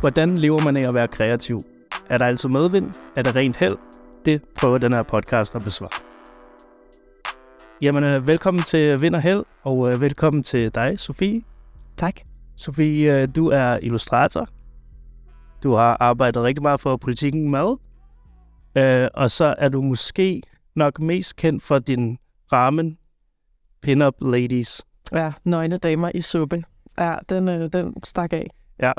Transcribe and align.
Hvordan 0.00 0.38
lever 0.38 0.64
man 0.64 0.76
af 0.76 0.88
at 0.88 0.94
være 0.94 1.08
kreativ? 1.08 1.60
Er 2.08 2.18
der 2.18 2.24
altså 2.26 2.48
medvind? 2.48 2.92
Er 3.16 3.22
der 3.22 3.36
rent 3.36 3.56
held? 3.56 3.76
Det 4.24 4.42
prøver 4.58 4.78
den 4.78 4.92
her 4.92 5.02
podcast 5.02 5.54
at 5.54 5.64
besvare. 5.64 5.90
Jamen, 7.82 8.04
øh, 8.04 8.26
velkommen 8.26 8.62
til 8.62 9.00
Vind 9.00 9.14
og 9.14 9.22
Held, 9.22 9.44
og 9.62 9.92
øh, 9.92 10.00
velkommen 10.00 10.42
til 10.42 10.74
dig, 10.74 11.00
Sofie. 11.00 11.42
Tak. 11.96 12.14
Sofie, 12.56 13.22
øh, 13.22 13.28
du 13.36 13.48
er 13.48 13.78
illustrator. 13.82 14.48
Du 15.62 15.72
har 15.72 15.96
arbejdet 16.00 16.42
rigtig 16.42 16.62
meget 16.62 16.80
for 16.80 16.96
politikken 16.96 17.50
mad. 17.50 17.76
Og 19.14 19.30
så 19.30 19.54
er 19.58 19.68
du 19.68 19.82
måske 19.82 20.42
nok 20.76 21.00
mest 21.00 21.36
kendt 21.36 21.62
for 21.62 21.78
din 21.78 22.18
ramen 22.52 22.98
Pin-Up 23.82 24.14
Ladies. 24.20 24.82
Ja, 25.12 25.32
nøgne 25.44 25.76
damer 25.76 26.10
i 26.14 26.20
suppe. 26.20 26.64
Ja, 26.98 27.14
den, 27.28 27.72
den 27.72 28.04
stak 28.04 28.32
af. 28.32 28.46
Ja. 28.82 28.92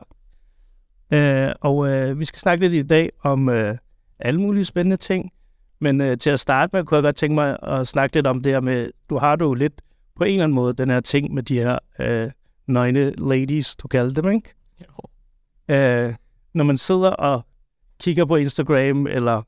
Øh, 1.14 1.52
og 1.62 1.90
øh, 1.90 2.20
vi 2.20 2.26
skal 2.26 2.40
snakke 2.40 2.68
lidt 2.68 2.86
i 2.86 2.88
dag 2.88 3.10
om 3.24 3.50
øh, 3.50 3.78
alle 4.20 4.42
mulige 4.42 4.66
spændende 4.66 4.98
ting. 4.98 5.32
Men 5.80 6.02
øh, 6.02 6.18
til 6.18 6.30
at 6.30 6.40
starte 6.40 6.70
med, 6.74 6.84
kunne 6.84 6.96
jeg 6.96 7.04
godt 7.04 7.16
tænke 7.16 7.36
mig 7.36 7.58
at 7.64 7.88
snakke 7.88 8.16
lidt 8.16 8.28
om 8.28 8.42
det 8.42 8.52
her 8.52 8.60
med, 8.60 8.92
du 9.10 9.18
har 9.18 9.36
du 9.36 9.54
lidt 9.54 9.82
på 10.16 10.24
en 10.24 10.32
eller 10.32 10.44
anden 10.44 10.56
måde 10.56 10.74
den 10.74 10.90
her 10.90 11.00
ting 11.00 11.34
med 11.34 11.44
de 11.44 11.58
her 11.58 11.80
øh, 12.00 12.32
nøgne 12.68 13.12
ladies, 13.12 13.76
du 13.76 13.88
kalder 13.88 14.22
dem, 14.22 14.32
ikke? 14.32 14.54
Jo. 14.82 15.10
Øh, 15.76 16.14
når 16.54 16.64
man 16.64 16.78
sidder 16.78 17.10
og 17.10 17.42
kigger 18.00 18.26
på 18.26 18.36
Instagram, 18.36 19.08
eller 19.08 19.42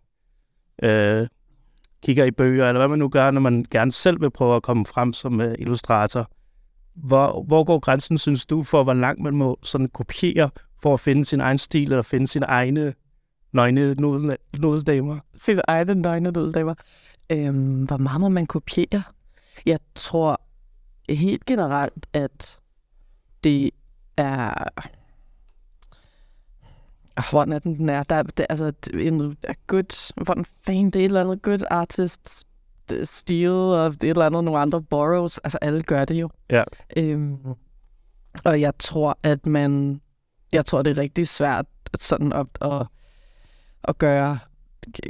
øh, 0.84 1.28
kigger 2.04 2.26
i 2.26 2.32
bøger, 2.32 2.68
eller 2.68 2.80
hvad 2.80 2.88
man 2.88 3.00
nu 3.00 3.10
gør, 3.10 3.32
når 3.32 3.42
man 3.42 3.66
gerne 3.72 3.92
selv 3.92 4.22
vil 4.22 4.32
prøve 4.32 4.56
at 4.56 4.64
komme 4.64 4.86
frem 4.86 5.14
som 5.14 5.42
øh, 5.42 5.56
illustrator. 5.60 6.32
Hvor, 6.96 7.44
hvor 7.44 7.64
går 7.64 7.80
grænsen, 7.80 8.18
synes 8.18 8.46
du, 8.46 8.64
for 8.64 8.84
hvor 8.84 8.94
langt 8.94 9.22
man 9.22 9.36
må 9.36 9.60
sådan 9.64 9.88
kopiere 9.88 10.50
for 10.84 10.94
at 10.94 11.00
finde 11.00 11.26
sin 11.26 11.42
egen 11.42 11.58
stil, 11.58 11.84
eller 11.92 12.02
finde 12.02 12.28
sine 12.28 12.46
egne 12.46 12.94
nøgne 13.52 13.96
nudel- 14.02 14.60
nudeldamer? 14.60 15.20
Sin 15.38 15.60
egne 15.68 15.96
nøgne 15.96 16.32
damer. 16.32 16.74
Øhm, 17.30 17.84
hvor 17.84 17.98
meget 17.98 18.22
må 18.22 18.30
man 18.30 18.46
kopiere? 18.46 19.04
Jeg 19.66 19.80
tror 19.96 20.42
helt 21.10 21.46
generelt, 21.46 22.08
at 22.14 22.60
det 23.44 23.72
er... 24.18 24.64
Ah, 27.18 27.24
Hvordan 27.32 27.54
er 27.54 27.60
den, 27.60 27.78
den 27.78 27.90
er? 27.90 28.04
Der, 28.04 28.16
er- 28.16 28.24
det, 28.24 28.46
altså, 28.50 28.72
en 28.94 29.38
good... 29.68 30.14
Hvordan 30.24 30.46
fanden 30.66 30.86
det 30.86 30.96
er 30.96 31.00
et 31.00 31.06
eller 31.06 31.22
andet 31.22 31.42
good 31.42 31.62
artist 31.70 32.46
steal 33.04 33.50
og 33.52 33.88
et 33.88 34.04
eller 34.04 34.26
andet 34.26 34.44
nogle 34.44 34.60
andre 34.60 34.82
borrows. 34.82 35.38
Altså, 35.38 35.58
alle 35.62 35.84
gør 35.84 36.06
det 36.06 36.16
jo. 36.16 36.30
Ja. 36.50 36.64
Øhm, 36.98 37.38
og 38.46 38.62
jeg 38.62 38.74
tror, 38.80 39.18
at 39.24 39.46
man... 39.46 40.02
Jeg 40.54 40.66
tror, 40.66 40.82
det 40.82 40.98
er 40.98 41.02
rigtig 41.02 41.28
svært 41.28 41.66
sådan 42.00 42.34
at, 42.34 42.48
at, 42.62 42.88
at 43.84 43.98
gøre 43.98 44.40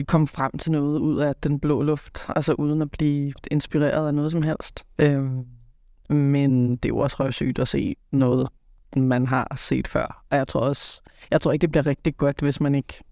komme 0.08 0.28
frem 0.28 0.58
til 0.58 0.72
noget 0.72 1.00
ud 1.00 1.20
af 1.20 1.36
den 1.36 1.60
blå 1.60 1.82
luft, 1.82 2.26
altså 2.36 2.54
uden 2.54 2.82
at 2.82 2.92
blive 2.92 3.34
inspireret 3.52 4.08
af 4.08 4.14
noget 4.14 4.32
som 4.32 4.42
helst. 4.42 4.86
Øhm, 5.00 5.46
men 6.10 6.76
det 6.76 6.86
er 6.86 6.90
jo 6.90 6.98
også 6.98 7.18
røvsygt 7.20 7.60
at 7.60 7.68
se 7.68 7.96
noget, 8.12 8.50
man 8.96 9.28
har 9.28 9.54
set 9.56 9.88
før. 9.88 10.24
Og 10.30 10.38
jeg 10.38 10.48
tror 10.48 10.62
også, 10.62 11.02
jeg 11.32 11.42
tror 11.42 11.52
ikke, 11.52 11.62
det 11.62 11.72
bliver 11.72 11.86
rigtig 11.86 12.18
godt, 12.18 12.42
hvis 12.42 12.62
man 12.62 12.76
ikke 12.76 13.04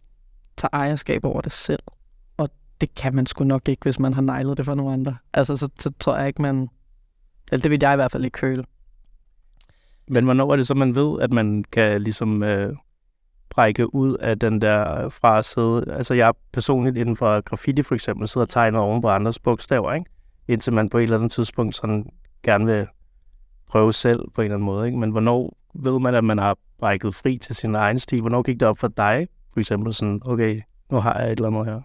tager 0.57 0.69
ejerskab 0.73 1.25
over 1.25 1.41
det 1.41 1.51
selv. 1.51 1.83
Og 2.37 2.49
det 2.81 2.95
kan 2.95 3.15
man 3.15 3.25
sgu 3.25 3.43
nok 3.43 3.69
ikke, 3.69 3.83
hvis 3.83 3.99
man 3.99 4.13
har 4.13 4.21
nejlet 4.21 4.57
det 4.57 4.65
for 4.65 4.75
nogle 4.75 4.93
andre. 4.93 5.17
Altså, 5.33 5.57
så, 5.57 5.69
så 5.79 5.91
tror 5.99 6.17
jeg 6.17 6.27
ikke, 6.27 6.41
man... 6.41 6.69
Eller 7.51 7.61
det 7.61 7.71
vil 7.71 7.79
jeg 7.81 7.93
i 7.93 7.95
hvert 7.95 8.11
fald 8.11 8.25
ikke 8.25 8.39
føle. 8.39 8.63
Men 10.11 10.23
hvornår 10.23 10.51
er 10.51 10.55
det 10.55 10.67
så, 10.67 10.73
man 10.73 10.95
ved, 10.95 11.21
at 11.21 11.33
man 11.33 11.63
kan 11.71 12.01
ligesom 12.01 12.43
øh, 12.43 12.73
brække 13.49 13.95
ud 13.95 14.17
af 14.17 14.39
den 14.39 14.61
der 14.61 15.03
øh, 15.03 15.11
fra 15.11 15.39
at 15.39 15.45
sidde... 15.45 15.85
Altså 15.87 16.13
jeg 16.13 16.27
er 16.27 16.33
personligt 16.53 16.97
inden 16.97 17.15
for 17.15 17.41
graffiti 17.41 17.83
for 17.83 17.95
eksempel, 17.95 18.27
sidder 18.27 18.45
og 18.45 18.49
tegner 18.49 18.79
oven 18.79 19.01
på 19.01 19.09
andres 19.09 19.39
bogstaver, 19.39 19.93
ikke? 19.93 20.09
Indtil 20.47 20.73
man 20.73 20.89
på 20.89 20.97
et 20.97 21.03
eller 21.03 21.17
andet 21.17 21.31
tidspunkt 21.31 21.75
sådan 21.75 22.05
gerne 22.43 22.65
vil 22.65 22.87
prøve 23.69 23.93
selv 23.93 24.19
på 24.35 24.41
en 24.41 24.45
eller 24.45 24.55
anden 24.55 24.65
måde, 24.65 24.85
ikke? 24.85 24.99
Men 24.99 25.11
hvornår 25.11 25.57
ved 25.75 25.99
man, 25.99 26.15
at 26.15 26.23
man 26.23 26.37
har 26.37 26.57
brækket 26.79 27.15
fri 27.15 27.37
til 27.37 27.55
sin 27.55 27.75
egen 27.75 27.99
stil? 27.99 28.21
Hvornår 28.21 28.41
gik 28.41 28.59
det 28.59 28.67
op 28.67 28.77
for 28.77 28.87
dig? 28.87 29.27
For 29.53 29.59
eksempel 29.59 29.93
sådan, 29.93 30.19
okay, 30.25 30.61
nu 30.91 30.99
har 30.99 31.19
jeg 31.19 31.31
et 31.31 31.37
eller 31.37 31.47
andet 31.47 31.65
her. 31.65 31.81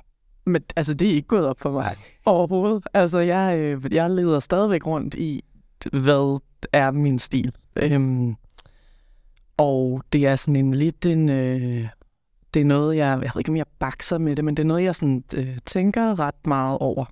Men 0.47 0.63
altså, 0.77 0.95
det 0.95 1.11
er 1.11 1.13
ikke 1.13 1.29
gået 1.29 1.47
op 1.47 1.61
for 1.61 1.71
mig 1.71 1.97
overhovedet. 2.25 2.87
Altså, 2.95 3.19
jeg, 3.19 3.59
øh, 3.59 3.95
jeg 3.95 4.11
leder 4.11 4.41
stadigvæk 4.41 4.87
rundt 4.87 5.15
i, 5.15 5.45
hvad 5.93 6.41
er 6.73 6.91
min 6.91 7.19
stil. 7.19 7.53
Øhm, 7.77 8.37
og 9.57 10.03
det 10.13 10.27
er 10.27 10.37
sådan 10.37 10.57
en 10.57 10.75
lidt 10.75 11.07
en... 11.07 11.29
Øh, 11.29 11.89
det 12.55 12.61
er 12.61 12.67
noget, 12.67 12.97
jeg... 12.97 13.19
Jeg 13.23 13.31
ved 13.35 13.41
ikke, 13.41 13.51
om 13.51 13.57
jeg 13.57 13.67
bakser 13.79 14.19
med 14.19 14.37
det, 14.37 14.45
men 14.45 14.57
det 14.57 14.63
er 14.63 14.67
noget, 14.67 14.85
jeg 14.85 14.95
sådan, 14.95 15.25
øh, 15.35 15.59
tænker 15.67 16.19
ret 16.19 16.47
meget 16.47 16.79
over. 16.79 17.05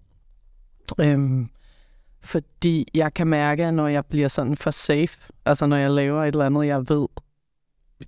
Øhm, 1.00 1.50
fordi 2.20 2.86
jeg 2.94 3.14
kan 3.14 3.26
mærke, 3.26 3.64
at 3.64 3.74
når 3.74 3.88
jeg 3.88 4.06
bliver 4.06 4.28
sådan 4.28 4.56
for 4.56 4.70
safe, 4.70 5.32
altså 5.44 5.66
når 5.66 5.76
jeg 5.76 5.90
laver 5.90 6.24
et 6.24 6.32
eller 6.32 6.46
andet, 6.46 6.66
jeg 6.66 6.88
ved, 6.88 7.06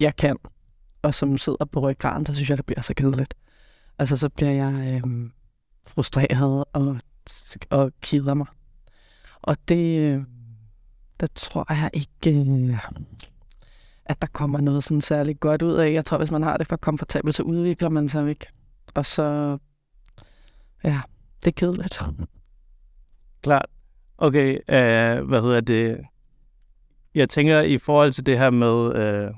jeg 0.00 0.16
kan, 0.16 0.36
og 1.02 1.14
som 1.14 1.38
sidder 1.38 1.64
på 1.64 1.80
ryggraden, 1.80 2.26
så 2.26 2.34
synes 2.34 2.50
jeg, 2.50 2.58
det 2.58 2.66
bliver 2.66 2.80
så 2.82 2.94
kedeligt. 2.94 3.34
Altså, 3.98 4.16
så 4.16 4.28
bliver 4.28 4.52
jeg 4.52 5.00
øhm, 5.04 5.32
frustreret 5.86 6.64
og, 6.72 6.96
og 7.70 7.92
keder 8.00 8.34
mig. 8.34 8.46
Og 9.42 9.56
det, 9.68 9.98
øh, 10.00 10.22
der 11.20 11.26
tror 11.34 11.72
jeg 11.72 11.90
ikke, 11.92 12.40
øh, 12.40 12.78
at 14.04 14.22
der 14.22 14.28
kommer 14.32 14.60
noget 14.60 14.84
sådan 14.84 15.00
særligt 15.00 15.40
godt 15.40 15.62
ud 15.62 15.74
af. 15.74 15.92
Jeg 15.92 16.04
tror, 16.04 16.18
hvis 16.18 16.30
man 16.30 16.42
har 16.42 16.56
det 16.56 16.66
for 16.66 16.76
komfortabelt, 16.76 17.34
så 17.34 17.42
udvikler 17.42 17.88
man 17.88 18.08
sig 18.08 18.28
ikke. 18.28 18.46
Og 18.94 19.06
så, 19.06 19.58
ja, 20.84 21.00
det 21.44 21.46
er 21.46 21.54
kedeligt. 21.56 22.00
Klart. 23.42 23.66
Okay, 24.18 24.52
øh, 24.54 25.28
hvad 25.28 25.40
hedder 25.40 25.60
det? 25.60 26.00
Jeg 27.14 27.28
tænker 27.28 27.60
i 27.60 27.78
forhold 27.78 28.12
til 28.12 28.26
det 28.26 28.38
her 28.38 28.50
med 28.50 28.94
øh, 28.94 29.34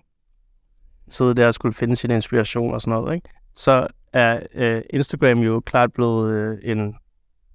sidde 1.08 1.34
der 1.34 1.46
og 1.46 1.54
skulle 1.54 1.74
finde 1.74 1.96
sin 1.96 2.10
inspiration 2.10 2.74
og 2.74 2.80
sådan 2.80 3.00
noget, 3.00 3.14
ikke? 3.14 3.28
så 3.56 3.86
er 4.12 4.40
øh, 4.54 4.82
Instagram 4.90 5.38
jo 5.38 5.60
klart 5.60 5.92
blevet 5.92 6.32
øh, 6.32 6.58
en 6.62 6.94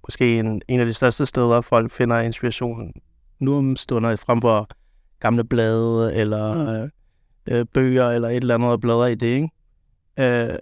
måske 0.08 0.38
en, 0.38 0.62
en 0.68 0.80
af 0.80 0.86
de 0.86 0.94
største 0.94 1.26
steder, 1.26 1.60
folk 1.60 1.90
finder 1.90 2.20
inspirationen 2.20 2.92
nu 3.44 3.58
om 3.58 3.76
stunder 3.76 4.16
frem 4.16 4.40
for 4.40 4.68
gamle 5.20 5.44
blade 5.44 6.14
eller 6.14 6.68
øh, 6.82 6.88
øh, 7.46 7.66
bøger 7.74 8.10
eller 8.10 8.28
et 8.28 8.36
eller 8.36 8.54
andet 8.54 8.70
og 8.70 8.80
bladre 8.80 9.12
i 9.12 9.14
det, 9.14 9.26
ikke? 9.26 9.50
Øh, 10.50 10.58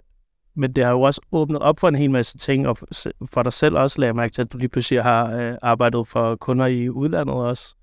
men 0.55 0.73
det 0.73 0.83
har 0.83 0.91
jo 0.91 1.01
også 1.01 1.21
åbnet 1.31 1.61
op 1.61 1.79
for 1.79 1.87
en 1.87 1.95
hel 1.95 2.11
masse 2.11 2.37
ting, 2.37 2.67
og 2.67 2.77
for- 3.25 3.43
dig 3.43 3.53
selv 3.53 3.77
også, 3.77 3.99
lagde 3.99 4.13
mærke 4.13 4.33
til, 4.33 4.41
at 4.41 4.53
du 4.53 4.57
lige 4.57 4.69
pludselig 4.69 5.03
har 5.03 5.31
øh, 5.31 5.55
arbejdet 5.61 6.07
for 6.07 6.35
kunder 6.35 6.65
i 6.65 6.89
udlandet 6.89 7.35
også. 7.35 7.75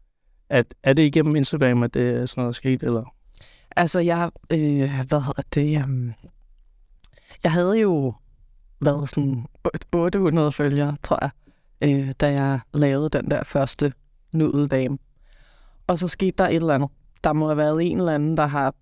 At, 0.48 0.74
er 0.82 0.92
det 0.92 1.02
igennem 1.02 1.36
Instagram, 1.36 1.82
at 1.82 1.94
det 1.94 2.10
er 2.10 2.26
sådan 2.26 2.40
noget 2.40 2.48
er 2.48 2.52
sket, 2.52 2.82
eller? 2.82 3.14
Altså, 3.76 4.00
jeg, 4.00 4.30
øh, 4.50 4.90
hvad 5.08 5.20
hedder 5.20 5.42
det, 5.54 5.84
um, 5.84 6.12
jeg 7.42 7.52
havde 7.52 7.80
jo 7.80 8.14
været 8.80 9.10
sådan 9.10 9.46
800 9.92 10.52
følgere, 10.52 10.96
tror 11.02 11.18
jeg, 11.22 11.30
øh, 11.80 12.12
da 12.20 12.32
jeg 12.32 12.60
lavede 12.74 13.08
den 13.08 13.30
der 13.30 13.42
første 13.44 13.92
nudeldame. 14.32 14.98
Og 15.86 15.98
så 15.98 16.08
skete 16.08 16.34
der 16.38 16.48
et 16.48 16.54
eller 16.54 16.74
andet. 16.74 16.90
Der 17.24 17.32
må 17.32 17.46
have 17.46 17.56
været 17.56 17.90
en 17.90 17.98
eller 17.98 18.14
anden, 18.14 18.36
der 18.36 18.46
har 18.46 18.74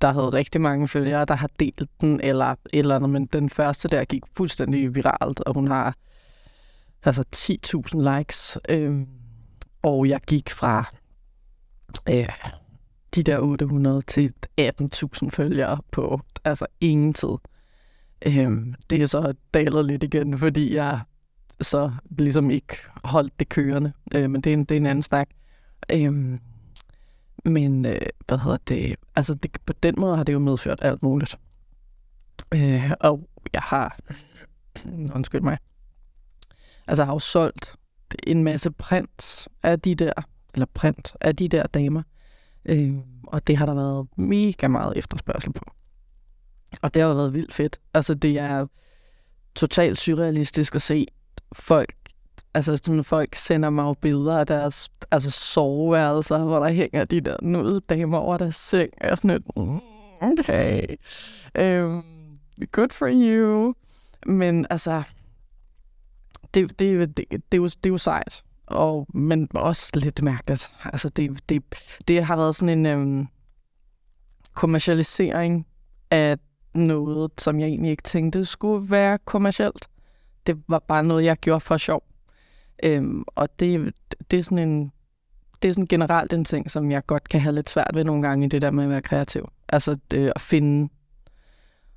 der 0.00 0.12
havde 0.12 0.28
rigtig 0.28 0.60
mange 0.60 0.88
følgere, 0.88 1.24
der 1.24 1.34
har 1.34 1.50
delt 1.60 1.90
den, 2.00 2.20
eller 2.20 2.46
et 2.46 2.58
eller 2.72 2.96
andet, 2.96 3.10
men 3.10 3.26
den 3.26 3.50
første 3.50 3.88
der 3.88 4.04
gik 4.04 4.22
fuldstændig 4.36 4.94
viralt, 4.94 5.40
og 5.40 5.54
hun 5.54 5.68
har 5.68 5.96
altså 7.04 7.24
10.000 7.36 8.16
likes, 8.16 8.58
Øh, 8.68 9.06
og 9.82 10.08
jeg 10.08 10.20
gik 10.20 10.50
fra 10.50 10.90
øh, 12.08 12.28
de 13.14 13.22
der 13.22 13.38
800 13.38 14.02
til 14.02 14.32
18.000 14.60 15.30
følgere 15.30 15.78
på 15.90 16.20
altså 16.44 16.66
ingen 16.80 17.14
tid. 17.14 17.36
Øh, 18.26 18.74
det 18.90 19.02
er 19.02 19.06
så 19.06 19.34
dalet 19.54 19.84
lidt 19.84 20.02
igen, 20.02 20.38
fordi 20.38 20.74
jeg 20.74 21.00
så 21.60 21.92
ligesom 22.18 22.50
ikke 22.50 22.76
holdt 23.04 23.38
det 23.38 23.48
kørende. 23.48 23.92
Øh, 24.14 24.30
men 24.30 24.40
det 24.40 24.50
er, 24.50 24.54
en, 24.54 24.64
det 24.64 24.74
er 24.74 24.80
en 24.80 24.86
anden 24.86 25.02
snak. 25.02 25.28
Øh, 25.90 26.38
men 27.44 27.86
øh, 27.86 28.00
hvad 28.26 28.38
hedder 28.38 28.58
det? 28.68 28.96
Altså 29.16 29.34
det, 29.34 29.58
på 29.66 29.72
den 29.72 29.94
måde 29.98 30.16
har 30.16 30.24
det 30.24 30.32
jo 30.32 30.38
medført 30.38 30.78
alt 30.82 31.02
muligt. 31.02 31.38
Øh, 32.54 32.90
og 33.00 33.28
jeg 33.52 33.62
har, 33.62 33.98
undskyld 35.16 35.40
mig, 35.40 35.58
altså 36.86 37.02
jeg 37.02 37.06
har 37.06 37.14
jo 37.14 37.18
solgt 37.18 37.76
en 38.26 38.44
masse 38.44 38.70
print 38.70 39.48
af 39.62 39.80
de 39.80 39.94
der, 39.94 40.12
eller 40.54 40.66
print 40.74 41.16
af 41.20 41.36
de 41.36 41.48
der 41.48 41.66
damer. 41.66 42.02
Øh, 42.64 42.94
og 43.26 43.46
det 43.46 43.56
har 43.56 43.66
der 43.66 43.74
været 43.74 44.06
mega 44.16 44.68
meget 44.68 44.98
efterspørgsel 44.98 45.52
på. 45.52 45.64
Og 46.82 46.94
det 46.94 47.02
har 47.02 47.14
været 47.14 47.34
vildt 47.34 47.54
fedt. 47.54 47.80
Altså 47.94 48.14
det 48.14 48.38
er 48.38 48.66
totalt 49.54 49.98
surrealistisk 49.98 50.74
at 50.74 50.82
se 50.82 51.06
folk, 51.52 51.94
altså 52.54 52.76
sådan 52.76 53.04
folk 53.04 53.34
sender 53.34 53.70
mig 53.70 53.82
jo 53.82 53.92
billeder 53.92 54.38
af 54.38 54.46
deres 54.46 54.90
altså 55.10 55.30
soveværelser, 55.30 56.44
hvor 56.44 56.58
der 56.58 56.72
hænger 56.72 57.04
de 57.04 57.20
der 57.20 57.36
nude 57.42 57.80
damer 57.80 58.18
over 58.18 58.38
deres 58.38 58.56
seng. 58.56 58.90
Og 59.00 59.04
jeg 59.04 59.10
er 59.10 59.14
sådan 59.14 59.30
lidt, 59.30 59.56
mm, 59.56 59.80
okay. 60.22 60.86
um, 61.84 62.04
good 62.72 62.90
for 62.90 63.08
you. 63.12 63.74
Men 64.26 64.66
altså, 64.70 65.02
det, 66.54 66.78
det, 66.78 67.16
det, 67.16 67.30
det, 67.30 67.38
er 67.52 67.56
jo, 67.56 67.64
det 67.64 67.86
er 67.86 67.90
jo 67.90 67.98
sejt, 67.98 68.44
og, 68.66 69.06
men 69.14 69.48
også 69.54 69.90
lidt 69.94 70.22
mærkeligt. 70.22 70.70
Altså, 70.84 71.08
det, 71.08 71.48
det, 71.48 71.62
det 72.08 72.24
har 72.24 72.36
været 72.36 72.54
sådan 72.54 72.78
en 72.78 72.86
øhm, 72.86 73.26
kommercialisering 74.54 75.66
af 76.10 76.38
noget, 76.74 77.30
som 77.38 77.60
jeg 77.60 77.68
egentlig 77.68 77.90
ikke 77.90 78.02
tænkte 78.02 78.44
skulle 78.44 78.90
være 78.90 79.18
kommercielt. 79.24 79.88
Det 80.46 80.62
var 80.68 80.78
bare 80.78 81.04
noget, 81.04 81.24
jeg 81.24 81.36
gjorde 81.36 81.60
for 81.60 81.76
sjov. 81.76 82.02
Øhm, 82.82 83.24
og 83.26 83.60
det, 83.60 83.94
det 84.30 84.38
er 84.38 84.42
sådan 84.42 84.58
en 84.58 84.92
det 85.62 85.68
er 85.68 85.72
sådan 85.72 85.86
generelt 85.86 86.32
en 86.32 86.44
ting, 86.44 86.70
som 86.70 86.90
jeg 86.90 87.06
godt 87.06 87.28
kan 87.28 87.40
have 87.40 87.54
lidt 87.54 87.70
svært 87.70 87.90
ved 87.94 88.04
nogle 88.04 88.22
gange 88.22 88.46
i 88.46 88.48
det 88.48 88.62
der 88.62 88.70
med 88.70 88.84
at 88.84 88.90
være 88.90 89.02
kreativ. 89.02 89.48
Altså 89.68 89.96
det, 90.10 90.32
at 90.36 90.40
finde 90.40 90.88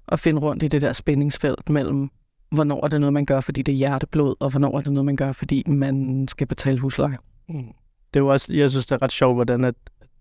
at 0.08 0.20
finde 0.20 0.42
rundt 0.42 0.64
i 0.64 0.68
det 0.68 0.82
der 0.82 0.94
spændingsfelt 0.94 1.70
mellem, 1.70 2.10
hvornår 2.50 2.84
er 2.84 2.88
det 2.88 3.00
noget, 3.00 3.14
man 3.14 3.26
gør, 3.26 3.40
fordi 3.40 3.62
det 3.62 3.72
er 3.72 3.76
hjerteblod, 3.76 4.36
og 4.40 4.50
hvornår 4.50 4.78
er 4.78 4.82
det 4.82 4.92
noget, 4.92 5.06
man 5.06 5.16
gør, 5.16 5.32
fordi 5.32 5.64
man 5.68 6.28
skal 6.28 6.48
betale 6.48 6.80
husleje. 6.80 7.18
Mm. 7.48 7.74
Det 8.14 8.20
er 8.20 8.24
jo 8.24 8.28
også, 8.28 8.54
jeg 8.54 8.70
synes, 8.70 8.86
det 8.86 8.96
er 8.96 9.02
ret 9.02 9.12
sjovt, 9.12 9.36
hvordan 9.36 9.64
at 9.64 9.76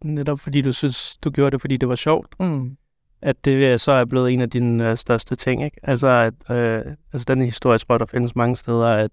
netop 0.04 0.40
fordi 0.40 0.62
du 0.62 0.72
synes, 0.72 1.16
du 1.16 1.30
gjorde 1.30 1.50
det, 1.50 1.60
fordi 1.60 1.76
det 1.76 1.88
var 1.88 1.94
sjovt, 1.94 2.40
mm 2.40 2.76
at 3.24 3.44
det 3.44 3.72
øh, 3.72 3.78
så 3.78 3.92
er 3.92 4.04
blevet 4.04 4.32
en 4.32 4.40
af 4.40 4.50
dine 4.50 4.90
øh, 4.90 4.96
største 4.96 5.36
ting, 5.36 5.64
ikke? 5.64 5.76
Altså, 5.82 6.08
at, 6.08 6.56
øh, 6.56 6.94
altså 7.12 7.24
den 7.28 7.42
historie, 7.42 7.78
tror 7.78 7.98
der 7.98 8.06
findes 8.06 8.36
mange 8.36 8.56
steder, 8.56 8.86
at 8.86 9.10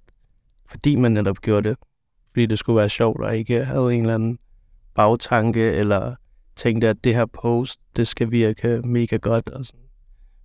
fordi 0.65 0.95
man 0.95 1.11
netop 1.11 1.41
gjorde 1.41 1.69
det, 1.69 1.77
fordi 2.31 2.45
det 2.45 2.59
skulle 2.59 2.77
være 2.77 2.89
sjovt, 2.89 3.21
og 3.21 3.37
ikke 3.37 3.65
havde 3.65 3.93
en 3.93 4.01
eller 4.01 4.15
anden 4.15 4.39
bagtanke, 4.95 5.71
eller 5.71 6.15
tænkte, 6.55 6.87
at 6.87 7.03
det 7.03 7.15
her 7.15 7.25
post, 7.25 7.79
det 7.95 8.07
skal 8.07 8.31
virke 8.31 8.81
mega 8.85 9.17
godt. 9.17 9.49
Og 9.49 9.65
sådan. 9.65 9.79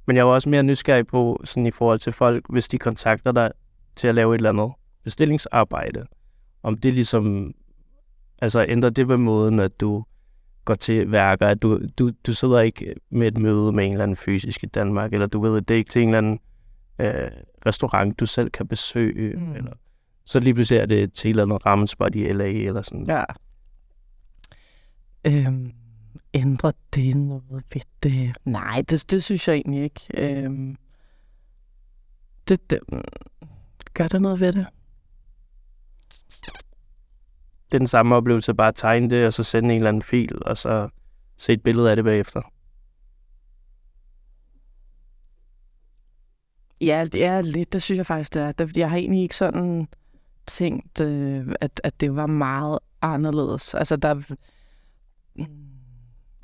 Men 0.06 0.16
jeg 0.16 0.26
var 0.26 0.32
også 0.32 0.48
mere 0.48 0.62
nysgerrig 0.62 1.06
på, 1.06 1.40
sådan 1.44 1.66
i 1.66 1.70
forhold 1.70 1.98
til 1.98 2.12
folk, 2.12 2.44
hvis 2.48 2.68
de 2.68 2.78
kontakter 2.78 3.32
dig 3.32 3.50
til 3.96 4.08
at 4.08 4.14
lave 4.14 4.34
et 4.34 4.38
eller 4.38 4.50
andet 4.50 4.70
bestillingsarbejde, 5.04 6.06
om 6.62 6.76
det 6.76 6.94
ligesom, 6.94 7.54
altså 8.42 8.66
ændrer 8.68 8.90
det 8.90 9.08
ved 9.08 9.16
måden, 9.16 9.60
at 9.60 9.80
du 9.80 10.04
går 10.66 10.74
til 10.74 11.12
værker, 11.12 11.46
at 11.46 11.62
du, 11.62 11.80
du, 11.98 12.10
du 12.26 12.34
sidder 12.34 12.60
ikke 12.60 12.94
med 13.10 13.26
et 13.26 13.38
møde 13.38 13.72
med 13.72 13.84
en 13.84 13.92
eller 13.92 14.02
anden 14.02 14.16
fysisk 14.16 14.62
i 14.62 14.66
Danmark, 14.66 15.12
eller 15.12 15.26
du 15.26 15.40
ved, 15.40 15.62
det 15.62 15.74
er 15.74 15.78
ikke 15.78 15.90
til 15.90 16.02
en 16.02 16.08
eller 16.08 16.18
anden 16.18 16.40
øh, 16.98 17.30
restaurant, 17.66 18.20
du 18.20 18.26
selv 18.26 18.50
kan 18.50 18.68
besøge, 18.68 19.36
mm. 19.36 19.52
eller 19.52 19.72
så 20.24 20.40
lige 20.40 20.54
pludselig 20.54 20.80
er 20.80 20.86
det 20.86 21.12
til 21.12 21.28
et 21.28 21.30
eller 21.30 21.42
andet 21.42 21.66
rammespot 21.66 22.14
i 22.14 22.32
LA, 22.32 22.48
eller 22.48 22.82
sådan. 22.82 23.06
Ja. 23.08 23.24
Øhm, 25.26 25.72
ændrer 26.34 26.72
det 26.94 27.16
noget 27.16 27.64
ved 27.72 27.80
det? 28.02 28.36
Nej, 28.44 28.84
det, 28.90 29.10
det 29.10 29.24
synes 29.24 29.48
jeg 29.48 29.54
egentlig 29.54 29.82
ikke. 29.82 30.00
Øhm, 30.14 30.76
det, 32.48 32.70
det, 32.70 32.80
gør 33.94 34.08
der 34.08 34.18
noget 34.18 34.40
ved 34.40 34.52
det? 34.52 34.66
Det 37.66 37.74
er 37.74 37.78
den 37.78 37.86
samme 37.86 38.14
oplevelse, 38.14 38.54
bare 38.54 38.72
tegne 38.72 39.10
det, 39.10 39.26
og 39.26 39.32
så 39.32 39.42
sende 39.42 39.70
en 39.70 39.76
eller 39.76 39.88
anden 39.88 40.02
fil, 40.02 40.38
og 40.46 40.56
så 40.56 40.88
se 41.36 41.52
et 41.52 41.62
billede 41.62 41.90
af 41.90 41.96
det 41.96 42.04
bagefter. 42.04 42.42
Ja, 46.80 47.06
det 47.12 47.24
er 47.24 47.42
lidt, 47.42 47.72
det 47.72 47.82
synes 47.82 47.98
jeg 47.98 48.06
faktisk, 48.06 48.34
det 48.34 48.42
er. 48.42 48.68
Jeg 48.76 48.90
har 48.90 48.96
egentlig 48.96 49.22
ikke 49.22 49.36
sådan 49.36 49.88
tænkt, 50.46 51.00
øh, 51.00 51.54
at, 51.60 51.80
at 51.84 52.00
det 52.00 52.16
var 52.16 52.26
meget 52.26 52.78
anderledes. 53.02 53.74
Altså, 53.74 53.96
der... 53.96 54.36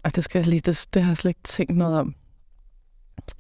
Og 0.04 0.16
det 0.16 0.24
skal 0.24 0.38
jeg 0.38 0.48
lige, 0.48 0.60
det, 0.60 0.86
det 0.94 1.02
har 1.02 1.10
jeg 1.10 1.16
slet 1.16 1.30
ikke 1.30 1.42
tænkt 1.42 1.76
noget 1.76 1.98
om. 1.98 2.14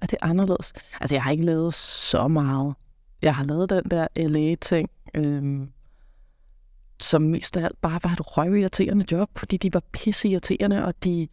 Er 0.00 0.06
det 0.06 0.18
anderledes? 0.22 0.72
Altså, 1.00 1.14
jeg 1.14 1.22
har 1.22 1.30
ikke 1.30 1.44
lavet 1.44 1.74
så 1.74 2.28
meget. 2.28 2.74
Jeg 3.22 3.34
har 3.34 3.44
lavet 3.44 3.70
den 3.70 3.84
der 3.90 4.06
LA-ting, 4.16 4.90
øh, 5.14 5.66
som 7.02 7.22
mest 7.22 7.56
af 7.56 7.64
alt 7.64 7.80
bare 7.80 8.00
var 8.04 8.10
et 8.10 8.36
røvirriterende 8.36 9.04
job, 9.12 9.30
fordi 9.36 9.56
de 9.56 9.74
var 9.74 9.82
pisseirriterende, 9.92 10.84
og 10.84 10.94
de 11.04 11.28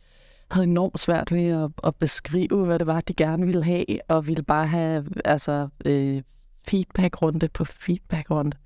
havde 0.52 0.68
enormt 0.68 1.00
svært 1.00 1.32
ved 1.32 1.48
at, 1.48 1.72
at 1.84 1.96
beskrive, 1.96 2.66
hvad 2.66 2.80
det 2.80 2.88
var, 2.88 3.02
de 3.02 3.14
gerne 3.14 3.46
ville 3.46 3.64
have, 3.64 3.86
og 4.08 4.28
ville 4.28 4.44
bare 4.44 4.68
have 4.68 5.06
altså, 5.26 5.68
øh, 5.86 6.22
feedback-runde 6.68 7.50
på 7.50 7.66
feedback-runde. 7.66 8.58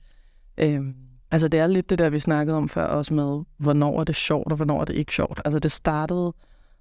Øhm, 0.57 0.95
altså 1.31 1.47
det 1.47 1.59
er 1.59 1.67
lidt 1.67 1.89
det 1.89 1.99
der, 1.99 2.09
vi 2.09 2.19
snakkede 2.19 2.57
om 2.57 2.69
før 2.69 2.85
også 2.85 3.13
med, 3.13 3.43
hvornår 3.57 3.99
er 3.99 4.03
det 4.03 4.15
sjovt, 4.15 4.51
og 4.51 4.55
hvornår 4.55 4.81
er 4.81 4.85
det 4.85 4.95
ikke 4.95 5.13
sjovt. 5.13 5.41
Altså 5.45 5.59
det 5.59 5.71
startede 5.71 6.33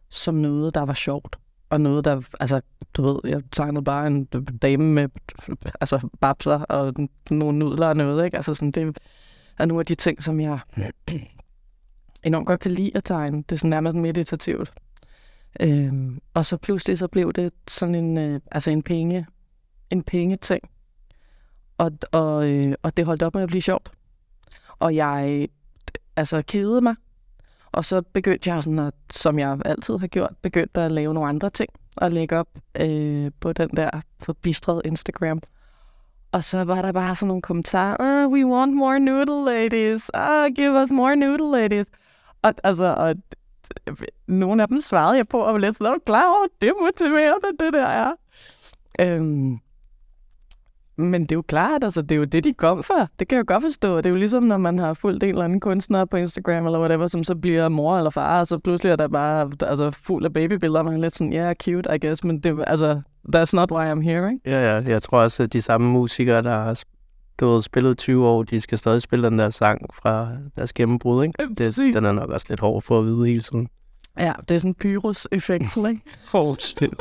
som 0.09 0.35
noget, 0.35 0.75
der 0.75 0.83
var 0.83 0.95
sjovt, 0.95 1.37
og 1.71 1.81
noget, 1.81 2.05
der, 2.05 2.21
altså, 2.41 2.61
du 2.95 3.03
ved, 3.03 3.19
jeg 3.25 3.43
tegnede 3.53 3.85
bare 3.85 4.07
en 4.07 4.25
dame 4.63 4.85
med, 4.85 5.09
altså, 5.81 6.09
babser 6.21 6.59
og 6.59 6.95
nogle 7.31 7.59
nudler 7.59 7.87
og 7.87 7.97
noget, 7.97 8.25
ikke? 8.25 8.37
Altså 8.37 8.55
sådan, 8.55 8.71
det 8.71 8.97
er 9.58 9.64
nogle 9.64 9.81
af 9.81 9.87
de 9.87 9.94
ting, 9.94 10.22
som 10.22 10.40
jeg 10.40 10.58
enormt 12.25 12.46
godt 12.46 12.60
kan 12.60 12.70
lide 12.70 12.90
at 12.94 13.04
tegne. 13.04 13.37
Det 13.37 13.52
er 13.52 13.56
sådan 13.56 13.70
nærmest 13.70 13.96
meditativt. 13.96 14.72
Øhm, 15.60 16.20
og 16.34 16.46
så 16.46 16.56
pludselig 16.56 16.99
så 16.99 17.08
blev 17.08 17.32
det 17.32 17.52
sådan 17.69 17.94
en, 17.94 18.19
øh, 18.19 18.40
altså 18.52 18.70
en 18.70 18.82
penge, 18.82 19.26
en 19.90 20.02
penge 20.02 20.37
ting. 20.37 20.62
og, 21.78 21.93
og, 22.12 22.49
øh, 22.50 22.75
og 22.82 22.96
det 22.96 23.06
holdt 23.06 23.22
op 23.22 23.34
med 23.34 23.43
at 23.43 23.49
blive 23.49 23.62
sjovt. 23.62 23.93
Og 24.78 24.94
jeg 24.94 25.49
altså 26.16 26.43
kedede 26.46 26.81
mig. 26.81 26.94
Og 27.72 27.84
så 27.84 28.02
begyndte 28.02 28.50
jeg 28.50 28.62
sådan 28.62 28.78
at, 28.78 28.94
som 29.10 29.38
jeg 29.38 29.58
altid 29.64 29.99
har 29.99 30.06
gjort, 30.06 30.32
begyndte 30.43 30.81
at 30.81 30.93
lave 30.93 31.14
nogle 31.14 31.28
andre 31.28 31.50
ting 31.50 31.70
og 31.96 32.12
lægge 32.12 32.37
op 32.38 32.49
øh, 32.81 33.31
på 33.40 33.52
den 33.52 33.69
der 33.69 33.90
forbistrede 34.22 34.82
Instagram. 34.84 35.40
Og 36.32 36.44
så 36.44 36.64
var 36.64 36.82
der 36.82 36.93
bare 36.93 37.17
sådan 37.17 37.29
nogle 37.29 37.43
kommentarer, 37.43 37.96
oh, 38.00 38.32
we 38.32 38.46
want 38.46 38.75
more 38.75 38.99
noodle 38.99 39.44
ladies, 39.44 40.11
oh, 40.14 40.46
give 40.56 40.82
us 40.82 40.90
more 40.90 41.17
noodle 41.17 41.50
ladies. 41.50 41.87
Og, 42.43 42.55
altså, 42.64 42.94
og 42.99 43.14
nogle 44.26 44.62
af 44.62 44.69
dem 44.69 44.79
svarede 44.79 45.17
jeg 45.17 45.29
på, 45.29 45.38
og 45.38 45.52
var 45.52 45.58
lidt 45.58 45.76
sådan, 45.76 46.00
klar 46.06 46.29
over, 46.29 46.46
det 46.62 46.73
motiverende, 46.81 47.64
det 47.64 47.73
der 47.73 47.87
er. 47.87 48.12
Øhm, 49.00 49.58
men 50.97 51.23
det 51.23 51.33
er 51.33 51.37
jo 51.37 51.43
klart, 51.43 51.85
altså 51.85 52.03
det 52.03 52.12
er 52.12 52.17
jo 52.17 52.25
det, 52.25 52.44
de 52.44 52.53
kom 52.53 52.83
for. 52.83 53.09
Det 53.19 53.29
kan 53.29 53.37
jeg 53.37 53.50
jo 53.50 53.55
godt 53.55 53.62
forstå. 53.62 53.97
Det 53.97 54.06
er 54.06 54.11
jo 54.11 54.17
ligesom, 54.17 54.43
når 54.43 54.56
man 54.56 54.79
har 54.79 54.94
fulgt 54.94 55.23
en 55.25 55.29
eller 55.29 55.44
anden 55.44 55.61
kunstner 55.61 56.05
på 56.05 56.17
Instagram 56.17 56.66
eller 56.66 56.78
whatever, 56.78 57.07
som 57.07 57.25
så 57.25 57.35
bliver 57.35 57.69
mor 57.69 57.97
eller 57.97 58.11
far, 58.11 58.40
og 58.40 58.47
så 58.47 58.59
pludselig 58.59 58.90
er 58.90 58.97
der 58.97 59.09
bare 59.09 59.50
altså, 59.62 59.90
fuld 59.90 60.25
af 60.25 60.33
babybilleder, 60.33 60.83
man 60.83 60.95
er 60.95 60.99
lidt 60.99 61.14
sådan, 61.14 61.33
ja, 61.33 61.45
yeah, 61.45 61.55
cute, 61.55 61.95
I 61.95 61.99
guess, 62.07 62.25
men 62.25 62.40
det, 62.40 62.64
altså, 62.66 63.00
that's 63.37 63.50
not 63.52 63.73
why 63.73 63.93
I'm 63.93 64.00
here, 64.00 64.33
ikke? 64.33 64.40
Ja, 64.47 64.75
ja, 64.75 64.83
jeg 64.87 65.02
tror 65.02 65.21
også, 65.21 65.43
at 65.43 65.52
de 65.52 65.62
samme 65.62 65.90
musikere, 65.90 66.43
der 66.43 66.50
har 66.50 66.83
du 67.40 67.49
ved, 67.52 67.61
spillet 67.61 67.99
20 67.99 68.26
år, 68.26 68.43
de 68.43 68.61
skal 68.61 68.78
stadig 68.78 69.02
spille 69.02 69.26
den 69.26 69.38
der 69.38 69.50
sang 69.50 69.95
fra 69.95 70.28
deres 70.57 70.73
gennembrud, 70.73 71.25
ikke? 71.25 71.55
Det, 71.59 71.76
den 71.76 72.05
er 72.05 72.12
nok 72.12 72.31
også 72.31 72.47
lidt 72.49 72.61
hård 72.61 72.83
for 72.83 72.99
at 72.99 73.05
vide 73.05 73.26
hele 73.26 73.40
tiden. 73.40 73.69
Ja, 74.19 74.33
det 74.49 74.55
er 74.55 74.59
sådan 74.59 74.71
en 74.71 74.75
pyrus-effekt, 74.75 75.76
ikke? 75.76 76.00
oh, 76.33 76.57
shit. 76.57 76.95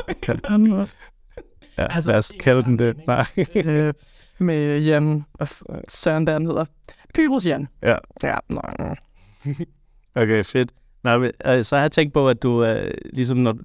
Ja, 1.78 1.86
altså, 1.94 2.10
lad 2.10 2.18
os 2.18 2.32
kalde 2.40 2.62
den 2.62 2.78
det. 2.78 3.06
Nej. 3.06 3.26
Øh, 3.54 3.94
med 4.38 4.80
Jan 4.80 5.24
og 5.32 5.48
Søren, 5.88 6.26
der 6.26 6.38
hedder. 6.38 6.64
Pyrus 7.14 7.46
Jan. 7.46 7.68
Ja. 7.82 7.96
Ja, 8.22 8.36
nej. 8.48 8.96
okay, 10.22 10.44
fedt. 10.44 10.72
Nej, 11.04 11.18
men, 11.18 11.30
øh, 11.46 11.64
så 11.64 11.76
har 11.76 11.82
jeg 11.82 11.92
tænkt 11.92 12.14
på, 12.14 12.28
at 12.28 12.42
du, 12.42 12.64
øh, 12.64 12.90
ligesom 13.12 13.36
når 13.36 13.58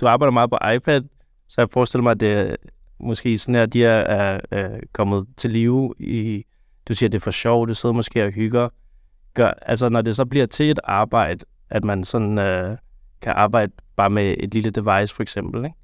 du 0.00 0.06
arbejder 0.06 0.32
meget 0.32 0.50
på 0.50 0.58
iPad, 0.74 1.02
så 1.48 1.60
jeg 1.60 1.68
forestiller 1.72 2.02
mig, 2.02 2.10
at 2.10 2.20
det 2.20 2.56
måske 3.00 3.38
sådan 3.38 3.54
her, 3.54 3.66
de 3.66 3.84
er, 3.84 4.00
er, 4.00 4.40
er 4.50 4.80
kommet 4.92 5.26
til 5.36 5.50
live 5.50 5.94
i, 5.98 6.44
du 6.88 6.94
siger, 6.94 7.08
at 7.08 7.12
det 7.12 7.18
er 7.18 7.22
for 7.22 7.30
sjovt, 7.30 7.68
du 7.68 7.74
sidder 7.74 7.92
måske 7.92 8.24
og 8.24 8.30
hygger. 8.30 8.68
Gør, 9.34 9.50
altså, 9.62 9.88
når 9.88 10.02
det 10.02 10.16
så 10.16 10.24
bliver 10.24 10.46
til 10.46 10.70
et 10.70 10.80
arbejde, 10.84 11.44
at 11.70 11.84
man 11.84 12.04
sådan 12.04 12.38
øh, 12.38 12.76
kan 13.22 13.32
arbejde 13.32 13.72
bare 13.96 14.10
med 14.10 14.34
et 14.40 14.54
lille 14.54 14.70
device, 14.70 15.14
for 15.14 15.22
eksempel, 15.22 15.64
ikke? 15.64 15.76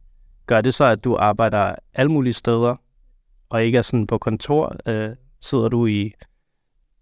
Gør 0.51 0.61
det 0.61 0.75
så, 0.75 0.85
at 0.85 1.05
du 1.05 1.17
arbejder 1.17 1.75
alle 1.95 2.13
mulige 2.13 2.33
steder, 2.33 2.77
og 3.49 3.65
ikke 3.65 3.79
er 3.79 3.83
sådan 3.83 4.07
på 4.07 4.19
kontor? 4.19 4.77
Øh, 4.87 5.11
sidder 5.41 5.69
du 5.69 5.87
i 5.87 6.13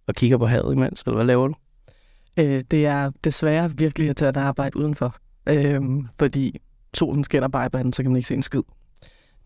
og 0.06 0.14
kigger 0.14 0.38
på 0.38 0.46
havet 0.46 0.74
imens, 0.74 1.02
eller 1.02 1.14
hvad 1.14 1.26
laver 1.26 1.48
du? 1.48 1.54
Øh, 2.38 2.64
det 2.70 2.86
er 2.86 3.10
desværre 3.24 3.76
virkelig 3.76 4.10
at 4.10 4.16
tage 4.16 4.38
arbejde 4.38 4.76
udenfor, 4.76 5.16
øh, 5.48 5.80
fordi 6.18 6.60
solen 6.94 7.24
skinner 7.24 7.48
bare 7.48 7.66
i 7.66 7.68
banden, 7.68 7.92
så 7.92 8.02
kan 8.02 8.12
man 8.12 8.16
ikke 8.16 8.28
se 8.28 8.34
en 8.34 8.42
skid. 8.42 8.62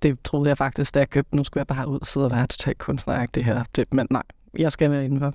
Det 0.03 0.19
troede 0.25 0.49
jeg 0.49 0.59
faktisk, 0.59 0.95
da 0.95 0.99
jeg 0.99 1.11
købte. 1.11 1.37
Nu 1.37 1.45
skulle 1.45 1.61
jeg 1.61 1.77
bare 1.77 1.89
ud 1.89 1.99
og 2.01 2.07
sidde 2.07 2.27
og 2.27 2.33
være 2.33 2.47
totalt 2.47 2.79
kunstneragtig 2.79 3.45
her. 3.45 3.65
Det, 3.77 3.95
men 3.95 4.07
nej, 4.11 4.23
jeg 4.59 4.73
skal 4.73 4.91
være 4.91 5.05
indenfor. 5.05 5.35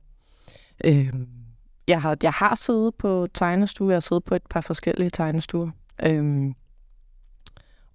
Øh, 0.86 1.14
jeg, 1.88 2.02
har, 2.02 2.18
jeg 2.24 2.32
har 2.32 2.56
siddet 2.56 2.96
på 2.96 3.28
tegnestue. 3.34 3.90
Jeg 3.90 3.96
har 3.96 4.00
siddet 4.00 4.24
på 4.24 4.36
et 4.36 4.48
par 4.50 4.62
forskellige 4.62 5.10
tegnestuer. 5.10 5.70
Øh, 6.06 6.54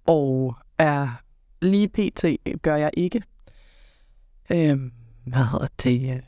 og 0.05 0.55
er 0.77 1.21
lige 1.61 1.89
pt. 1.89 2.25
gør 2.61 2.75
jeg 2.75 2.91
ikke. 2.97 3.23
Øhm, 4.51 4.91
hvad 5.25 5.45
hedder 5.51 5.67
det? 5.83 6.23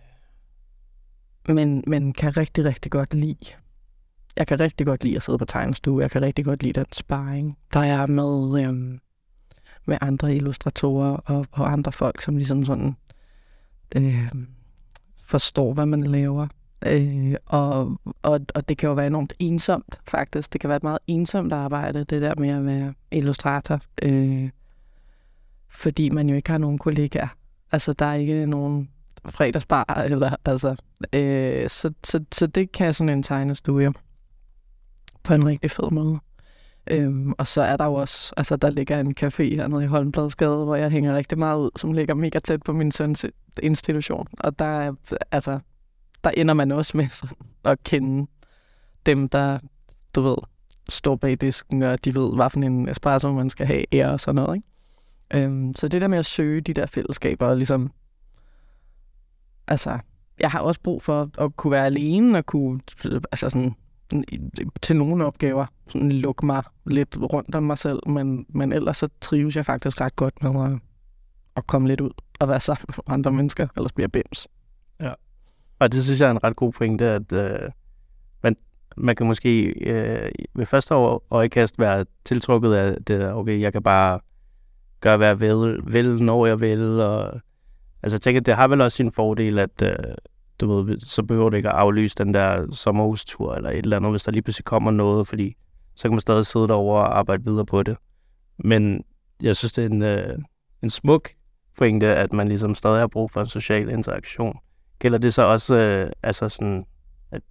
Men, 1.47 1.83
men 1.87 2.13
kan 2.13 2.37
rigtig, 2.37 2.65
rigtig 2.65 2.91
godt 2.91 3.13
lide 3.13 3.55
jeg 4.35 4.47
kan 4.47 4.59
rigtig 4.59 4.85
godt 4.85 5.03
lide 5.03 5.15
at 5.15 5.23
sidde 5.23 5.37
på 5.37 5.45
tegnestue. 5.45 6.01
Jeg 6.01 6.11
kan 6.11 6.21
rigtig 6.21 6.45
godt 6.45 6.63
lide 6.63 6.73
den 6.73 6.85
sparring, 6.91 7.57
der 7.73 7.79
er 7.79 8.07
med, 8.07 8.63
øhm, 8.63 8.99
med 9.85 9.97
andre 10.01 10.35
illustratorer 10.35 11.17
og, 11.17 11.47
og 11.51 11.71
andre 11.71 11.91
folk, 11.91 12.21
som 12.21 12.37
ligesom 12.37 12.65
sådan 12.65 12.95
øh, 13.95 14.31
forstår, 15.23 15.73
hvad 15.73 15.85
man 15.85 16.01
laver. 16.01 16.47
Øh, 16.85 17.35
og, 17.45 17.99
og, 18.21 18.39
og 18.55 18.69
det 18.69 18.77
kan 18.77 18.87
jo 18.87 18.93
være 18.93 19.07
enormt 19.07 19.33
ensomt, 19.39 19.99
faktisk. 20.07 20.53
Det 20.53 20.61
kan 20.61 20.67
være 20.67 20.77
et 20.77 20.83
meget 20.83 20.99
ensomt 21.07 21.53
arbejde, 21.53 22.03
det 22.03 22.21
der 22.21 22.35
med 22.37 22.49
at 22.49 22.65
være 22.65 22.93
illustrator. 23.11 23.79
Øh, 24.03 24.49
fordi 25.69 26.09
man 26.09 26.29
jo 26.29 26.35
ikke 26.35 26.49
har 26.49 26.57
nogen 26.57 26.77
kollegaer. 26.77 27.27
Altså, 27.71 27.93
der 27.93 28.05
er 28.05 28.13
ikke 28.13 28.45
nogen 28.45 28.89
fredagsbar, 29.29 30.03
eller 30.05 30.35
altså... 30.45 30.75
Øh, 31.13 31.69
så, 31.69 31.93
så, 32.03 32.23
så 32.31 32.47
det 32.47 32.71
kan 32.71 32.93
sådan 32.93 33.09
en 33.09 33.23
tegnestudie 33.23 33.93
på 35.23 35.33
en 35.33 35.45
rigtig 35.45 35.71
fed 35.71 35.91
måde. 35.91 36.19
Øhm, 36.91 37.33
og 37.37 37.47
så 37.47 37.61
er 37.61 37.77
der 37.77 37.85
jo 37.85 37.93
også, 37.93 38.33
altså 38.37 38.55
der 38.55 38.69
ligger 38.69 38.99
en 38.99 39.15
café 39.23 39.43
hernede 39.43 39.83
i 39.83 39.87
Holmbladsgade, 39.87 40.63
hvor 40.63 40.75
jeg 40.75 40.89
hænger 40.89 41.15
rigtig 41.15 41.37
meget 41.37 41.57
ud, 41.57 41.69
som 41.75 41.93
ligger 41.93 42.13
mega 42.13 42.39
tæt 42.39 42.63
på 42.63 42.73
min 42.73 42.91
søns 42.91 43.25
institution. 43.63 44.27
Og 44.39 44.59
der, 44.59 44.65
er, 44.65 44.93
altså, 45.31 45.59
der 46.25 46.31
ender 46.31 46.53
man 46.53 46.71
også 46.71 46.97
med 46.97 47.07
sådan, 47.07 47.37
at 47.63 47.83
kende 47.83 48.27
dem, 49.05 49.27
der, 49.27 49.59
du 50.15 50.21
ved, 50.21 50.37
står 50.89 51.15
bag 51.15 51.41
disken, 51.41 51.83
og 51.83 52.05
de 52.05 52.15
ved, 52.15 52.35
hvad 52.35 52.49
for 52.49 52.59
en 52.59 52.89
espresso 52.89 53.31
man 53.31 53.49
skal 53.49 53.67
have, 53.67 53.85
ære 53.93 54.11
og 54.11 54.19
sådan 54.19 54.35
noget. 54.35 54.55
Ikke? 54.55 55.45
Øhm, 55.45 55.75
så 55.75 55.87
det 55.87 56.01
der 56.01 56.07
med 56.07 56.17
at 56.17 56.25
søge 56.25 56.61
de 56.61 56.73
der 56.73 56.85
fællesskaber, 56.85 57.47
og 57.47 57.57
ligesom, 57.57 57.91
altså, 59.67 59.99
jeg 60.39 60.51
har 60.51 60.59
også 60.59 60.81
brug 60.81 61.03
for 61.03 61.29
at 61.37 61.55
kunne 61.55 61.71
være 61.71 61.85
alene, 61.85 62.37
og 62.37 62.45
kunne, 62.45 62.79
altså 63.31 63.49
sådan, 63.49 63.75
til 64.81 64.95
nogle 64.95 65.25
opgaver 65.25 65.65
sådan 65.87 66.11
lukke 66.11 66.45
mig 66.45 66.63
lidt 66.85 67.17
rundt 67.17 67.55
om 67.55 67.63
mig 67.63 67.77
selv, 67.77 67.99
men, 68.07 68.45
men 68.49 68.71
ellers 68.71 68.97
så 68.97 69.09
trives 69.21 69.55
jeg 69.55 69.65
faktisk 69.65 70.01
ret 70.01 70.15
godt 70.15 70.43
med 70.43 70.65
at, 70.65 70.79
at 71.55 71.67
komme 71.67 71.87
lidt 71.87 72.01
ud 72.01 72.11
og 72.39 72.47
være 72.47 72.59
sammen 72.59 72.85
med 72.87 73.13
andre 73.13 73.31
mennesker, 73.31 73.67
ellers 73.77 73.93
bliver 73.93 74.07
bims. 74.07 74.47
Ja, 75.79 75.85
og 75.85 75.93
det 75.93 76.03
synes 76.03 76.21
jeg 76.21 76.27
er 76.27 76.31
en 76.31 76.43
ret 76.43 76.55
god 76.55 76.71
pointe, 76.71 77.05
at 77.05 77.31
øh, 77.31 77.69
man, 78.43 78.57
man 78.97 79.15
kan 79.15 79.27
måske 79.27 79.63
øh, 79.65 80.31
ved 80.55 80.65
første 80.65 80.93
øjekast 81.29 81.79
være 81.79 82.05
tiltrukket 82.25 82.73
af 82.73 82.95
det 82.95 83.07
der, 83.07 83.33
okay, 83.33 83.59
jeg 83.61 83.73
kan 83.73 83.83
bare 83.83 84.19
gøre, 85.01 85.17
hvad 85.17 85.27
jeg 85.27 85.39
vil, 85.39 85.79
vil 85.85 86.23
når 86.23 86.45
jeg 86.45 86.59
vil, 86.59 86.99
og 87.01 87.41
altså 88.03 88.15
jeg 88.15 88.21
tænker, 88.21 88.41
det 88.41 88.55
har 88.55 88.67
vel 88.67 88.81
også 88.81 88.95
sin 88.95 89.11
fordel, 89.11 89.59
at 89.59 89.81
øh, 89.83 90.15
du 90.59 90.81
ved, 90.81 90.99
så 90.99 91.23
behøver 91.23 91.49
du 91.49 91.55
ikke 91.55 91.69
at 91.69 91.75
aflyse 91.75 92.15
den 92.17 92.33
der 92.33 92.71
sommerhustur 92.71 93.55
eller 93.55 93.69
et 93.69 93.77
eller 93.77 93.97
andet, 93.97 94.11
hvis 94.11 94.23
der 94.23 94.31
lige 94.31 94.41
pludselig 94.41 94.65
kommer 94.65 94.91
noget, 94.91 95.27
fordi 95.27 95.55
så 95.95 96.03
kan 96.03 96.11
man 96.11 96.21
stadig 96.21 96.45
sidde 96.45 96.67
derovre 96.67 97.03
og 97.03 97.17
arbejde 97.17 97.43
videre 97.45 97.65
på 97.65 97.83
det. 97.83 97.97
Men 98.57 99.03
jeg 99.41 99.55
synes, 99.55 99.73
det 99.73 99.83
er 99.83 99.89
en, 99.89 100.03
øh, 100.03 100.37
en 100.83 100.89
smuk 100.89 101.29
pointe, 101.77 102.07
at 102.07 102.33
man 102.33 102.47
ligesom 102.47 102.75
stadig 102.75 102.99
har 102.99 103.07
brug 103.07 103.31
for 103.31 103.41
en 103.41 103.47
social 103.47 103.89
interaktion. 103.89 104.57
Gælder 104.99 105.17
det 105.17 105.33
så 105.33 105.41
også 105.41 105.75
øh, 105.75 106.11
altså 106.23 106.49
sådan, 106.49 106.85
at, 107.31 107.41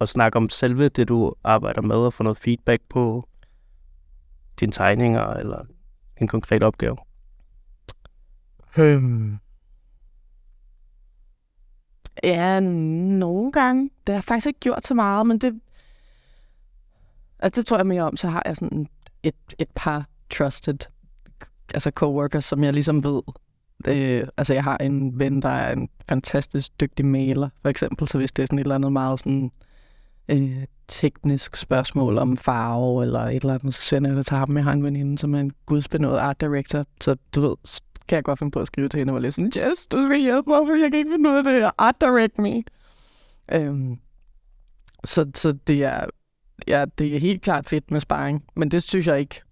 at 0.00 0.08
snakke 0.08 0.36
om 0.36 0.48
selve 0.48 0.88
det, 0.88 1.08
du 1.08 1.34
arbejder 1.44 1.82
med, 1.82 1.96
og 1.96 2.12
få 2.12 2.22
noget 2.22 2.36
feedback 2.36 2.82
på 2.88 3.28
dine 4.60 4.72
tegninger, 4.72 5.26
eller 5.26 5.64
en 6.16 6.28
konkret 6.28 6.62
opgave? 6.62 6.96
Hmm. 8.76 9.38
Ja, 12.24 12.60
nogle 12.60 13.52
gange. 13.52 13.90
Det 14.06 14.12
har 14.12 14.16
jeg 14.16 14.24
faktisk 14.24 14.46
ikke 14.46 14.60
gjort 14.60 14.86
så 14.86 14.94
meget, 14.94 15.26
men 15.26 15.38
det, 15.38 15.60
altså 17.38 17.60
det 17.60 17.66
tror 17.66 17.76
jeg 17.76 17.86
mere 17.86 18.02
om. 18.02 18.16
Så 18.16 18.28
har 18.28 18.42
jeg 18.46 18.56
sådan 18.56 18.88
et, 19.22 19.34
et 19.58 19.68
par 19.74 20.06
trusted 20.30 20.78
altså 21.74 21.90
coworkers, 21.90 22.44
som 22.44 22.64
jeg 22.64 22.72
ligesom 22.72 23.04
ved. 23.04 23.22
Øh, 23.88 24.26
altså 24.36 24.54
jeg 24.54 24.64
har 24.64 24.76
en 24.76 25.18
ven, 25.18 25.42
der 25.42 25.48
er 25.48 25.72
en 25.72 25.88
fantastisk 26.08 26.80
dygtig 26.80 27.06
maler, 27.06 27.48
for 27.62 27.68
eksempel. 27.68 28.08
Så 28.08 28.18
hvis 28.18 28.32
det 28.32 28.42
er 28.42 28.46
sådan 28.46 28.58
et 28.58 28.62
eller 28.62 28.74
andet 28.74 28.92
meget 28.92 29.18
sådan 29.18 29.50
øh, 30.28 30.64
teknisk 30.88 31.56
spørgsmål 31.56 32.18
om 32.18 32.36
farve 32.36 33.02
eller 33.02 33.20
et 33.20 33.34
eller 33.42 33.54
andet, 33.54 33.74
så 33.74 33.82
sender 33.82 34.10
jeg 34.10 34.16
det 34.16 34.26
til 34.26 34.36
ham. 34.36 34.56
Jeg 34.56 34.64
har 34.64 34.72
en 34.72 34.84
veninde, 34.84 35.18
som 35.18 35.34
er 35.34 35.40
en 35.40 35.52
gudsbenået 35.66 36.18
art 36.18 36.40
director. 36.40 36.84
Så 37.00 37.16
du 37.34 37.40
ved, 37.40 37.56
kan 38.08 38.16
jeg 38.16 38.24
godt 38.24 38.38
finde 38.38 38.50
på 38.50 38.60
at 38.60 38.66
skrive 38.66 38.88
til 38.88 38.98
hende, 38.98 39.10
og 39.10 39.14
var 39.14 39.20
lidt 39.20 39.34
sådan, 39.34 39.52
Jess, 39.56 39.86
du 39.86 40.04
skal 40.04 40.20
hjælpe 40.20 40.50
mig, 40.50 40.60
for 40.66 40.74
jeg 40.74 40.90
kan 40.90 40.98
ikke 40.98 41.10
finde 41.10 41.30
ud 41.30 41.36
af 41.36 41.44
det 41.44 41.52
her. 41.52 41.70
Art 41.78 42.00
direct 42.00 42.38
me. 42.38 42.62
Øhm, 43.52 43.98
så, 45.04 45.30
så 45.34 45.52
det 45.52 45.84
er, 45.84 46.04
ja, 46.68 46.84
det 46.98 47.16
er 47.16 47.20
helt 47.20 47.42
klart 47.42 47.68
fedt 47.68 47.90
med 47.90 48.00
sparring, 48.00 48.44
men 48.56 48.70
det 48.70 48.82
synes 48.82 49.06
jeg 49.06 49.20
ikke 49.20 49.42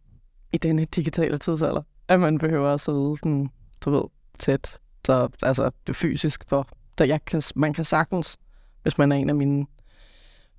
i 0.53 0.59
denne 0.59 0.85
digitale 0.85 1.37
tidsalder, 1.39 1.83
at 2.09 2.21
man 2.21 2.39
behøver 2.39 2.75
at 2.75 2.81
sidde 2.81 3.17
sådan, 3.19 3.51
du 3.85 3.91
ved, 3.91 4.03
tæt, 4.39 4.79
så, 5.07 5.29
altså 5.43 5.71
det 5.87 5.97
fysisk 5.97 6.45
for. 6.49 6.69
Så 6.99 7.05
jeg 7.05 7.25
kan, 7.25 7.43
man 7.57 7.73
kan 7.73 7.85
sagtens, 7.85 8.39
hvis 8.83 8.99
man 8.99 9.13
er 9.13 9.17
en 9.17 9.29
af 9.29 9.35
mine 9.35 9.67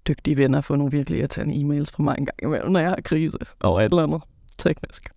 dygtige 0.07 0.37
venner, 0.37 0.61
få 0.61 0.75
nogle 0.75 0.91
virkelig 0.91 1.19
irriterende 1.19 1.55
e-mails 1.55 1.91
fra 1.91 2.03
mig 2.03 2.15
en 2.17 2.25
gang 2.25 2.43
imellem, 2.43 2.71
når 2.71 2.79
jeg 2.79 2.89
har 2.89 2.99
krise 3.03 3.37
og 3.59 3.81
et 3.81 3.89
eller 3.89 4.03
andet 4.03 4.21
teknisk. 4.57 5.09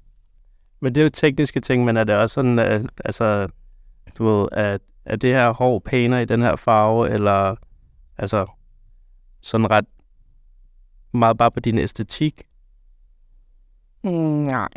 Men 0.81 0.95
det 0.95 1.01
er 1.01 1.05
jo 1.05 1.11
tekniske 1.11 1.61
ting, 1.61 1.85
men 1.85 1.97
er 1.97 2.05
det 2.05 2.15
også 2.15 2.35
sådan, 2.35 2.59
at, 2.59 2.87
altså, 3.05 3.49
du 4.19 4.25
ved, 4.25 4.49
at, 4.53 4.81
at 5.05 5.23
det 5.23 5.31
her 5.31 5.51
hår 5.51 5.79
pæner 5.79 6.19
i 6.19 6.25
den 6.25 6.43
her 6.43 6.57
farve, 6.57 7.11
eller 7.11 7.57
altså 8.19 8.47
sådan 9.41 9.71
ret 9.71 9.87
meget 11.13 11.39
bare 11.39 11.51
på 11.51 11.61
din 11.61 11.79
æstetik? 11.79 12.43
Mm, 14.03 14.11
nej, 14.11 14.69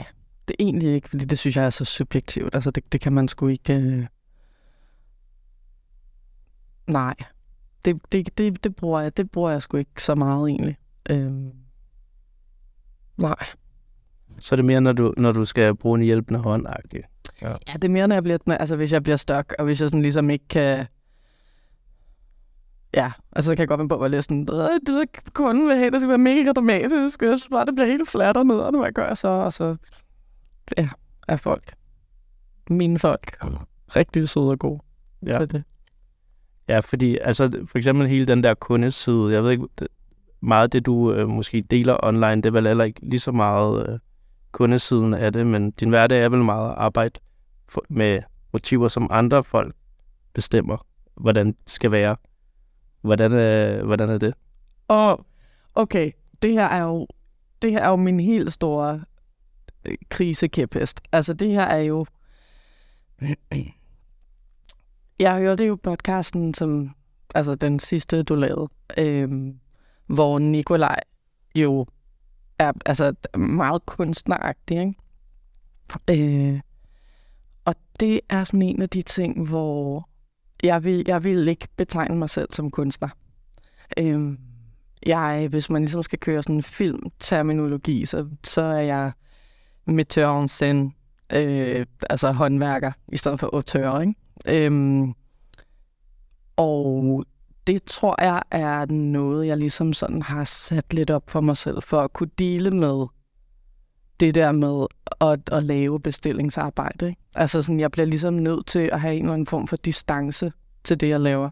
det 0.48 0.56
er 0.60 0.64
egentlig 0.64 0.90
ikke, 0.90 1.10
fordi 1.10 1.26
det 1.26 1.40
synes 1.40 1.58
jeg 1.58 1.66
er 1.66 1.70
så 1.70 1.86
subjektivt. 1.86 2.56
Altså, 2.56 2.72
det, 2.72 2.92
det 2.92 3.02
kan 3.02 3.14
man 3.14 3.28
sgu 3.28 3.48
ikke... 3.48 3.74
Øh... 3.74 4.06
Nej, 6.88 7.16
det, 7.86 8.02
det, 8.12 8.38
det, 8.38 8.64
det, 8.64 8.76
bruger 8.76 9.02
jeg, 9.02 9.18
det 9.18 9.32
bruger 9.32 9.52
jeg 9.52 9.62
sgu 9.62 9.78
ikke 9.78 10.04
så 10.04 10.16
meget 10.16 10.50
egentlig. 10.50 10.78
Øhm... 11.10 11.52
Nej. 13.18 13.46
Så 14.40 14.56
er 14.56 14.58
det 14.58 14.66
mere, 14.66 14.82
når 14.82 14.92
du, 14.92 15.14
når 15.18 15.32
du 15.32 15.46
skal 15.46 15.76
bruge 15.76 16.00
en 16.00 16.06
hjælpende 16.06 16.40
hånd 16.40 16.68
-agtig. 16.68 17.02
Ja. 17.42 17.50
ja, 17.68 17.74
det 17.74 17.84
er 17.84 17.90
mere, 17.90 18.08
når 18.08 18.16
jeg 18.16 18.24
bliver, 18.24 18.58
altså, 18.60 18.76
hvis 18.76 18.94
jeg 18.94 19.04
bliver 19.04 19.16
stok, 19.16 19.54
og 19.60 19.66
hvis 19.66 19.82
jeg 19.82 19.90
sådan 19.90 20.02
ligesom 20.02 20.30
ikke 20.30 20.48
kan... 20.48 20.86
Ja, 22.94 23.12
altså 23.32 23.52
kan 23.52 23.60
jeg 23.60 23.68
godt 23.68 23.80
være 23.80 23.88
på 23.88 24.00
at 24.00 24.12
lidt 24.12 24.24
sådan, 24.24 24.46
det 24.46 24.94
ved 24.94 25.34
kunden 25.34 25.68
vil 25.68 25.78
have, 25.78 25.92
det 25.92 26.02
skal 26.02 26.10
være 26.10 26.18
mega 26.18 26.52
dramatisk, 26.52 27.22
jeg 27.22 27.38
synes 27.40 27.50
bare, 27.52 27.66
det 27.66 27.76
bliver 27.76 27.88
helt 27.88 28.10
flatter 28.10 28.44
ned, 28.44 28.56
og 28.56 28.80
hvad 28.80 28.92
gør 28.92 29.08
jeg 29.08 29.18
så? 29.18 29.28
Og 29.28 29.54
så, 29.54 29.76
ja, 30.78 30.90
er 31.28 31.36
folk, 31.36 31.74
mine 32.70 33.00
folk, 33.00 33.38
rigtig 33.96 34.30
søde 34.30 34.50
og 34.50 34.60
gode. 34.60 34.80
Ja. 35.26 35.46
Det. 35.46 35.64
Ja, 36.68 36.80
fordi 36.80 37.18
altså 37.22 37.66
for 37.66 37.78
eksempel 37.78 38.08
hele 38.08 38.26
den 38.26 38.44
der 38.44 38.54
kundeside, 38.54 39.34
jeg 39.34 39.44
ved 39.44 39.52
ikke, 39.52 39.68
meget 40.42 40.64
af 40.64 40.70
det, 40.70 40.86
du 40.86 41.14
øh, 41.14 41.30
måske 41.30 41.62
deler 41.62 41.98
online, 42.04 42.36
det 42.36 42.46
er 42.46 42.52
vel 42.52 42.68
heller 42.68 42.84
ikke 42.84 43.10
lige 43.10 43.20
så 43.20 43.32
meget 43.32 43.90
øh, 43.90 44.00
kundesiden 44.52 45.14
af 45.14 45.34
det, 45.34 45.48
men 45.48 45.72
din 45.72 45.90
hverdag 45.90 46.24
er 46.24 46.30
vel 46.30 46.44
meget 46.44 46.74
arbejde 46.78 47.20
for, 47.70 47.86
med 47.90 48.20
motiver, 48.54 48.88
som 48.88 49.08
andre 49.12 49.44
folk 49.44 49.76
bestemmer, 50.34 50.78
hvordan 51.16 51.48
det 51.48 51.56
skal 51.66 51.92
være. 51.92 52.16
Hvordan, 53.02 53.32
er, 53.34 53.84
hvordan 53.84 54.10
er 54.10 54.18
det? 54.18 54.34
Og 54.88 55.26
okay, 55.76 56.12
det 56.42 56.52
her 56.52 56.66
er 56.66 56.84
jo, 56.84 57.08
det 57.62 57.72
her 57.72 57.80
er 57.80 57.90
jo 57.90 57.96
min 57.96 58.20
helt 58.20 58.54
store 58.54 58.94
øh, 58.94 59.02
krisekæphest. 60.10 61.02
Altså 61.12 61.34
det 61.34 61.52
her 61.52 61.62
er 61.62 61.82
jo... 61.82 62.06
Jeg 65.20 65.38
hørte 65.38 65.66
jo 65.66 65.76
podcasten, 65.84 66.54
som, 66.54 66.96
altså 67.36 67.56
den 67.56 67.80
sidste, 67.80 68.24
du 68.24 68.36
lavede, 68.36 68.70
øh, 68.98 69.54
hvor 70.08 70.40
Nikolaj 70.40 71.00
jo 71.56 71.86
er 72.60 72.72
altså 72.86 73.14
meget 73.38 73.86
kunstneragtig, 73.86 74.80
ikke? 74.80 74.94
Øh, 76.10 76.60
og 77.66 77.76
det 78.00 78.22
er 78.30 78.44
sådan 78.44 78.62
en 78.62 78.82
af 78.82 78.90
de 78.90 79.02
ting, 79.02 79.48
hvor 79.48 80.10
jeg 80.64 80.84
vil, 80.84 81.04
jeg 81.08 81.24
vil 81.24 81.48
ikke 81.48 81.68
betegne 81.76 82.16
mig 82.16 82.30
selv 82.30 82.50
som 82.54 82.72
kunstner. 82.72 83.10
Øh, 84.00 84.38
jeg, 85.06 85.48
hvis 85.50 85.70
man 85.70 85.82
ligesom 85.82 86.04
skal 86.04 86.20
køre 86.20 86.44
sådan 86.44 86.56
en 86.56 86.64
filmterminologi, 86.64 88.06
så, 88.06 88.30
så 88.44 88.62
er 88.62 88.82
jeg 88.82 89.12
metteur 89.88 90.42
en 90.42 90.48
scène, 90.48 90.92
øh, 91.38 91.86
altså 92.10 92.32
håndværker, 92.32 92.92
i 93.08 93.18
stedet 93.18 93.40
for 93.40 93.50
auteur, 93.54 94.00
ikke? 94.00 94.16
Øhm, 94.48 95.14
og 96.56 97.26
det 97.68 97.84
tror 97.84 98.24
jeg 98.24 98.42
er 98.52 98.86
noget, 98.86 99.48
jeg 99.48 99.58
ligesom 99.58 99.94
sådan 99.94 100.22
har 100.22 100.44
sat 100.44 100.94
lidt 100.94 101.10
op 101.10 101.30
for 101.30 101.42
mig 101.42 101.58
selv, 101.58 101.82
for 101.82 102.00
at 102.00 102.14
kunne 102.14 102.30
dele 102.38 102.72
med 102.72 103.06
det 104.20 104.36
der 104.36 104.52
med 104.52 104.86
at, 105.22 105.40
at 105.52 105.64
lave 105.64 106.00
bestillingsarbejde. 106.00 107.08
Ikke? 107.08 107.22
Altså 107.36 107.62
sådan, 107.62 107.80
jeg 107.80 107.92
bliver 107.92 108.06
ligesom 108.06 108.34
nødt 108.34 108.66
til 108.68 108.90
at 108.92 109.02
have 109.02 109.16
en 109.16 109.22
eller 109.22 109.34
anden 109.34 109.48
form 109.48 109.68
for 109.68 109.76
distance 109.76 110.52
til 110.84 111.00
det, 111.00 111.10
jeg 111.10 111.20
laver. 111.20 111.50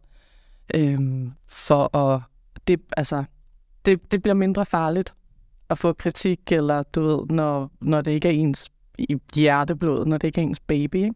Øhm, 0.73 1.31
for 1.47 1.97
at, 1.97 2.21
det, 2.67 2.81
altså, 2.97 3.23
det, 3.85 4.11
det 4.11 4.21
bliver 4.21 4.35
mindre 4.35 4.65
farligt 4.65 5.13
at 5.69 5.77
få 5.77 5.93
kritik, 5.93 6.51
eller 6.51 6.83
du 6.83 7.01
ved, 7.01 7.25
når, 7.29 7.71
når 7.81 8.01
det 8.01 8.11
ikke 8.11 8.27
er 8.27 8.31
ens 8.33 8.69
hjerteblod, 9.35 10.05
når 10.05 10.17
det 10.17 10.27
ikke 10.27 10.41
er 10.41 10.45
ens 10.45 10.59
baby. 10.59 10.95
Ikke? 10.95 11.15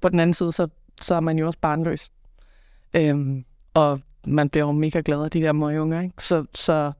På 0.00 0.08
den 0.08 0.20
anden 0.20 0.34
side, 0.34 0.52
så, 0.52 0.68
så 1.00 1.14
er 1.14 1.20
man 1.20 1.38
jo 1.38 1.46
også 1.46 1.58
barnløs. 1.58 2.10
Øhm, 2.96 3.44
og 3.74 4.00
man 4.26 4.48
bliver 4.50 4.66
jo 4.66 4.72
mega 4.72 5.02
glad 5.04 5.22
af 5.24 5.30
de 5.30 5.40
der 5.40 5.52
møgunger, 5.52 6.00
ikke? 6.00 6.14
Så, 6.24 6.44
så, 6.54 6.92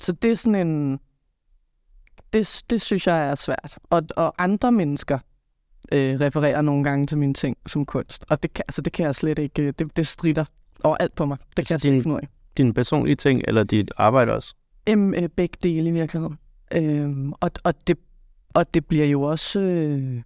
så 0.00 0.12
det 0.12 0.30
er 0.30 0.34
sådan 0.34 0.66
en... 0.68 1.00
Det, 2.32 2.62
det 2.70 2.80
synes 2.80 3.06
jeg 3.06 3.28
er 3.30 3.34
svært. 3.34 3.78
Og, 3.90 4.02
og 4.16 4.34
andre 4.38 4.72
mennesker 4.72 5.18
øh, 5.92 6.20
refererer 6.20 6.62
nogle 6.62 6.84
gange 6.84 7.06
til 7.06 7.18
mine 7.18 7.34
ting 7.34 7.56
som 7.66 7.86
kunst. 7.86 8.24
Og 8.28 8.42
det 8.42 8.52
kan, 8.52 8.64
altså, 8.68 8.82
det 8.82 8.92
kan 8.92 9.06
jeg 9.06 9.14
slet 9.14 9.38
ikke... 9.38 9.62
øh, 9.62 9.72
Det, 9.78 9.96
det 9.96 10.06
strider 10.06 10.44
overalt 10.84 11.14
på 11.14 11.26
mig. 11.26 11.38
Det 11.38 11.66
kan 11.66 11.74
Altså, 11.74 11.74
jeg 11.74 11.80
slet 11.80 11.90
ikke 11.90 11.96
din- 11.96 12.02
finde 12.02 12.16
ud 12.16 12.20
af. 12.20 12.28
Dine 12.56 12.74
personlige 12.74 13.16
ting, 13.16 13.42
eller 13.48 13.64
dit 13.64 13.90
arbejde 13.96 14.32
også? 14.32 14.54
Øhm, 14.86 15.14
øh, 15.14 15.28
begge 15.28 15.58
dele 15.62 15.88
i 15.88 15.92
virkeligheden. 15.92 16.38
Øhm, 16.72 17.32
og, 17.32 17.50
og, 17.64 17.86
det, 17.86 17.98
og 18.54 18.74
det 18.74 18.86
bliver 18.86 19.06
jo 19.06 19.22
også... 19.22 19.60
Øh, 19.60 20.22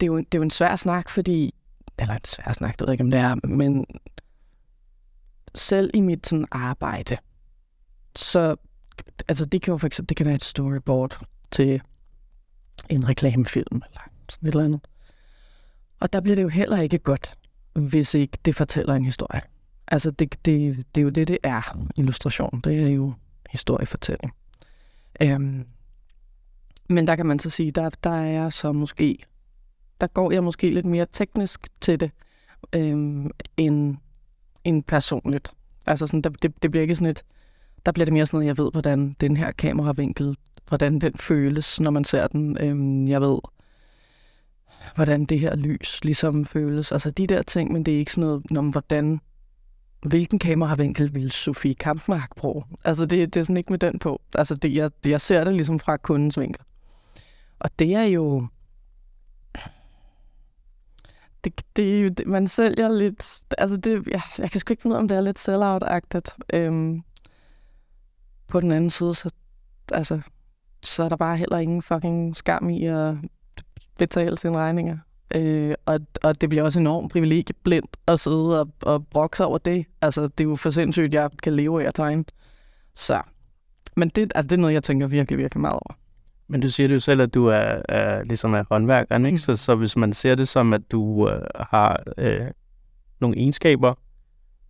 det, 0.00 0.06
er 0.06 0.06
jo, 0.06 0.18
det 0.18 0.34
er 0.34 0.38
jo 0.38 0.42
en 0.42 0.50
svær 0.50 0.76
snak, 0.76 1.08
fordi... 1.08 1.54
Eller 1.98 2.14
en 2.14 2.24
svær 2.24 2.52
snak, 2.52 2.78
det 2.78 2.80
ved 2.80 2.88
jeg 2.88 2.92
ikke, 2.92 3.04
om 3.04 3.10
det 3.10 3.20
er, 3.20 3.46
men 3.46 3.86
selv 5.54 5.90
i 5.94 6.00
mit 6.00 6.26
sådan, 6.26 6.46
arbejde, 6.50 7.16
så... 8.16 8.56
Altså, 9.28 9.44
det 9.44 9.62
kan 9.62 9.72
jo 9.72 9.78
for 9.78 9.86
eksempel 9.86 10.08
det 10.08 10.16
kan 10.16 10.26
være 10.26 10.34
et 10.34 10.44
storyboard 10.44 11.26
til 11.50 11.80
en 12.88 13.08
reklamefilm, 13.08 13.82
eller 13.88 14.00
sådan 14.28 14.48
et 14.48 14.52
eller 14.52 14.64
andet. 14.64 14.80
Og 16.00 16.12
der 16.12 16.20
bliver 16.20 16.34
det 16.34 16.42
jo 16.42 16.48
heller 16.48 16.80
ikke 16.80 16.98
godt, 16.98 17.34
hvis 17.72 18.14
ikke 18.14 18.38
det 18.44 18.54
fortæller 18.54 18.94
en 18.94 19.04
historie. 19.04 19.40
Altså, 19.88 20.10
det, 20.10 20.32
det, 20.44 20.84
det 20.94 21.00
er 21.00 21.02
jo 21.02 21.08
det, 21.08 21.28
det 21.28 21.38
er, 21.42 21.88
illustration. 21.96 22.60
Det 22.64 22.82
er 22.82 22.88
jo 22.88 23.14
historiefortælling. 23.54 24.32
Øhm, 25.22 25.66
men 26.88 27.06
der 27.06 27.16
kan 27.16 27.26
man 27.26 27.38
så 27.38 27.50
sige, 27.50 27.70
der, 27.70 27.90
der 28.04 28.10
er 28.10 28.42
jeg 28.42 28.52
så 28.52 28.72
måske, 28.72 29.18
der 30.00 30.06
går 30.06 30.32
jeg 30.32 30.44
måske 30.44 30.70
lidt 30.70 30.86
mere 30.86 31.06
teknisk 31.12 31.60
til 31.80 32.00
det, 32.00 32.10
øhm, 32.72 33.30
end, 33.56 33.96
end 34.64 34.82
personligt. 34.82 35.52
Altså 35.86 36.06
sådan, 36.06 36.22
der, 36.22 36.30
det, 36.30 36.62
det 36.62 36.70
bliver 36.70 36.82
ikke 36.82 36.94
sådan 36.94 37.10
et, 37.10 37.24
der 37.86 37.92
bliver 37.92 38.04
det 38.04 38.12
mere 38.12 38.26
sådan 38.26 38.36
noget, 38.36 38.46
jeg 38.46 38.58
ved, 38.58 38.72
hvordan 38.72 39.16
den 39.20 39.36
her 39.36 39.52
kameravinkel, 39.52 40.36
hvordan 40.68 40.98
den 40.98 41.12
føles, 41.14 41.80
når 41.80 41.90
man 41.90 42.04
ser 42.04 42.26
den. 42.26 42.56
Øhm, 42.60 43.08
jeg 43.08 43.20
ved, 43.20 43.38
hvordan 44.94 45.24
det 45.24 45.40
her 45.40 45.56
lys 45.56 46.04
ligesom 46.04 46.44
føles. 46.44 46.92
Altså 46.92 47.10
de 47.10 47.26
der 47.26 47.42
ting, 47.42 47.72
men 47.72 47.86
det 47.86 47.94
er 47.94 47.98
ikke 47.98 48.12
sådan 48.12 48.28
noget, 48.28 48.58
om 48.58 48.68
hvordan 48.68 49.20
hvilken 50.04 50.38
kameravinkel 50.38 51.14
vil 51.14 51.30
Sofie 51.30 51.74
Kampmark 51.74 52.36
bruge? 52.36 52.64
Altså, 52.84 53.06
det, 53.06 53.34
det 53.34 53.40
er 53.40 53.44
sådan 53.44 53.56
ikke 53.56 53.72
med 53.72 53.78
den 53.78 53.98
på. 53.98 54.20
Altså, 54.34 54.54
det, 54.54 54.74
jeg, 54.74 54.90
det, 55.04 55.10
jeg 55.10 55.20
ser 55.20 55.44
det 55.44 55.54
ligesom 55.54 55.78
fra 55.78 55.96
kundens 55.96 56.38
vinkel. 56.38 56.62
Og 57.58 57.78
det 57.78 57.94
er 57.94 58.02
jo... 58.02 58.46
Det, 61.44 61.62
det 61.76 61.96
er 61.96 62.00
jo 62.00 62.08
det, 62.08 62.26
man 62.26 62.48
sælger 62.48 62.88
lidt... 62.88 63.44
Altså, 63.58 63.76
det, 63.76 64.06
jeg, 64.06 64.20
jeg 64.38 64.50
kan 64.50 64.60
sgu 64.60 64.72
ikke 64.72 64.82
finde 64.82 64.94
ud 64.94 64.96
af, 64.96 65.02
om 65.02 65.08
det 65.08 65.16
er 65.16 65.20
lidt 65.20 65.38
sell-out-agtigt. 65.38 66.36
Øhm, 66.52 67.02
på 68.48 68.60
den 68.60 68.72
anden 68.72 68.90
side, 68.90 69.14
så, 69.14 69.30
altså, 69.92 70.20
så 70.82 71.02
er 71.02 71.08
der 71.08 71.16
bare 71.16 71.36
heller 71.36 71.58
ingen 71.58 71.82
fucking 71.82 72.36
skam 72.36 72.70
i 72.70 72.86
at 72.86 73.14
betale 73.98 74.38
sine 74.38 74.58
regninger. 74.58 74.98
Øh, 75.34 75.74
og, 75.86 76.00
og 76.22 76.40
det 76.40 76.48
bliver 76.48 76.62
også 76.62 76.80
enormt 76.80 77.12
privilegieblindt 77.12 77.96
at 78.06 78.20
sidde 78.20 78.60
og, 78.60 78.68
og 78.82 79.06
brokke 79.06 79.36
sig 79.36 79.46
over 79.46 79.58
det. 79.58 79.86
Altså, 80.02 80.22
det 80.22 80.40
er 80.40 80.48
jo 80.48 80.56
for 80.56 80.70
sindssygt, 80.70 81.14
jeg 81.14 81.30
kan 81.42 81.52
leve 81.56 81.82
af 81.82 81.88
at 81.88 81.94
tegne. 81.94 82.24
Så. 82.94 83.20
Men 83.96 84.08
det, 84.08 84.32
altså, 84.34 84.48
det 84.48 84.56
er 84.56 84.60
noget, 84.60 84.74
jeg 84.74 84.82
tænker 84.82 85.06
virkelig, 85.06 85.38
virkelig 85.38 85.60
meget 85.60 85.72
over. 85.72 85.96
Men 86.48 86.60
du 86.60 86.68
siger 86.68 86.88
det 86.88 86.94
jo 86.94 87.00
selv, 87.00 87.20
at 87.20 87.34
du 87.34 87.46
er, 87.46 87.82
er 87.88 88.24
ligesom 88.24 88.54
er 88.54 88.64
håndværkeren, 88.68 89.26
ikke? 89.26 89.38
Så, 89.38 89.56
så 89.56 89.74
hvis 89.74 89.96
man 89.96 90.12
ser 90.12 90.34
det 90.34 90.48
som, 90.48 90.72
at 90.72 90.92
du 90.92 91.28
øh, 91.28 91.42
har 91.60 92.02
øh, 92.18 92.46
nogle 93.20 93.36
egenskaber, 93.36 93.94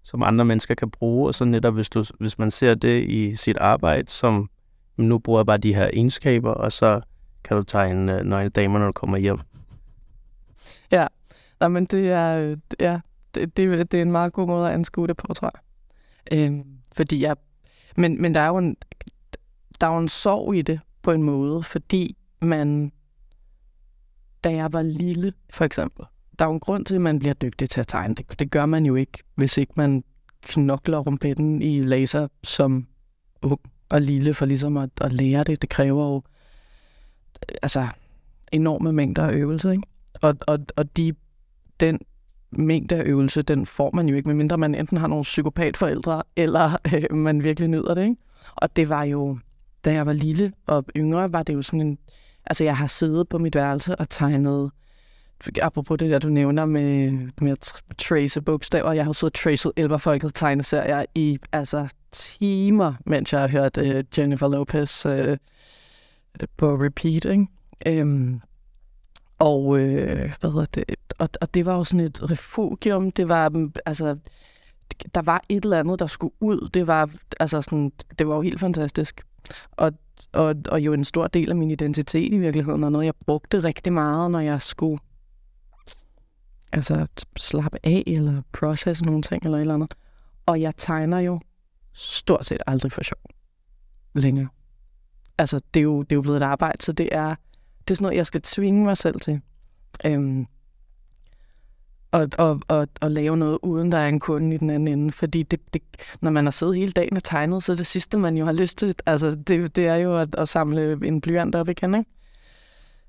som 0.03 0.23
andre 0.23 0.45
mennesker 0.45 0.75
kan 0.75 0.91
bruge, 0.91 1.29
og 1.29 1.35
så 1.35 1.45
netop 1.45 1.75
hvis, 1.75 1.91
du, 1.91 2.05
hvis 2.21 2.39
man 2.39 2.51
ser 2.51 2.75
det 2.75 3.05
i 3.05 3.35
sit 3.35 3.57
arbejde, 3.57 4.11
som 4.11 4.51
"Men 4.97 5.09
nu 5.09 5.19
bruger 5.19 5.41
jeg 5.41 5.47
bare 5.47 5.59
de 5.59 5.75
her 5.75 5.91
egenskaber, 5.93 6.51
og 6.51 6.73
så 6.73 7.01
kan 7.45 7.57
du 7.57 7.63
tegne 7.63 8.19
øh, 8.19 8.25
nøgne 8.27 8.49
damer, 8.49 8.79
når 8.79 8.87
du 8.87 8.93
kommer 8.93 9.19
hjem. 9.19 9.39
Nej, 11.61 11.69
men 11.69 11.85
det 11.85 12.11
er, 12.11 12.37
øh, 12.37 12.57
ja, 12.81 13.01
det, 13.35 13.57
det, 13.57 13.93
det 13.93 13.99
er 13.99 14.03
en 14.03 14.13
meget 14.13 14.33
god 14.33 14.47
måde 14.47 14.69
at 14.69 14.75
anskue 14.75 15.07
det 15.07 15.17
på, 15.17 15.35
tror 15.35 15.51
jeg. 15.55 15.61
Øhm, 16.39 16.65
fordi 16.93 17.23
jeg, 17.23 17.37
men, 17.97 18.23
men 18.23 18.35
der 18.35 18.41
er 18.41 18.49
jo 18.49 18.59
en, 18.59 18.77
der 19.81 19.87
er 19.87 19.93
jo 19.93 19.99
en 19.99 20.09
sorg 20.09 20.55
i 20.55 20.63
det, 20.63 20.81
på 21.03 21.13
en 21.13 21.23
måde, 21.23 21.63
fordi 21.63 22.17
man, 22.41 22.93
da 24.45 24.55
jeg 24.55 24.73
var 24.73 24.83
lille, 24.83 25.33
for 25.51 25.65
eksempel, 25.65 26.05
der 26.39 26.45
er 26.45 26.49
jo 26.49 26.55
en 26.55 26.61
grund 26.61 26.85
til, 26.85 26.95
at 26.95 27.01
man 27.01 27.19
bliver 27.19 27.35
dygtig 27.35 27.71
til 27.71 27.81
at 27.81 27.89
tegne. 27.89 28.15
Det, 28.15 28.39
det 28.39 28.51
gør 28.51 28.67
man 28.67 28.87
jo 28.87 28.95
ikke, 28.95 29.23
hvis 29.35 29.59
ikke 29.59 29.73
man 29.77 30.05
knokler 30.43 30.99
rumpetten 30.99 31.63
i 31.63 31.81
laser 31.81 32.29
som 32.43 32.87
ung 33.43 33.61
og 33.89 34.03
lille, 34.03 34.35
for 34.35 34.47
ligesom 34.47 34.77
at, 34.77 34.91
at 35.01 35.13
lære 35.13 35.45
det. 35.45 35.63
Det 35.63 35.71
kræver 35.71 36.05
jo 36.05 36.23
altså, 37.63 37.87
enorme 38.53 38.93
mængder 38.93 39.23
af 39.23 39.35
øvelse, 39.35 39.73
ikke? 39.73 39.83
Og, 40.25 40.35
og, 40.47 40.59
og 40.77 40.97
de, 40.97 41.15
den 41.81 42.01
mængde 42.51 42.97
af 42.97 43.03
øvelse, 43.07 43.43
den 43.43 43.67
får 43.67 43.91
man 43.95 44.09
jo 44.09 44.17
ikke, 44.17 44.29
medmindre 44.29 44.59
man 44.59 44.75
enten 44.75 44.97
har 44.97 45.07
nogle 45.07 45.23
psykopatforældre, 45.23 46.23
eller 46.37 46.77
øh, 46.95 47.17
man 47.17 47.45
virkelig 47.45 47.69
nyder 47.69 47.95
det, 47.95 48.03
ikke? 48.03 48.17
Og 48.57 48.77
det 48.77 48.89
var 48.89 49.03
jo, 49.05 49.39
da 49.85 49.93
jeg 49.93 50.07
var 50.07 50.13
lille 50.13 50.53
og 50.67 50.85
yngre, 50.97 51.33
var 51.33 51.43
det 51.43 51.55
jo 51.55 51.63
sådan 51.63 51.81
en... 51.81 51.99
Altså, 52.47 52.65
jeg 52.65 52.77
har 52.77 52.87
siddet 52.87 53.29
på 53.29 53.39
mit 53.39 53.55
værelse 53.55 53.97
og 53.97 54.11
tegnet... 54.11 54.71
Apropos 55.63 55.99
det 55.99 56.11
der, 56.11 56.19
du 56.19 56.29
nævner 56.29 56.65
med, 56.65 57.11
med 57.41 57.53
at 57.53 57.83
trace 57.99 58.41
bogstaver. 58.41 58.93
Jeg 58.93 59.05
har 59.05 59.13
siddet 59.13 59.37
og 59.37 59.41
tracet 59.41 59.73
Elverfolket 59.77 60.35
tegneserier 60.35 61.05
i 61.15 61.39
altså 61.53 61.89
timer, 62.13 62.95
mens 63.07 63.33
jeg 63.33 63.41
har 63.41 63.49
hørt 63.49 63.77
uh, 63.77 64.19
Jennifer 64.19 64.49
Lopez 64.49 65.07
uh, 65.07 65.37
på 66.57 66.75
repeat, 66.75 67.25
ikke? 67.25 67.47
Øhm, 67.87 68.41
og, 69.39 69.79
øh, 69.79 70.35
hvad 70.41 70.51
hedder 70.51 70.67
det? 70.75 70.85
Og, 71.19 71.29
og 71.41 71.55
det 71.55 71.67
var 71.67 71.77
jo 71.77 71.85
sådan 71.85 72.07
et 72.07 72.31
refugium. 72.31 73.11
Det 73.11 73.29
var, 73.29 73.49
mm, 73.49 73.73
altså, 73.87 74.17
der 75.15 75.23
var 75.23 75.45
et 75.49 75.65
eller 75.65 75.79
andet, 75.79 75.99
der 75.99 76.07
skulle 76.07 76.35
ud. 76.41 76.69
Det 76.75 76.87
var, 76.87 77.11
altså 77.41 77.63
sådan, 77.63 77.93
det 78.19 78.29
var 78.29 78.35
jo 78.35 78.41
helt 78.41 78.61
fantastisk. 78.61 79.27
Og, 79.73 79.93
og, 80.33 80.55
og 80.69 80.81
jo 80.81 80.93
en 80.93 81.05
stor 81.05 81.27
del 81.27 81.51
af 81.51 81.57
min 81.57 81.71
identitet 81.71 82.33
i 82.33 82.39
virkeligheden, 82.39 82.85
og 82.85 82.93
noget, 82.93 83.07
jeg 83.07 83.15
brugte 83.27 83.59
rigtig 83.59 83.93
meget, 83.93 84.31
når 84.31 84.41
jeg 84.41 84.63
skulle 84.63 84.99
altså, 86.73 87.07
slappe 87.37 87.79
af, 87.85 88.03
eller 88.07 88.43
processe 88.53 89.05
nogle 89.05 89.23
ting, 89.23 89.45
eller 89.45 89.59
et 89.59 89.61
eller 89.61 89.75
andet. 89.75 89.95
Og 90.47 90.61
jeg 90.61 90.73
tegner 90.77 91.19
jo 91.19 91.41
stort 91.93 92.47
set 92.47 92.63
aldrig 92.67 92.93
for 92.93 93.03
sjov 93.03 93.23
længere. 94.15 94.49
Altså, 95.39 95.61
det 95.75 95.81
er 95.81 95.85
jo, 95.85 96.03
det 96.03 96.13
er 96.13 96.17
jo 96.17 96.23
blevet 96.23 96.37
et 96.37 96.43
arbejde, 96.43 96.83
så 96.83 96.93
det 96.93 97.09
er, 97.13 97.35
det 97.89 97.91
er 97.91 97.95
sådan 97.95 98.05
noget, 98.05 98.17
jeg 98.17 98.27
skal 98.27 98.43
tvinge 98.43 98.85
mig 98.85 98.97
selv 98.97 99.21
til. 99.21 99.41
Øhm, 100.07 100.47
og, 102.13 102.29
og, 102.39 102.61
og, 102.69 102.89
og 103.01 103.11
lave 103.11 103.37
noget, 103.37 103.59
uden 103.63 103.93
der 103.93 103.99
er 103.99 104.09
en 104.09 104.21
kunde 104.21 104.55
i 104.55 104.59
den 104.59 104.71
anden 104.71 104.89
ende. 104.89 105.13
Fordi 105.13 105.43
det, 105.43 105.61
det, 105.75 105.83
når 106.21 106.31
man 106.31 106.45
har 106.47 106.51
siddet 106.51 106.77
hele 106.77 106.93
dagen 106.93 107.17
og 107.17 107.25
tegnet, 107.25 107.63
så 107.63 107.73
er 107.73 107.77
det 107.77 107.87
sidste, 107.87 108.19
man 108.19 108.37
jo 108.37 108.45
har 108.45 108.53
lyst 108.53 108.79
til, 108.79 108.95
altså 109.07 109.35
det, 109.35 109.77
det 109.77 109.87
er 109.87 109.97
jo 109.97 110.19
at, 110.19 110.35
at 110.35 110.49
samle 110.49 111.07
en 111.07 111.21
blyant 111.21 111.55
op 111.55 111.69
igen, 111.69 111.95
ikke? 111.95 112.11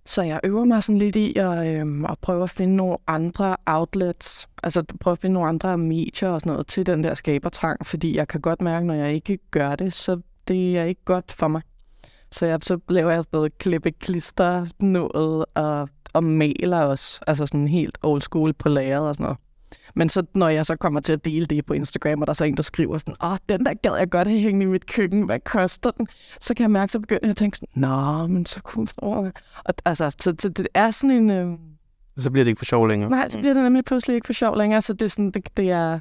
Så 0.06 0.22
jeg 0.22 0.40
øver 0.44 0.66
mig 0.66 0.84
sådan 0.84 1.00
lidt 1.00 1.16
i 1.16 1.36
at, 1.36 1.68
øhm, 1.68 2.06
at 2.06 2.20
prøve 2.22 2.44
at 2.44 2.50
finde 2.50 2.76
nogle 2.76 2.98
andre 3.08 3.58
outlets, 3.66 4.50
altså 4.64 4.84
prøve 5.00 5.12
at 5.12 5.20
finde 5.20 5.34
nogle 5.34 5.50
andre 5.50 5.78
medier 5.78 6.30
og 6.30 6.42
sådan 6.42 6.52
noget 6.52 6.68
til 6.68 6.86
den 6.86 7.04
der 7.04 7.14
skabertrang, 7.14 7.86
fordi 7.86 8.18
jeg 8.18 8.28
kan 8.28 8.42
godt 8.42 8.62
mærke, 8.62 8.88
når 8.88 8.94
jeg 8.94 9.14
ikke 9.14 9.38
gør 9.52 9.76
det, 9.76 9.94
så 9.94 10.22
det 10.48 10.78
er 10.78 10.84
ikke 10.84 11.06
godt 11.06 11.32
for 11.32 11.48
mig. 11.48 11.62
Så 12.32 12.46
jeg, 12.46 12.60
så 12.62 12.80
laver 12.90 13.12
jeg 13.12 13.24
sådan 13.24 13.38
noget 13.38 13.58
klippe 13.58 13.92
klister 13.92 14.66
noget 14.80 15.46
og, 15.54 15.90
og 16.14 16.24
maler 16.24 16.80
også, 16.80 17.22
altså 17.28 17.46
sådan 17.46 17.68
helt 17.68 17.98
old 18.04 18.22
school 18.22 18.54
på 18.54 18.70
lageret 18.70 19.08
og 19.08 19.16
sådan 19.16 19.24
noget. 19.24 19.38
Men 19.96 20.10
så, 20.10 20.24
når 20.34 20.50
jeg 20.50 20.66
så 20.66 20.76
kommer 20.76 21.00
til 21.00 21.14
at 21.14 21.26
dele 21.26 21.46
det 21.46 21.66
på 21.66 21.74
Instagram, 21.74 22.22
og 22.22 22.28
der 22.28 22.32
er 22.32 22.36
så 22.36 22.44
en, 22.44 22.58
der 22.58 22.64
skriver 22.64 22.98
sådan, 22.98 23.16
åh, 23.24 23.38
den 23.50 23.66
der 23.66 23.74
gad 23.74 23.96
jeg 23.98 24.10
godt 24.10 24.28
have 24.28 24.40
hængende 24.40 24.64
i 24.64 24.70
mit 24.70 24.86
køkken, 24.86 25.24
hvad 25.24 25.40
koster 25.40 25.92
den? 25.92 26.08
Så 26.42 26.54
kan 26.54 26.64
jeg 26.64 26.72
mærke, 26.72 26.92
så 26.92 27.00
begynder 27.00 27.20
jeg 27.24 27.30
at 27.30 27.38
tænke 27.38 27.58
sådan, 27.58 27.82
nå, 27.82 28.28
men 28.28 28.46
så 28.46 28.62
kunne 28.64 28.88
åh. 29.02 29.18
og, 29.66 29.74
altså, 29.86 30.10
så, 30.20 30.36
så, 30.40 30.50
det 30.50 30.68
er 30.74 30.92
sådan 30.92 31.12
en, 31.12 31.30
øh, 31.30 31.58
Så 32.18 32.32
bliver 32.32 32.44
det 32.44 32.50
ikke 32.50 32.60
for 32.60 32.66
sjov 32.66 32.88
længere. 32.88 33.10
nej, 33.10 33.30
så 33.30 33.38
bliver 33.38 33.54
det 33.54 33.64
nemlig 33.64 33.86
pludselig 33.86 34.16
ikke 34.16 34.26
for 34.26 34.34
sjov 34.34 34.58
længere, 34.58 34.82
så 34.82 34.94
det 34.94 35.02
er 35.02 35.10
sådan, 35.10 35.32
det, 35.32 35.58
det 35.58 35.70
er, 35.72 36.00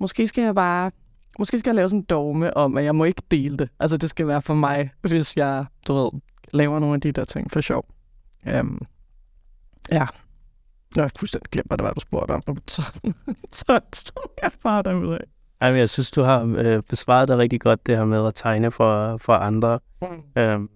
måske 0.00 0.26
skal 0.26 0.44
jeg 0.44 0.54
bare, 0.54 0.90
måske 1.38 1.58
skal 1.58 1.70
jeg 1.70 1.74
lave 1.74 1.88
sådan 1.88 1.98
en 1.98 2.04
dogme 2.04 2.56
om, 2.56 2.76
at 2.76 2.84
jeg 2.84 2.94
må 2.94 3.04
ikke 3.04 3.22
dele 3.30 3.56
det. 3.56 3.68
Altså, 3.80 3.96
det 3.96 4.10
skal 4.10 4.26
være 4.26 4.42
for 4.42 4.54
mig, 4.54 4.90
hvis 5.00 5.36
jeg, 5.36 5.64
du 5.88 5.94
ved, 5.94 6.20
laver 6.52 6.78
nogle 6.78 6.94
af 6.94 7.00
de 7.00 7.12
der 7.12 7.24
ting 7.24 7.50
for 7.50 7.60
sjov. 7.60 7.86
Um, 8.60 8.86
ja. 9.92 10.06
Nå, 10.96 11.00
jeg 11.00 11.04
har 11.04 11.12
fuldstændig 11.18 11.50
glemt, 11.50 11.66
hvad 11.68 11.78
det 11.78 11.84
var, 11.84 11.92
du 11.92 12.00
spurgte 12.00 12.32
om. 12.32 12.42
Så, 12.68 12.82
så 13.50 13.80
stod 13.92 14.28
jeg 14.42 14.50
bare 14.62 14.82
derude 14.82 15.14
af. 15.14 15.24
Ej, 15.60 15.68
jeg 15.68 15.88
synes, 15.88 16.10
du 16.10 16.22
har 16.22 16.54
øh, 16.58 16.82
besvaret 16.82 17.28
det 17.28 17.38
rigtig 17.38 17.60
godt, 17.60 17.86
det 17.86 17.96
her 17.96 18.04
med 18.04 18.26
at 18.26 18.34
tegne 18.34 18.70
for, 18.70 19.16
for 19.16 19.32
andre. 19.32 19.78
Mm. 20.02 20.42
Øhm, 20.42 20.68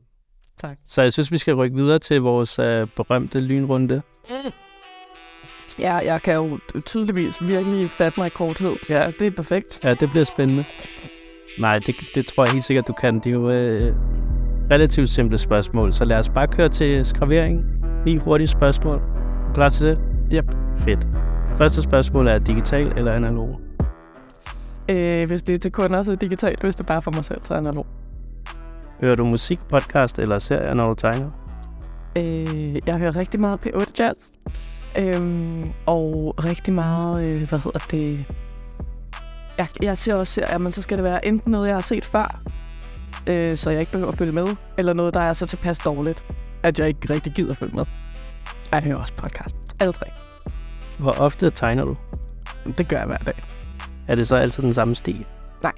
Tak. 0.57 0.79
så 0.85 1.03
jeg 1.03 1.12
synes, 1.12 1.33
vi 1.33 1.38
skal 1.38 1.55
rykke 1.55 1.77
videre 1.77 1.99
til 1.99 2.21
vores 2.21 2.59
øh, 2.59 2.87
berømte 2.97 3.40
lynrunde. 3.40 4.03
Ja, 5.81 5.95
jeg 5.97 6.23
kan 6.23 6.35
jo 6.35 6.59
tydeligvis 6.87 7.49
virkelig 7.49 7.91
fatte 7.91 8.21
mig 8.21 8.27
i 8.27 8.31
korthed. 8.31 8.77
Ja, 8.91 9.07
det 9.07 9.27
er 9.27 9.31
perfekt. 9.31 9.85
Ja, 9.85 9.95
det 9.95 10.11
bliver 10.11 10.25
spændende. 10.25 10.64
Nej, 11.61 11.79
det, 11.79 11.95
det 12.14 12.27
tror 12.27 12.45
jeg 12.45 12.53
helt 12.53 12.64
sikkert, 12.64 12.88
du 12.88 12.93
kan. 12.93 13.14
Det 13.14 13.27
er 13.27 13.31
jo 13.31 13.51
øh, 13.51 13.95
relativt 14.71 15.09
simple 15.09 15.38
spørgsmål, 15.38 15.93
så 15.93 16.05
lad 16.05 16.19
os 16.19 16.29
bare 16.29 16.47
køre 16.47 16.69
til 16.69 17.07
skravering. 17.07 17.64
Lige 18.07 18.19
hurtige 18.19 18.49
spørgsmål. 18.49 18.97
Er 18.97 19.53
klar 19.55 19.69
til 19.69 19.87
det? 19.87 20.01
Yep. 20.33 20.45
Fedt. 20.77 21.07
Første 21.57 21.83
spørgsmål 21.83 22.27
er 22.29 22.38
digital 22.38 22.93
eller 22.97 23.12
analog? 23.12 23.61
Øh, 24.91 25.27
hvis 25.27 25.43
det 25.43 25.55
er 25.55 25.59
til 25.59 25.73
kunder, 25.73 26.03
så 26.03 26.12
er 26.12 26.17
digitalt. 26.17 26.61
Hvis 26.61 26.77
det 26.77 26.85
er 26.85 26.87
bare 26.87 27.03
for 27.03 27.11
mig 27.11 27.25
selv, 27.25 27.41
så 27.45 27.55
er 27.55 27.59
analog. 27.59 27.87
Hører 29.01 29.14
du 29.17 29.25
musik, 29.25 29.61
podcast 29.69 30.19
eller 30.19 30.38
serier, 30.38 30.75
når 30.75 30.88
du 30.88 30.95
tegner? 30.95 31.31
Øh, 32.17 32.77
jeg 32.87 32.97
hører 32.99 33.17
rigtig 33.17 33.41
meget 33.41 33.59
P8 33.67 33.93
Jazz. 33.99 34.31
Øhm, 34.96 35.72
og 35.87 36.35
rigtig 36.44 36.74
meget, 36.74 37.24
øh, 37.24 37.48
hvad 37.48 37.59
hedder 37.59 37.79
det... 37.90 38.24
Jeg, 39.59 39.68
jeg 39.83 39.98
ser 39.98 40.14
også 40.14 40.33
serier, 40.33 40.59
men 40.59 40.72
så 40.72 40.83
skal 40.83 40.98
det 40.98 41.05
være 41.05 41.27
enten 41.27 41.53
noget, 41.53 41.68
jeg 41.68 41.77
har 41.77 41.83
set 41.83 42.05
før, 42.05 42.40
øh, 43.27 43.57
så 43.57 43.70
jeg 43.70 43.81
ikke 43.81 43.92
behøver 43.92 44.12
at 44.12 44.18
følge 44.18 44.33
med, 44.33 44.46
eller 44.79 44.92
noget, 44.92 45.14
der 45.14 45.20
er 45.20 45.33
så 45.33 45.46
tilpas 45.46 45.79
dårligt, 45.79 46.24
at 46.62 46.79
jeg 46.79 46.88
ikke 46.88 47.14
rigtig 47.14 47.33
gider 47.33 47.51
at 47.51 47.57
følge 47.57 47.77
med. 47.77 47.85
Jeg 48.72 48.83
hører 48.83 48.96
også 48.96 49.14
podcast. 49.14 49.57
Alle 49.81 49.92
tre. 49.92 50.07
Hvor 50.98 51.12
ofte 51.12 51.51
tegner 51.51 51.85
du? 51.85 51.96
Det 52.79 52.88
gør 52.88 52.96
jeg 52.98 53.07
hver 53.07 53.18
dag. 53.18 53.42
Er 54.09 54.14
det 54.14 54.29
så 54.29 54.37
altid 54.37 54.62
den 54.62 54.74
samme 54.74 54.94
stil? 54.94 55.27
Nej. 55.62 55.72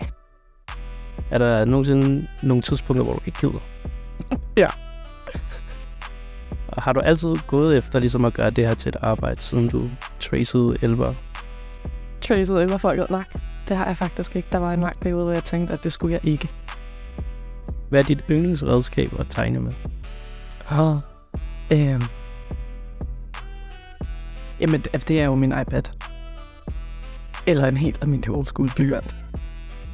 Er 1.30 1.38
der 1.38 1.64
nogensinde 1.64 2.26
nogle 2.42 2.62
tidspunkter, 2.62 3.04
hvor 3.04 3.12
du 3.14 3.20
ikke 3.26 3.40
gider? 3.40 3.60
Ja. 4.56 4.68
Og 6.72 6.82
har 6.82 6.92
du 6.92 7.00
altid 7.00 7.36
gået 7.46 7.76
efter 7.76 7.98
ligesom 7.98 8.24
at 8.24 8.34
gøre 8.34 8.50
det 8.50 8.66
her 8.66 8.74
til 8.74 8.88
et 8.88 8.96
arbejde, 9.00 9.40
siden 9.40 9.68
du 9.68 9.90
tracede 10.20 10.76
elver? 10.82 11.14
Traced 12.20 12.56
eller 12.56 12.78
folket? 12.78 13.10
Nej, 13.10 13.24
det 13.68 13.76
har 13.76 13.86
jeg 13.86 13.96
faktisk 13.96 14.36
ikke. 14.36 14.48
Der 14.52 14.58
var 14.58 14.72
en 14.72 14.80
lang 14.80 15.00
periode, 15.00 15.24
hvor 15.24 15.32
jeg 15.32 15.44
tænkte, 15.44 15.72
at 15.74 15.84
det 15.84 15.92
skulle 15.92 16.12
jeg 16.12 16.20
ikke. 16.24 16.50
Hvad 17.88 18.00
er 18.00 18.04
dit 18.04 18.24
yndlingsredskab 18.30 19.20
at 19.20 19.26
tegne 19.28 19.60
med? 19.60 19.72
Oh. 20.70 20.96
Øhm. 21.72 22.02
Jamen, 24.60 24.80
det 24.80 25.08
det 25.08 25.20
er 25.20 25.24
jo 25.24 25.34
min 25.34 25.52
iPad. 25.60 25.82
Eller 27.46 27.68
en 27.68 27.76
helt 27.76 27.98
almindelig 28.02 28.36
old 28.36 28.46
school 28.46 28.70
blyant. 28.76 29.16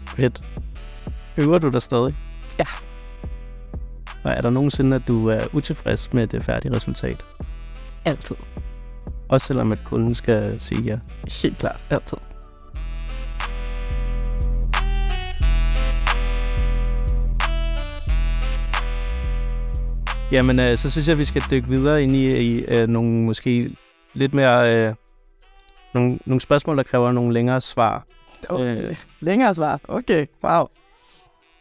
Fedt. 0.06 0.48
Øver 1.36 1.58
du 1.58 1.68
dig 1.68 1.82
stadig? 1.82 2.16
Ja. 2.58 2.64
Og 4.26 4.32
er 4.32 4.40
der 4.40 4.50
nogensinde, 4.50 4.96
at 4.96 5.02
du 5.08 5.28
er 5.28 5.40
utilfreds 5.52 6.12
med 6.12 6.26
det 6.26 6.42
færdige 6.42 6.74
resultat? 6.74 7.24
Altid. 8.04 8.36
Også 9.28 9.46
selvom 9.46 9.72
at 9.72 9.78
kunden 9.84 10.14
skal 10.14 10.60
sige 10.60 10.82
ja. 10.82 10.98
Helt 11.42 11.58
klart. 11.58 11.84
Altid. 11.90 12.18
Jamen, 20.32 20.58
øh, 20.60 20.76
så 20.76 20.90
synes 20.90 21.08
jeg, 21.08 21.12
at 21.12 21.18
vi 21.18 21.24
skal 21.24 21.42
dykke 21.50 21.68
videre 21.68 22.02
ind 22.02 22.16
i, 22.16 22.36
i 22.36 22.64
øh, 22.64 22.88
nogle 22.88 23.10
måske 23.10 23.76
lidt 24.14 24.34
mere... 24.34 24.88
Øh, 24.88 24.94
nogle, 25.94 26.18
nogle 26.26 26.40
spørgsmål, 26.40 26.76
der 26.76 26.82
kræver 26.82 27.12
nogle 27.12 27.34
længere 27.34 27.60
svar. 27.60 28.06
Okay. 28.48 28.88
Øh. 28.90 28.96
Længere 29.20 29.54
svar. 29.54 29.80
Okay, 29.88 30.26
wow. 30.44 30.66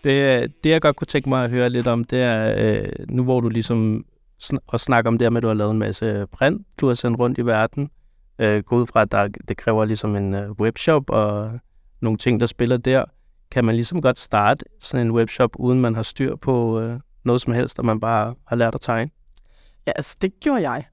Det, 0.06 0.64
det, 0.64 0.70
jeg 0.70 0.82
godt 0.82 0.96
kunne 0.96 1.06
tænke 1.06 1.30
mig 1.30 1.44
at 1.44 1.50
høre 1.50 1.70
lidt 1.70 1.88
om, 1.88 2.04
det 2.04 2.22
er, 2.22 2.56
øh, 2.58 2.90
nu 3.10 3.24
hvor 3.24 3.40
du 3.40 3.50
ligesom 3.50 4.06
sn- 4.44 4.58
og 4.68 4.80
snakker 4.80 5.12
om 5.12 5.18
det 5.18 5.26
her 5.26 5.30
med, 5.30 5.38
at 5.38 5.44
du 5.44 5.48
har 5.48 5.54
lavet 5.54 5.72
en 5.72 5.80
masse 5.80 6.28
print, 6.32 6.68
du 6.82 6.88
har 6.88 6.94
sendt 6.94 7.20
rundt 7.20 7.38
i 7.38 7.46
verden. 7.46 7.90
Øh, 8.40 8.64
gå 8.64 8.78
ud 8.78 8.88
fra, 8.88 9.02
at 9.02 9.12
der, 9.12 9.28
det 9.28 9.58
kræver 9.58 9.86
ligesom 9.86 10.16
en 10.16 10.34
øh, 10.34 10.52
webshop 10.52 11.10
og 11.10 11.60
nogle 12.02 12.18
ting, 12.18 12.40
der 12.40 12.46
spiller 12.46 12.78
der. 12.78 13.06
Kan 13.52 13.66
man 13.66 13.76
ligesom 13.76 14.02
godt 14.02 14.18
starte 14.18 14.66
sådan 14.80 15.08
en 15.08 15.12
webshop, 15.12 15.52
uden 15.60 15.82
man 15.82 15.96
har 15.96 16.04
styr 16.04 16.36
på 16.36 16.80
øh, 16.80 17.00
noget 17.24 17.42
som 17.42 17.54
helst, 17.54 17.80
og 17.80 17.86
man 17.86 18.00
bare 18.00 18.36
har 18.48 18.56
lært 18.56 18.76
at 18.76 18.82
tegne? 18.82 19.12
Ja, 19.88 19.92
altså, 19.96 20.18
det 20.22 20.40
gjorde 20.40 20.70
jeg. 20.70 20.84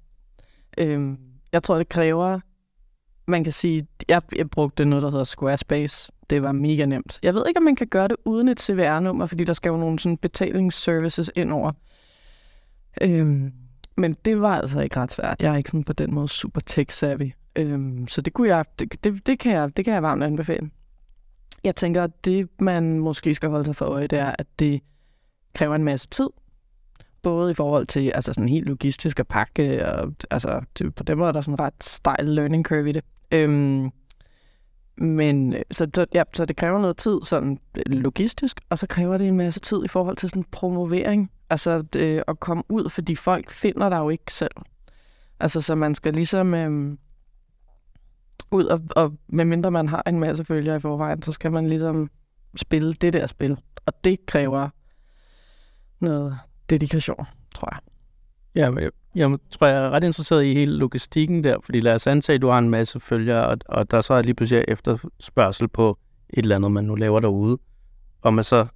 Øhm, 0.78 1.18
jeg 1.52 1.62
tror, 1.62 1.76
det 1.76 1.88
kræver... 1.88 2.40
Man 3.26 3.44
kan 3.44 3.52
sige, 3.52 3.86
jeg, 4.08 4.22
jeg 4.36 4.50
brugte 4.50 4.84
noget, 4.84 5.02
der 5.02 5.10
hedder 5.10 5.24
Squarespace. 5.24 6.12
Det 6.30 6.42
var 6.42 6.52
mega 6.52 6.84
nemt. 6.84 7.18
Jeg 7.22 7.34
ved 7.34 7.44
ikke, 7.48 7.58
om 7.58 7.64
man 7.64 7.76
kan 7.76 7.86
gøre 7.86 8.08
det 8.08 8.16
uden 8.24 8.48
et 8.48 8.60
CVR-nummer, 8.60 9.26
fordi 9.26 9.44
der 9.44 9.52
skal 9.52 9.70
jo 9.70 9.76
nogle 9.76 9.98
sådan 9.98 10.16
betalingsservices 10.16 11.30
ind 11.36 11.52
over. 11.52 11.72
Øhm, 13.00 13.52
men 13.96 14.14
det 14.24 14.40
var 14.40 14.60
altså 14.60 14.80
ikke 14.80 14.96
ret 14.96 15.12
svært. 15.12 15.42
Jeg 15.42 15.52
er 15.52 15.56
ikke 15.56 15.70
sådan 15.70 15.84
på 15.84 15.92
den 15.92 16.14
måde 16.14 16.28
super 16.28 16.60
tech-savvy. 16.70 17.30
Øhm, 17.56 18.08
så 18.08 18.20
det, 18.20 18.32
kunne 18.32 18.48
jeg, 18.48 18.64
det, 18.78 19.04
det, 19.04 19.26
det, 19.26 19.38
kan 19.38 19.52
jeg, 19.52 19.76
det 19.76 19.84
kan 19.84 19.94
jeg 19.94 20.02
varmt 20.02 20.22
anbefale. 20.22 20.70
Jeg 21.64 21.76
tænker, 21.76 22.02
at 22.02 22.24
det, 22.24 22.48
man 22.58 22.98
måske 22.98 23.34
skal 23.34 23.50
holde 23.50 23.64
sig 23.64 23.76
for 23.76 23.84
øje, 23.84 24.06
det 24.06 24.18
er, 24.18 24.34
at 24.38 24.46
det 24.58 24.80
kræver 25.54 25.74
en 25.74 25.84
masse 25.84 26.08
tid. 26.08 26.28
Både 27.22 27.50
i 27.50 27.54
forhold 27.54 27.86
til 27.86 28.10
altså 28.10 28.32
sådan 28.32 28.48
helt 28.48 28.66
logistisk 28.66 29.20
at 29.20 29.28
pakke, 29.28 29.86
og 29.86 30.12
altså, 30.30 30.60
det, 30.78 30.94
på 30.94 31.02
den 31.02 31.18
måde 31.18 31.28
er 31.28 31.32
der 31.32 31.40
sådan 31.40 31.60
ret 31.60 31.84
stejl 31.84 32.24
learning 32.24 32.64
curve 32.64 32.88
i 32.88 32.92
det. 32.92 33.04
Øhm, 33.32 33.90
men 34.96 35.54
øh, 35.54 35.62
så, 35.70 35.90
så, 35.94 36.06
ja, 36.14 36.22
så 36.34 36.44
det 36.44 36.56
kræver 36.56 36.80
noget 36.80 36.96
tid 36.96 37.18
sådan 37.24 37.58
øh, 37.74 37.82
logistisk, 37.86 38.60
og 38.70 38.78
så 38.78 38.86
kræver 38.86 39.18
det 39.18 39.28
en 39.28 39.36
masse 39.36 39.60
tid 39.60 39.84
i 39.84 39.88
forhold 39.88 40.16
til 40.16 40.30
sådan 40.30 40.44
promovering. 40.44 41.30
Altså 41.50 41.82
det, 41.82 42.00
øh, 42.00 42.22
at 42.28 42.40
komme 42.40 42.62
ud, 42.68 42.90
fordi 42.90 43.14
folk 43.14 43.50
finder 43.50 43.88
dig 43.88 43.98
jo 43.98 44.08
ikke 44.08 44.32
selv. 44.32 44.54
Altså 45.40 45.60
så 45.60 45.74
man 45.74 45.94
skal 45.94 46.14
ligesom 46.14 46.54
øhm, 46.54 46.98
ud, 48.50 48.64
og, 48.64 48.80
og 48.96 49.12
medmindre 49.28 49.70
man 49.70 49.88
har 49.88 50.02
en 50.06 50.20
masse 50.20 50.44
følgere 50.44 50.76
i 50.76 50.80
forvejen, 50.80 51.22
så 51.22 51.32
skal 51.32 51.52
man 51.52 51.68
ligesom 51.68 52.10
spille 52.56 52.94
det 52.94 53.12
der 53.12 53.26
spil. 53.26 53.56
Og 53.86 54.04
det 54.04 54.26
kræver 54.26 54.68
noget 56.00 56.38
dedikation, 56.70 57.26
tror 57.54 57.68
jeg. 57.72 57.91
Ja, 58.54 58.70
men 58.70 58.84
jeg, 58.84 58.90
jeg 59.14 59.38
tror, 59.50 59.66
jeg 59.66 59.84
er 59.84 59.90
ret 59.90 60.04
interesseret 60.04 60.44
i 60.44 60.52
hele 60.52 60.76
logistikken 60.76 61.44
der, 61.44 61.56
fordi 61.64 61.80
lad 61.80 61.94
os 61.94 62.06
antage, 62.06 62.34
at 62.34 62.42
du 62.42 62.48
har 62.48 62.58
en 62.58 62.70
masse 62.70 63.00
følgere, 63.00 63.46
og, 63.46 63.58
og 63.68 63.90
der 63.90 64.00
så 64.00 64.14
er 64.14 64.22
lige 64.22 64.34
pludselig 64.34 64.64
efterspørgsel 64.68 65.68
på 65.68 65.98
et 66.30 66.42
eller 66.42 66.56
andet, 66.56 66.72
man 66.72 66.84
nu 66.84 66.94
laver 66.94 67.20
derude, 67.20 67.58
og 68.22 68.34
man 68.34 68.44
så 68.44 68.66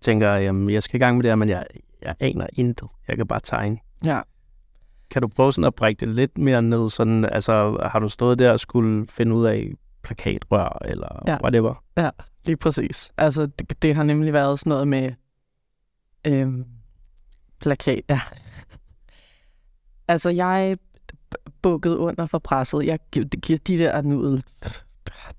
tænker, 0.00 0.30
jamen, 0.34 0.70
jeg 0.70 0.82
skal 0.82 0.96
i 0.96 0.98
gang 1.04 1.16
med 1.16 1.22
det 1.22 1.30
her, 1.30 1.36
men 1.36 1.48
jeg, 1.48 1.66
jeg 2.02 2.14
aner 2.20 2.46
intet. 2.52 2.88
Jeg 3.08 3.16
kan 3.16 3.26
bare 3.26 3.40
tegne. 3.40 3.78
Ja. 4.04 4.20
Kan 5.10 5.22
du 5.22 5.28
prøve 5.28 5.52
sådan 5.52 5.64
at 5.66 5.74
brække 5.74 6.00
det 6.06 6.14
lidt 6.14 6.38
mere 6.38 6.62
ned? 6.62 6.90
Sådan, 6.90 7.24
altså, 7.24 7.78
har 7.92 7.98
du 7.98 8.08
stået 8.08 8.38
der 8.38 8.52
og 8.52 8.60
skulle 8.60 9.06
finde 9.08 9.34
ud 9.34 9.46
af 9.46 9.72
plakatrør, 10.02 10.78
eller 10.84 11.22
Ja. 11.26 11.38
whatever? 11.42 11.84
Ja, 11.96 12.10
lige 12.44 12.56
præcis. 12.56 13.12
Altså, 13.16 13.46
det, 13.46 13.82
det 13.82 13.94
har 13.94 14.02
nemlig 14.02 14.32
været 14.32 14.58
sådan 14.58 14.70
noget 14.70 14.88
med 14.88 15.12
øhm, 16.26 16.64
plakat. 17.60 18.02
Ja 18.08 18.20
altså, 20.10 20.30
jeg 20.30 20.76
b- 21.30 21.50
bukkede 21.62 21.98
under 21.98 22.26
for 22.26 22.38
presset. 22.38 22.86
Jeg 22.86 22.98
giver 23.12 23.58
de, 23.66 23.78
der 23.78 24.02
nudel 24.02 24.44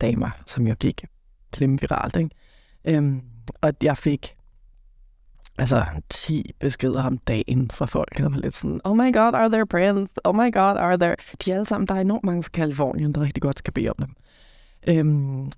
damer, 0.01 0.29
som 0.45 0.67
jeg 0.67 0.75
gik 0.75 1.05
klemme 1.51 1.79
viralt, 1.79 2.15
ikke? 2.15 2.29
Øhm, 2.85 3.21
og 3.61 3.73
jeg 3.83 3.97
fik 3.97 4.35
altså 5.57 5.85
10 6.09 6.51
beskeder 6.59 7.03
om 7.03 7.17
dagen 7.17 7.71
fra 7.71 7.85
folk, 7.85 8.17
der 8.17 8.29
var 8.29 8.37
lidt 8.37 8.55
sådan, 8.55 8.81
oh 8.83 8.97
my 8.97 9.13
god, 9.13 9.33
are 9.33 9.49
there 9.49 9.65
prints? 9.65 10.13
Oh 10.23 10.35
my 10.35 10.53
god, 10.53 10.77
are 10.77 10.97
there... 10.97 11.15
De 11.45 11.51
er 11.51 11.55
alle 11.55 11.65
sammen, 11.65 11.87
der 11.87 11.95
er 11.95 12.01
enormt 12.01 12.23
mange 12.23 12.43
fra 12.43 12.49
Kalifornien, 12.53 13.13
der 13.13 13.21
rigtig 13.21 13.41
godt 13.41 13.59
skal 13.59 13.73
bede 13.73 13.89
om 13.89 13.95
dem. 13.99 14.15
Øhm, 14.87 15.51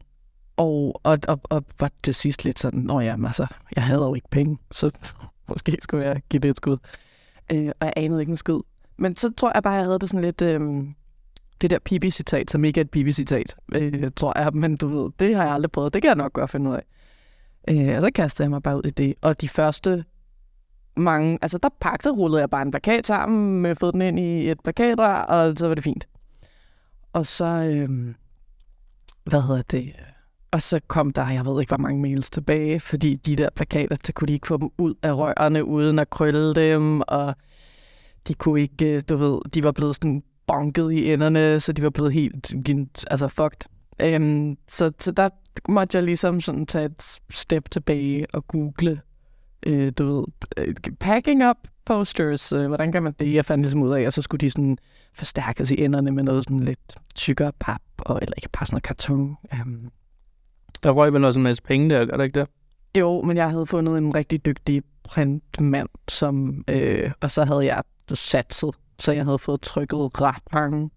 og, 0.58 1.02
og, 1.04 1.20
og, 1.28 1.42
og 1.44 1.66
var 1.80 1.92
til 2.04 2.16
sidst 2.16 2.46
lidt 2.46 2.60
sådan, 2.60 2.80
nå 2.80 3.00
ja, 3.00 3.16
altså, 3.26 3.48
jeg 3.76 3.84
havde 3.84 4.02
jo 4.02 4.14
ikke 4.14 4.30
penge, 4.30 4.58
så 4.72 4.92
måske 5.50 5.78
skulle 5.82 6.06
jeg 6.06 6.22
give 6.30 6.40
det 6.40 6.50
et 6.50 6.58
skud. 6.58 6.78
Øh, 7.52 7.72
og 7.80 7.86
jeg 7.86 7.94
anede 7.96 8.22
ikke 8.22 8.30
en 8.30 8.38
skid. 8.38 8.60
Men 8.98 9.16
så 9.16 9.32
tror 9.38 9.52
jeg 9.56 9.64
bare, 9.64 9.74
jeg 9.74 9.86
havde 9.86 10.00
det 10.00 10.10
sådan 10.10 10.24
lidt, 10.24 10.42
øhm, 10.42 10.96
det 11.62 11.70
der 11.70 11.80
pibi-citat, 11.80 12.52
som 12.52 12.66
ikke 12.66 12.80
er 12.80 12.84
et 12.84 12.92
pibi-citat, 12.92 13.56
øh, 13.76 14.12
tror 14.16 14.40
jeg, 14.40 14.54
men 14.54 14.78
du 14.78 14.88
ved, 14.88 15.12
det 15.20 15.36
har 15.36 15.44
jeg 15.44 15.54
aldrig 15.54 15.72
prøvet, 15.72 15.94
det 15.94 16.02
kan 16.02 16.10
jeg 16.10 16.16
nok 16.16 16.34
godt 16.34 16.50
finde 16.50 16.70
ud 16.70 16.76
af. 16.76 16.84
Øh, 17.70 17.96
og 17.98 18.02
så 18.02 18.12
kastede 18.16 18.46
jeg 18.46 18.50
mig 18.50 18.64
bare 18.64 18.78
ud 18.78 18.84
i 18.86 18.90
det, 18.90 19.16
og 19.22 19.42
de 19.42 19.50
første 19.50 20.06
mange, 20.98 21.40
altså 21.42 21.58
der 21.58 21.70
pakkede, 21.82 22.14
rullede 22.14 22.42
jeg 22.42 22.50
bare 22.50 22.62
en 22.62 22.72
plakat 22.72 23.08
sammen, 23.08 23.62
med 23.62 23.76
fået 23.76 23.94
den 23.94 24.02
ind 24.02 24.20
i 24.20 24.50
et 24.50 24.60
plakatrør, 24.64 25.16
og 25.16 25.58
så 25.58 25.68
var 25.68 25.76
det 25.76 25.84
fint. 25.84 26.08
Og 27.14 27.26
så, 27.26 27.46
øh, 27.46 28.16
hvad 29.24 29.42
hedder 29.42 29.62
det, 29.62 29.94
og 30.52 30.62
så 30.62 30.80
kom 30.88 31.12
der, 31.12 31.30
jeg 31.30 31.46
ved 31.46 31.60
ikke, 31.60 31.70
hvor 31.70 31.78
mange 31.78 32.02
mails 32.02 32.30
tilbage, 32.30 32.80
fordi 32.80 33.16
de 33.16 33.36
der 33.36 33.50
plakater, 33.56 33.96
så 34.06 34.14
kunne 34.14 34.28
de 34.28 34.34
ikke 34.34 34.48
få 34.48 34.58
dem 34.58 34.70
ud 34.78 34.94
af 35.04 35.18
rørene, 35.18 35.66
uden 35.66 36.00
at 36.00 36.10
krølle 36.10 36.56
dem, 36.56 37.02
og 37.08 37.36
de 38.28 38.34
kunne 38.34 38.62
ikke, 38.62 38.96
øh, 38.96 39.02
du 39.10 39.16
ved, 39.16 39.40
de 39.54 39.64
var 39.64 39.72
blevet 39.72 39.96
sådan 39.96 40.24
bonket 40.48 40.92
i 40.92 41.14
enderne, 41.14 41.60
så 41.60 41.74
de 41.74 41.84
var 41.84 41.90
blevet 41.90 42.14
helt, 42.14 43.06
altså 43.12 43.28
fucked. 43.28 43.70
Øhm, 44.02 44.58
så, 44.68 44.92
så 45.00 45.12
der, 45.12 45.30
måtte 45.70 45.98
jeg 45.98 46.04
ligesom 46.04 46.42
sådan 46.42 46.66
tage 46.66 46.86
et 46.86 47.20
step 47.32 47.72
tilbage 47.72 48.26
og 48.34 48.48
google, 48.48 49.02
øh, 49.66 49.92
du 49.98 50.16
ved, 50.16 50.26
øh, 50.58 50.76
packing 51.00 51.50
up 51.50 51.58
posters, 51.86 52.52
øh, 52.52 52.68
hvordan 52.68 52.92
kan 52.92 53.04
man 53.04 53.14
det? 53.20 53.34
Jeg 53.34 53.46
fandt 53.46 53.62
ligesom 53.62 53.82
ud 53.82 53.92
af, 53.92 54.08
og 54.08 54.14
så 54.14 54.22
skulle 54.22 54.40
de 54.40 54.52
sådan 54.52 54.78
forstærkes 55.14 55.72
i 55.72 55.84
enderne 55.84 56.12
med 56.12 56.24
noget 56.24 56.44
sådan 56.44 56.60
lidt 56.60 56.96
tykkere 57.16 57.52
pap, 57.60 57.82
og, 58.00 58.20
eller 58.22 58.34
ikke 58.38 58.50
bare 58.50 58.66
sådan 58.66 58.76
noget 58.76 58.84
karton. 58.84 59.38
Um, 59.62 59.92
der 60.84 60.92
røg 60.92 61.14
vel 61.14 61.26
også 61.26 61.40
en 61.40 61.44
masse 61.44 61.64
penge 61.64 61.90
der, 61.90 62.06
gør 62.06 62.18
det 62.18 62.24
ikke 62.24 62.40
det? 62.40 62.50
Jo, 62.98 63.22
men 63.22 63.38
jeg 63.38 63.50
havde 63.50 63.66
fundet 63.66 63.98
en 63.98 64.16
rigtig 64.16 64.46
dygtig 64.46 64.84
printmand, 65.04 65.90
som, 66.08 66.64
øh, 66.70 67.12
og 67.22 67.32
så 67.32 67.44
havde 67.44 67.66
jeg 67.66 67.84
satset, 68.10 68.76
så 69.00 69.12
jeg 69.12 69.26
havde 69.26 69.40
fået 69.40 69.62
trykket 69.62 70.22
ret 70.22 70.54
mange. 70.54 70.90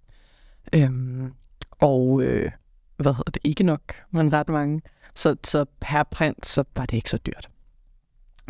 Øhm, 0.73 1.33
og 1.71 2.23
øh, 2.23 2.51
hvad 2.97 3.15
hedder 3.15 3.31
det? 3.31 3.41
Ikke 3.45 3.65
nok, 3.65 3.81
men 4.11 4.33
ret 4.33 4.49
mange. 4.49 4.83
Så, 5.15 5.37
så 5.45 5.65
per 5.81 6.03
print, 6.03 6.47
så 6.47 6.65
var 6.77 6.87
det 6.87 6.97
ikke 6.97 7.11
så 7.11 7.19
dyrt. 7.19 7.49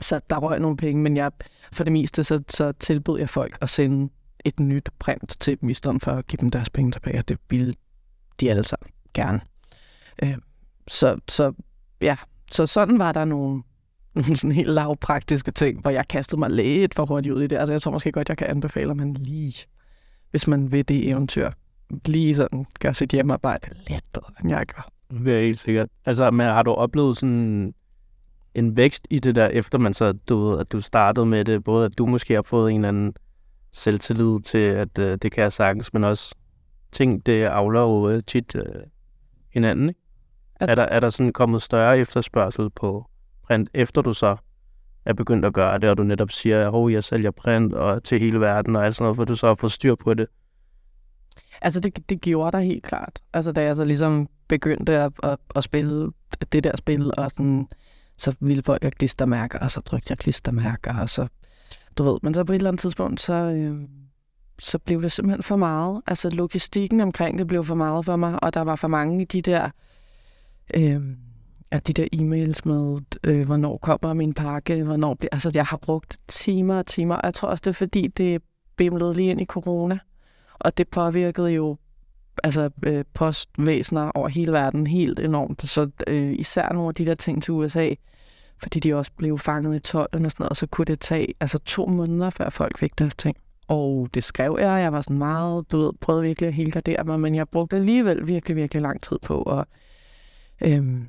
Så 0.00 0.20
der 0.30 0.38
røg 0.38 0.60
nogle 0.60 0.76
penge, 0.76 1.02
men 1.02 1.16
jeg, 1.16 1.32
for 1.72 1.84
det 1.84 1.92
meste, 1.92 2.24
så, 2.24 2.42
så 2.48 2.72
tilbød 2.72 3.18
jeg 3.18 3.30
folk 3.30 3.58
at 3.60 3.68
sende 3.68 4.12
et 4.44 4.60
nyt 4.60 4.88
print 4.98 5.36
til 5.40 5.60
dem, 5.60 5.68
i 5.68 5.74
stedet 5.74 6.02
for 6.02 6.12
at 6.12 6.26
give 6.26 6.38
dem 6.40 6.50
deres 6.50 6.70
penge 6.70 6.92
tilbage, 6.92 7.18
og 7.18 7.28
det 7.28 7.38
ville 7.50 7.74
de 8.40 8.50
alle 8.50 8.64
sammen 8.64 8.90
gerne. 9.14 9.40
Øh, 10.22 10.38
så, 10.88 11.18
så 11.28 11.52
ja, 12.00 12.16
så 12.50 12.66
sådan 12.66 12.98
var 12.98 13.12
der 13.12 13.24
nogle 13.24 13.62
sådan 14.36 14.52
helt 14.52 14.70
lavpraktiske 14.70 15.50
ting, 15.50 15.80
hvor 15.80 15.90
jeg 15.90 16.08
kastede 16.08 16.38
mig 16.38 16.50
lidt 16.50 16.94
for 16.94 17.06
hurtigt 17.06 17.34
ud 17.34 17.42
i 17.42 17.46
det. 17.46 17.56
Altså 17.56 17.72
jeg 17.72 17.82
tror 17.82 17.92
måske 17.92 18.12
godt, 18.12 18.28
jeg 18.28 18.36
kan 18.36 18.46
anbefale, 18.46 18.90
at 18.90 18.96
man 18.96 19.14
lige, 19.14 19.54
hvis 20.30 20.46
man 20.46 20.72
vil 20.72 20.88
det 20.88 21.08
eventyr, 21.08 21.50
lige 22.04 22.36
sådan 22.36 22.66
gør 22.80 22.92
sit 22.92 23.12
hjemmearbejde 23.12 23.68
lidt 23.88 24.04
bedre, 24.12 24.32
end 24.42 24.50
jeg 24.50 24.66
gør. 24.66 24.90
Det 25.18 25.36
er 25.36 25.40
helt 25.40 25.58
sikkert. 25.58 25.88
Altså, 26.04 26.30
men 26.30 26.46
har 26.46 26.62
du 26.62 26.70
oplevet 26.70 27.16
sådan 27.16 27.74
en 28.54 28.76
vækst 28.76 29.06
i 29.10 29.18
det 29.18 29.34
der, 29.34 29.46
efter 29.46 29.78
man 29.78 29.94
så, 29.94 30.12
du 30.12 30.46
ved, 30.46 30.60
at 30.60 30.72
du 30.72 30.80
startede 30.80 31.26
med 31.26 31.44
det, 31.44 31.64
både 31.64 31.84
at 31.84 31.98
du 31.98 32.06
måske 32.06 32.34
har 32.34 32.42
fået 32.42 32.70
en 32.70 32.76
eller 32.76 32.88
anden 32.88 33.14
selvtillid 33.72 34.40
til, 34.40 34.58
at 34.58 34.98
uh, 34.98 35.04
det 35.04 35.32
kan 35.32 35.42
jeg 35.42 35.52
sagtens, 35.52 35.92
men 35.92 36.04
også 36.04 36.34
ting, 36.92 37.26
det 37.26 37.44
afler 37.44 37.80
jo 37.80 38.14
uh, 38.14 38.20
tit 38.26 38.54
uh, 38.54 38.82
hinanden, 39.52 39.88
ikke? 39.88 40.00
Altså, 40.60 40.70
er, 40.70 40.74
der, 40.74 40.82
er 40.82 41.00
der 41.00 41.10
sådan 41.10 41.32
kommet 41.32 41.62
større 41.62 41.98
efterspørgsel 41.98 42.70
på 42.70 43.06
print, 43.46 43.68
efter 43.74 44.02
du 44.02 44.12
så 44.12 44.36
er 45.04 45.12
begyndt 45.12 45.44
at 45.44 45.52
gøre 45.52 45.78
det, 45.78 45.90
og 45.90 45.98
du 45.98 46.02
netop 46.02 46.30
siger, 46.30 46.66
at 46.66 46.74
oh, 46.74 46.92
jeg 46.92 47.04
sælger 47.04 47.30
print 47.30 47.74
og 47.74 48.04
til 48.04 48.20
hele 48.20 48.40
verden 48.40 48.76
og 48.76 48.86
alt 48.86 48.96
sådan 48.96 49.04
noget, 49.04 49.16
for 49.16 49.24
du 49.24 49.34
så 49.34 49.46
har 49.46 49.54
fået 49.54 49.72
styr 49.72 49.94
på 49.94 50.14
det? 50.14 50.26
Altså, 51.62 51.80
det, 51.80 52.08
det 52.10 52.20
gjorde 52.20 52.52
der 52.52 52.58
helt 52.58 52.82
klart. 52.82 53.22
Altså, 53.32 53.52
da 53.52 53.62
jeg 53.62 53.76
så 53.76 53.84
ligesom 53.84 54.28
begyndte 54.48 54.98
at, 54.98 55.12
at, 55.22 55.38
at 55.56 55.64
spille 55.64 56.12
det 56.52 56.64
der 56.64 56.76
spil, 56.76 57.12
og 57.18 57.30
sådan, 57.30 57.68
så 58.18 58.34
ville 58.40 58.62
folk 58.62 58.82
have 58.82 58.90
klistermærker, 58.90 59.58
og 59.58 59.70
så 59.70 59.80
trykte 59.80 60.06
jeg 60.10 60.18
klistermærker, 60.18 61.00
og 61.00 61.10
så, 61.10 61.26
du 61.98 62.02
ved, 62.02 62.18
men 62.22 62.34
så 62.34 62.44
på 62.44 62.52
et 62.52 62.56
eller 62.56 62.70
andet 62.70 62.80
tidspunkt, 62.80 63.20
så, 63.20 63.34
øh, 63.34 63.88
så 64.58 64.78
blev 64.78 65.02
det 65.02 65.12
simpelthen 65.12 65.42
for 65.42 65.56
meget. 65.56 66.02
Altså, 66.06 66.30
logistikken 66.30 67.00
omkring 67.00 67.38
det 67.38 67.46
blev 67.46 67.64
for 67.64 67.74
meget 67.74 68.04
for 68.04 68.16
mig, 68.16 68.44
og 68.44 68.54
der 68.54 68.60
var 68.60 68.76
for 68.76 68.88
mange 68.88 69.22
i 69.22 69.24
de 69.24 69.42
der 69.42 69.70
øh, 70.74 71.00
at 71.70 71.86
de 71.86 71.92
der 71.92 72.06
e-mails 72.12 72.60
med, 72.64 73.00
øh, 73.24 73.46
hvornår 73.46 73.76
kommer 73.76 74.14
min 74.14 74.34
pakke, 74.34 74.82
hvornår 74.82 75.14
bliver... 75.14 75.28
Altså, 75.32 75.50
jeg 75.54 75.64
har 75.64 75.76
brugt 75.76 76.18
timer 76.28 76.78
og 76.78 76.86
timer, 76.86 77.14
og 77.14 77.20
jeg 77.24 77.34
tror 77.34 77.48
også, 77.48 77.62
det 77.64 77.70
er 77.70 77.74
fordi, 77.74 78.06
det 78.06 78.42
bimlede 78.76 79.14
lige 79.14 79.30
ind 79.30 79.40
i 79.40 79.44
corona, 79.44 79.98
og 80.54 80.78
det 80.78 80.88
påvirkede 80.88 81.50
jo 81.50 81.76
altså 82.44 82.70
øh, 82.82 83.04
postvæsener 83.14 84.10
over 84.14 84.28
hele 84.28 84.52
verden 84.52 84.86
helt 84.86 85.18
enormt. 85.18 85.68
Så 85.68 85.90
øh, 86.06 86.32
især 86.38 86.72
nogle 86.72 86.88
af 86.88 86.94
de 86.94 87.06
der 87.06 87.14
ting 87.14 87.42
til 87.42 87.52
USA, 87.52 87.90
fordi 88.58 88.80
de 88.80 88.94
også 88.94 89.12
blev 89.16 89.38
fanget 89.38 89.76
i 89.76 89.78
tolden 89.78 90.24
og 90.24 90.30
sådan 90.30 90.42
noget, 90.42 90.50
og 90.50 90.56
så 90.56 90.66
kunne 90.66 90.84
det 90.84 91.00
tage 91.00 91.34
altså 91.40 91.58
to 91.58 91.86
måneder, 91.86 92.30
før 92.30 92.50
folk 92.50 92.78
fik 92.78 92.98
deres 92.98 93.14
ting. 93.14 93.36
Og 93.68 94.08
det 94.14 94.24
skrev 94.24 94.56
jeg, 94.60 94.82
jeg 94.82 94.92
var 94.92 95.00
sådan 95.00 95.18
meget, 95.18 95.72
du 95.72 95.78
ved, 95.78 95.92
prøvede 96.00 96.22
virkelig 96.22 96.48
at 96.48 96.54
helgardere 96.54 97.04
mig, 97.04 97.20
men 97.20 97.34
jeg 97.34 97.48
brugte 97.48 97.76
alligevel 97.76 98.28
virkelig, 98.28 98.56
virkelig 98.56 98.82
lang 98.82 99.02
tid 99.02 99.18
på 99.22 99.42
at 99.42 99.64
øhm, 100.60 101.08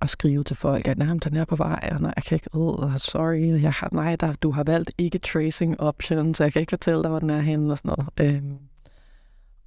at 0.00 0.10
skrive 0.10 0.44
til 0.44 0.56
folk, 0.56 0.88
at 0.88 0.98
nej, 0.98 1.16
den 1.24 1.36
er 1.36 1.44
på 1.44 1.56
vej, 1.56 1.88
og 1.92 2.00
nej, 2.00 2.12
jeg 2.16 2.24
kan 2.24 2.34
ikke, 2.34 2.48
oh, 2.52 2.96
sorry, 2.96 3.62
jeg 3.62 3.72
har, 3.72 3.88
nej, 3.92 4.16
der, 4.16 4.32
du 4.32 4.50
har 4.50 4.64
valgt 4.64 4.90
ikke 4.98 5.18
tracing 5.18 5.80
option, 5.80 6.34
så 6.34 6.44
jeg 6.44 6.52
kan 6.52 6.60
ikke 6.60 6.70
fortælle 6.70 7.02
dig, 7.02 7.10
hvor 7.10 7.18
den 7.18 7.30
er 7.30 7.40
henne, 7.40 7.72
og 7.72 7.78
sådan 7.78 7.94
noget. 7.98 8.34
Øhm, 8.34 8.58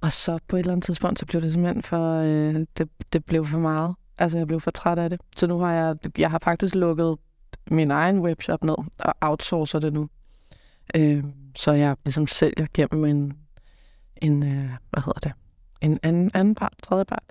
og 0.00 0.12
så 0.12 0.38
på 0.48 0.56
et 0.56 0.60
eller 0.60 0.72
andet 0.72 0.84
tidspunkt, 0.84 1.18
så 1.18 1.26
blev 1.26 1.42
det 1.42 1.52
simpelthen 1.52 1.82
for, 1.82 2.16
øh, 2.16 2.66
det, 2.78 2.88
det 3.12 3.24
blev 3.24 3.46
for 3.46 3.58
meget. 3.58 3.94
Altså, 4.18 4.38
jeg 4.38 4.46
blev 4.46 4.60
for 4.60 4.70
træt 4.70 4.98
af 4.98 5.10
det. 5.10 5.20
Så 5.36 5.46
nu 5.46 5.58
har 5.58 5.72
jeg, 5.72 5.96
jeg 6.18 6.30
har 6.30 6.38
faktisk 6.38 6.74
lukket 6.74 7.16
min 7.70 7.90
egen 7.90 8.20
webshop 8.20 8.64
ned 8.64 8.76
og 8.98 9.14
outsourcer 9.20 9.78
det 9.78 9.92
nu. 9.92 10.08
Øh, 10.96 11.24
så 11.56 11.72
jeg 11.72 11.96
ligesom 12.04 12.26
sælger 12.26 12.66
gennem 12.74 13.04
en, 13.04 13.36
en 14.16 14.42
øh, 14.42 14.70
hvad 14.90 15.02
hedder 15.02 15.20
det, 15.22 15.32
en 15.80 15.98
anden, 16.02 16.30
anden 16.34 16.54
part, 16.54 16.72
tredje 16.82 17.04
part 17.04 17.22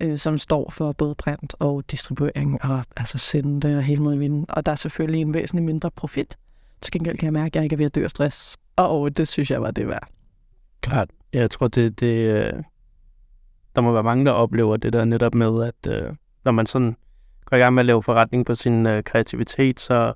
øh, 0.00 0.18
som 0.18 0.38
står 0.38 0.70
for 0.70 0.92
både 0.92 1.14
print 1.14 1.54
og 1.58 1.84
distribuering 1.90 2.64
og 2.64 2.84
altså 2.96 3.18
sende 3.18 3.68
det 3.68 3.76
og 3.76 3.82
hele 3.82 4.02
måden 4.02 4.46
Og 4.48 4.66
der 4.66 4.72
er 4.72 4.76
selvfølgelig 4.76 5.20
en 5.20 5.34
væsentlig 5.34 5.64
mindre 5.64 5.90
profit. 5.90 6.36
Til 6.80 6.92
gengæld 6.92 7.18
kan 7.18 7.24
jeg 7.26 7.32
mærke, 7.32 7.46
at 7.46 7.56
jeg 7.56 7.64
ikke 7.64 7.74
er 7.74 7.76
ved 7.76 7.86
at 7.86 7.94
dø 7.94 8.04
af 8.04 8.10
stress. 8.10 8.56
Og 8.76 9.00
oh, 9.00 9.10
det 9.16 9.28
synes 9.28 9.50
jeg 9.50 9.62
var 9.62 9.70
det 9.70 9.88
værd. 9.88 10.08
Klart. 10.80 11.08
Jeg 11.32 11.50
tror, 11.50 11.68
det, 11.68 12.00
det, 12.00 12.46
øh, 12.46 12.62
der 13.76 13.80
må 13.80 13.92
være 13.92 14.02
mange, 14.02 14.24
der 14.24 14.30
oplever 14.30 14.76
det 14.76 14.92
der 14.92 15.04
netop 15.04 15.34
med, 15.34 15.64
at 15.64 15.92
øh, 15.92 16.14
når 16.44 16.52
man 16.52 16.66
sådan 16.66 16.96
går 17.44 17.56
i 17.56 17.60
gang 17.60 17.74
med 17.74 17.80
at 17.80 17.86
lave 17.86 18.02
forretning 18.02 18.46
på 18.46 18.54
sin 18.54 18.86
øh, 18.86 19.02
kreativitet, 19.02 19.80
så 19.80 20.12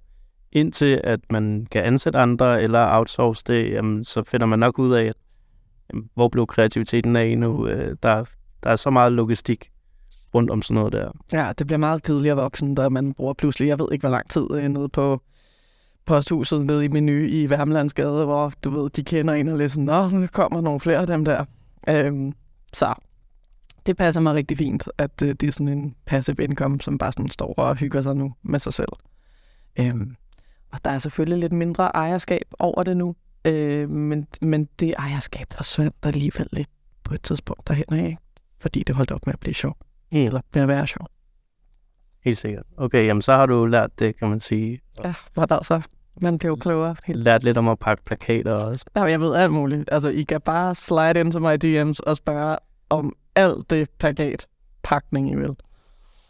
indtil 0.52 1.00
at 1.04 1.20
man 1.30 1.66
kan 1.70 1.84
ansætte 1.84 2.18
andre 2.18 2.62
eller 2.62 2.96
outsource 2.96 3.42
det, 3.46 3.70
jamen, 3.70 4.04
så 4.04 4.22
finder 4.22 4.46
man 4.46 4.58
nok 4.58 4.78
ud 4.78 4.92
af, 4.92 5.04
at 5.04 5.16
jamen, 5.92 6.10
hvor 6.14 6.28
blev 6.28 6.46
kreativiteten 6.46 7.16
af 7.16 7.38
nu? 7.38 7.68
Øh, 7.68 7.96
der, 8.02 8.24
der 8.64 8.70
er 8.70 8.77
så 8.77 8.90
meget 8.90 9.12
logistik 9.12 9.70
rundt 10.35 10.50
om 10.50 10.62
sådan 10.62 10.74
noget 10.74 10.92
der. 10.92 11.11
Ja, 11.33 11.53
det 11.59 11.66
bliver 11.66 11.79
meget 11.79 12.03
kedeligt 12.03 12.33
at 12.33 12.37
voksen, 12.37 12.74
da 12.74 12.88
man 12.88 13.14
bruger 13.14 13.35
pludselig, 13.35 13.68
jeg 13.68 13.79
ved 13.79 13.88
ikke, 13.92 14.03
hvor 14.03 14.11
lang 14.11 14.31
tid 14.31 14.46
øh, 14.50 14.68
nede 14.68 14.88
på 14.88 15.22
posthuset 16.05 16.66
nede 16.66 16.85
i 16.85 16.88
menu 16.88 17.12
i 17.12 17.50
Værmlandsgade, 17.50 18.24
hvor 18.24 18.53
du 18.64 18.70
ved, 18.70 18.90
de 18.90 19.05
kender 19.05 19.35
en 19.35 19.48
og 19.48 19.59
lidt 19.59 19.72
sådan, 19.72 19.85
nå, 19.85 20.11
der 20.11 20.27
kommer 20.27 20.61
nogle 20.61 20.81
flere 20.81 20.98
af 20.98 21.07
dem 21.07 21.24
der. 21.24 21.44
Øhm, 21.88 22.33
så 22.72 22.94
det 23.87 23.96
passer 23.96 24.20
mig 24.20 24.35
rigtig 24.35 24.59
fint, 24.59 24.88
at 24.98 25.22
øh, 25.22 25.29
det 25.29 25.42
er 25.42 25.53
sådan 25.53 25.68
en 25.68 25.94
passive 26.07 26.44
income, 26.44 26.81
som 26.81 26.98
bare 26.98 27.12
sådan 27.12 27.31
står 27.31 27.55
og 27.55 27.77
hygger 27.77 28.03
sig 28.03 28.16
nu 28.16 28.35
med 28.42 28.59
sig 28.59 28.74
selv. 28.74 28.92
Øhm, 29.81 30.16
og 30.72 30.85
der 30.85 30.90
er 30.90 30.98
selvfølgelig 30.98 31.38
lidt 31.38 31.53
mindre 31.53 31.85
ejerskab 31.85 32.44
over 32.59 32.83
det 32.83 32.96
nu, 32.96 33.16
øh, 33.44 33.90
men, 33.90 34.27
men 34.42 34.68
det 34.81 34.94
ejerskab 34.98 35.46
forsvandt 35.53 35.96
alligevel 36.03 36.46
lidt 36.53 36.70
på 37.05 37.14
et 37.14 37.22
tidspunkt 37.22 37.68
derhen 37.68 37.85
af, 37.90 38.18
fordi 38.64 38.83
det 38.83 38.94
holdt 38.94 39.11
op 39.11 39.27
med 39.27 39.35
at 39.35 39.40
blive 39.40 39.55
sjovt. 39.55 39.79
Eller 40.12 40.40
med 40.55 40.62
at 40.62 40.68
være 40.68 40.87
sjov. 40.87 41.07
Helt 42.24 42.38
sikkert. 42.38 42.64
Okay, 42.77 43.07
jamen 43.07 43.22
så 43.22 43.33
har 43.33 43.46
du 43.46 43.66
lært 43.66 43.98
det, 43.98 44.18
kan 44.18 44.29
man 44.29 44.40
sige. 44.40 44.81
Ja, 45.05 45.14
var 45.37 45.46
derfor. 45.46 45.83
Man 46.22 46.38
blev 46.38 46.59
klogere. 46.59 46.96
Helt. 47.05 47.24
Lært 47.24 47.44
lidt 47.44 47.59
om 47.59 47.68
at 47.68 47.79
pakke 47.79 48.05
plakater 48.05 48.53
også. 48.53 48.85
Ja, 48.96 49.03
jeg 49.03 49.20
ved 49.20 49.35
alt 49.35 49.53
muligt. 49.53 49.88
Altså, 49.92 50.09
I 50.09 50.22
kan 50.22 50.40
bare 50.40 50.74
slide 50.74 51.20
ind 51.20 51.33
til 51.33 51.40
mig 51.40 51.64
i 51.64 51.83
DM's 51.83 51.98
og 52.07 52.16
spørge 52.16 52.57
om 52.90 53.16
alt 53.37 53.70
det 53.70 53.90
plakatpakning, 53.90 55.33
I 55.33 55.37
vil. 55.37 55.57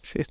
Fedt. 0.04 0.28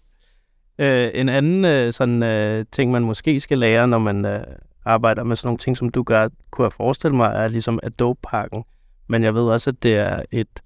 Øh, 0.79 1.09
en 1.13 1.29
anden 1.29 1.65
øh, 1.65 1.93
sådan 1.93 2.23
øh, 2.23 2.65
ting, 2.71 2.91
man 2.91 3.03
måske 3.03 3.39
skal 3.39 3.57
lære, 3.57 3.87
når 3.87 3.99
man 3.99 4.25
øh, 4.25 4.43
arbejder 4.85 5.23
med 5.23 5.35
sådan 5.35 5.47
nogle 5.47 5.57
ting, 5.57 5.77
som 5.77 5.89
du 5.89 6.03
gør, 6.03 6.29
kunne 6.51 6.65
jeg 6.65 6.73
forestille 6.73 7.15
mig, 7.15 7.31
er 7.35 7.47
ligesom 7.47 7.79
Adobe-pakken. 7.83 8.63
Men 9.07 9.23
jeg 9.23 9.35
ved 9.35 9.41
også, 9.41 9.69
at 9.69 9.83
det 9.83 9.95
er 9.95 10.21
et 10.31 10.59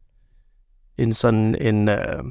en 0.97 1.13
sådan 1.13 1.55
en 1.61 1.89
øh, 1.89 2.23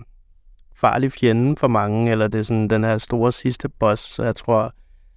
farlig 0.75 1.13
fjende 1.13 1.57
for 1.57 1.69
mange, 1.69 2.11
eller 2.11 2.29
det 2.29 2.39
er 2.39 2.43
sådan 2.43 2.71
den 2.71 2.85
her 2.85 2.99
store 2.99 3.33
sidste 3.33 3.69
boss, 3.69 4.03
så 4.03 4.25
jeg 4.25 4.37
tror, 4.37 4.73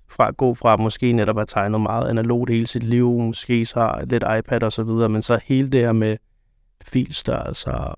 fra 0.07 0.27
at 0.27 0.37
gå 0.37 0.53
fra 0.53 0.77
måske 0.77 1.11
netop 1.11 1.39
at 1.39 1.47
tegne 1.47 1.79
meget 1.79 2.09
analogt 2.09 2.49
hele 2.49 2.67
sit 2.67 2.83
liv, 2.83 3.19
måske 3.19 3.65
så 3.65 3.79
har 3.79 4.05
lidt 4.05 4.23
iPad 4.39 4.63
og 4.63 4.71
så 4.71 4.83
videre, 4.83 5.09
men 5.09 5.21
så 5.21 5.39
hele 5.43 5.69
det 5.69 5.79
her 5.79 5.91
med 5.91 6.17
filstørrelser, 6.83 7.93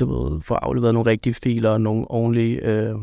du 0.00 0.06
ved, 0.06 0.40
få 0.40 0.54
afleveret 0.54 0.94
nogle 0.94 1.10
rigtige 1.10 1.34
filer, 1.34 1.70
og 1.70 1.80
nogle 1.80 2.10
ordentlige 2.10 2.60
øh, 2.60 2.94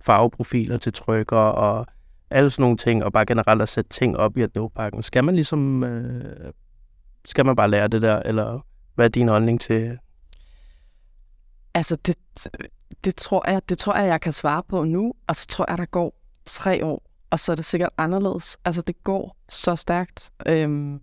farveprofiler 0.00 0.76
til 0.76 0.92
trykker, 0.92 1.36
og 1.36 1.86
alle 2.30 2.50
sådan 2.50 2.62
nogle 2.62 2.76
ting, 2.76 3.04
og 3.04 3.12
bare 3.12 3.26
generelt 3.26 3.62
at 3.62 3.68
sætte 3.68 3.90
ting 3.90 4.16
op 4.16 4.36
i 4.36 4.42
Adobe-pakken. 4.42 5.02
Skal 5.02 5.24
man 5.24 5.34
ligesom, 5.34 5.84
øh, 5.84 6.52
skal 7.24 7.46
man 7.46 7.56
bare 7.56 7.70
lære 7.70 7.88
det 7.88 8.02
der, 8.02 8.22
eller 8.24 8.60
hvad 8.94 9.04
er 9.04 9.08
din 9.08 9.28
holdning 9.28 9.60
til, 9.60 9.98
Altså, 11.74 11.96
det, 11.96 12.16
det, 13.04 13.16
tror 13.16 13.50
jeg, 13.50 13.68
det 13.68 13.78
tror 13.78 13.96
jeg, 13.96 14.08
jeg 14.08 14.20
kan 14.20 14.32
svare 14.32 14.62
på 14.62 14.84
nu, 14.84 15.12
og 15.26 15.36
så 15.36 15.46
tror 15.46 15.64
jeg, 15.68 15.78
der 15.78 15.84
går 15.84 16.14
tre 16.44 16.84
år, 16.84 17.02
og 17.30 17.40
så 17.40 17.52
er 17.52 17.56
det 17.56 17.64
sikkert 17.64 17.90
anderledes. 17.98 18.58
Altså, 18.64 18.82
det 18.82 19.04
går 19.04 19.36
så 19.48 19.76
stærkt. 19.76 20.30
Øhm, 20.46 21.00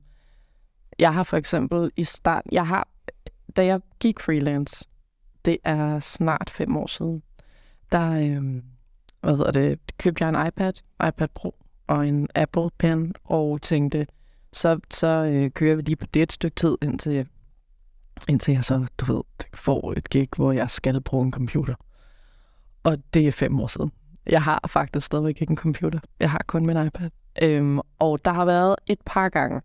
jeg 1.00 1.14
har 1.14 1.24
for 1.24 1.38
eksempel 1.38 1.92
i 1.96 2.04
start, 2.04 2.44
jeg 2.52 2.68
har, 2.68 2.88
da 3.56 3.66
jeg 3.66 3.80
gik 4.00 4.20
freelance, 4.20 4.86
det 5.46 5.58
er 5.64 6.00
snart 6.00 6.50
fem 6.50 6.78
år 6.78 6.88
siden, 6.88 7.24
der 7.92 8.12
øhm, 8.12 8.64
hvad 9.22 9.38
hedder 9.38 9.52
det, 9.52 9.80
købte 10.00 10.26
jeg 10.26 10.42
en 10.42 10.48
iPad, 10.48 10.74
iPad 11.08 11.28
Pro 11.28 11.56
og 11.88 12.08
en 12.08 12.28
Apple 12.36 12.70
Pen, 12.78 13.14
og 13.24 13.62
tænkte, 13.62 14.08
så, 14.54 14.80
så 14.92 15.08
øh, 15.08 15.52
kører 15.52 15.76
vi 15.76 15.82
lige 15.82 15.96
på 15.96 16.06
det 16.06 16.22
et 16.22 16.32
stykke 16.32 16.56
tid, 16.56 16.78
indtil, 16.82 17.28
indtil 18.30 18.54
jeg 18.54 18.64
så, 18.64 18.88
du 18.98 19.14
ved, 19.14 19.24
får 19.54 19.94
et 19.98 20.10
gig, 20.10 20.30
hvor 20.36 20.52
jeg 20.52 20.70
skal 20.70 21.02
bruge 21.02 21.26
en 21.26 21.32
computer. 21.32 21.76
Og 22.84 22.98
det 23.14 23.28
er 23.28 23.32
fem 23.32 23.60
år 23.60 23.68
siden. 23.68 23.92
Jeg 24.30 24.44
har 24.44 24.62
faktisk 24.68 25.06
stadigvæk 25.06 25.42
ikke 25.42 25.52
en 25.52 25.58
computer. 25.58 26.00
Jeg 26.20 26.32
har 26.32 26.44
kun 26.48 26.66
min 26.66 26.86
iPad. 26.86 27.10
Øhm, 27.42 27.80
og 28.00 28.26
der 28.26 28.32
har 28.34 28.46
været 28.46 28.76
et 28.88 29.00
par 29.06 29.30
gange 29.30 29.62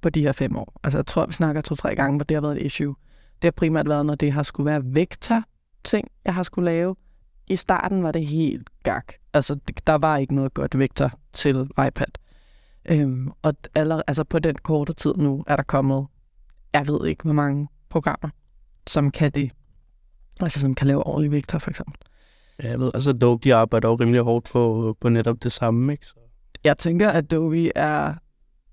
på 0.00 0.10
de 0.10 0.22
her 0.22 0.32
fem 0.32 0.56
år. 0.56 0.80
Altså 0.84 0.98
jeg 0.98 1.06
tror, 1.06 1.26
vi 1.26 1.32
snakker 1.32 1.60
to-tre 1.60 1.94
gange, 1.94 2.16
hvor 2.18 2.24
det 2.24 2.34
har 2.34 2.40
været 2.40 2.60
et 2.60 2.66
issue. 2.66 2.94
Det 3.42 3.44
har 3.44 3.50
primært 3.50 3.88
været, 3.88 4.06
når 4.06 4.14
det 4.14 4.32
har 4.32 4.42
skulle 4.42 4.70
være 4.70 4.80
vektor 4.84 5.42
ting, 5.84 6.08
jeg 6.24 6.34
har 6.34 6.42
skulle 6.42 6.70
lave. 6.70 6.96
I 7.46 7.56
starten 7.56 8.02
var 8.02 8.12
det 8.12 8.26
helt 8.26 8.70
gak. 8.82 9.12
Altså, 9.32 9.58
der 9.86 9.94
var 9.94 10.16
ikke 10.16 10.34
noget 10.34 10.54
godt 10.54 10.78
vektor 10.78 11.12
til 11.32 11.70
iPad. 11.86 12.18
Øhm, 12.90 13.32
og 13.42 13.54
aller, 13.74 14.02
altså 14.06 14.24
på 14.24 14.38
den 14.38 14.54
korte 14.54 14.92
tid 14.92 15.14
nu 15.16 15.44
er 15.46 15.56
der 15.56 15.62
kommet, 15.62 16.06
jeg 16.72 16.86
ved 16.86 17.06
ikke, 17.06 17.22
hvor 17.22 17.32
mange 17.32 17.68
programmer, 17.88 18.28
som 18.86 19.10
kan 19.10 19.30
det. 19.30 19.50
Altså, 20.40 20.60
som 20.60 20.74
kan 20.74 20.86
lave 20.86 21.06
ordentlig 21.06 21.30
vektor, 21.30 21.58
for 21.58 21.70
eksempel. 21.70 21.94
Ja, 22.62 22.68
jeg 22.68 22.80
ved, 22.80 22.90
altså 22.94 23.10
Adobe, 23.10 23.44
de 23.44 23.54
arbejder 23.54 23.88
jo 23.88 23.94
rimelig 23.94 24.20
hårdt 24.20 24.48
på, 24.52 24.96
på 25.00 25.08
netop 25.08 25.42
det 25.42 25.52
samme, 25.52 25.92
ikke? 25.92 26.06
Så. 26.06 26.14
Jeg 26.64 26.78
tænker, 26.78 27.08
at 27.08 27.16
Adobe 27.32 27.72
er 27.76 28.14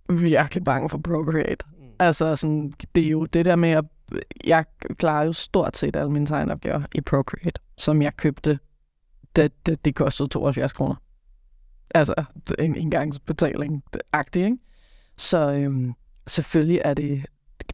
virkelig 0.09 0.63
bange 0.63 0.89
for 0.89 0.97
Procreate. 0.97 1.65
Mm. 1.77 1.85
Altså, 1.99 2.35
sådan, 2.35 2.73
det 2.95 3.05
er 3.05 3.09
jo 3.09 3.25
det 3.25 3.45
der 3.45 3.55
med 3.55 3.69
at... 3.69 3.85
Jeg 4.45 4.65
klarer 4.97 5.25
jo 5.25 5.33
stort 5.33 5.77
set 5.77 5.95
alle 5.95 6.11
mine 6.11 6.25
tegnopgaver 6.25 6.81
i 6.95 7.01
Procreate, 7.01 7.61
som 7.77 8.01
jeg 8.01 8.15
købte. 8.17 8.59
Det, 9.35 9.65
det, 9.65 9.85
det 9.85 9.95
kostede 9.95 10.29
72 10.29 10.73
kroner. 10.73 10.95
Altså, 11.95 12.23
en 12.59 12.75
engangsbetaling 12.75 13.83
agtig, 14.13 14.43
ikke? 14.43 14.57
Så 15.17 15.51
øhm, 15.51 15.93
selvfølgelig 16.27 16.81
er 16.85 16.93
det... 16.93 17.25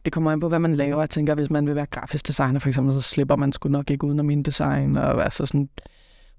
Det 0.04 0.12
kommer 0.12 0.32
an 0.32 0.40
på, 0.40 0.48
hvad 0.48 0.58
man 0.58 0.74
laver. 0.74 1.00
Jeg 1.00 1.10
tænker, 1.10 1.34
hvis 1.34 1.50
man 1.50 1.66
vil 1.66 1.74
være 1.74 1.86
grafisk 1.86 2.26
designer, 2.26 2.60
for 2.60 2.68
eksempel, 2.68 2.94
så 2.94 3.00
slipper 3.00 3.36
man 3.36 3.52
sgu 3.52 3.68
nok 3.68 3.90
ikke 3.90 4.04
udenom 4.04 4.26
min 4.26 4.42
design. 4.42 4.96
Og 4.96 5.24
altså 5.24 5.46
sådan, 5.46 5.68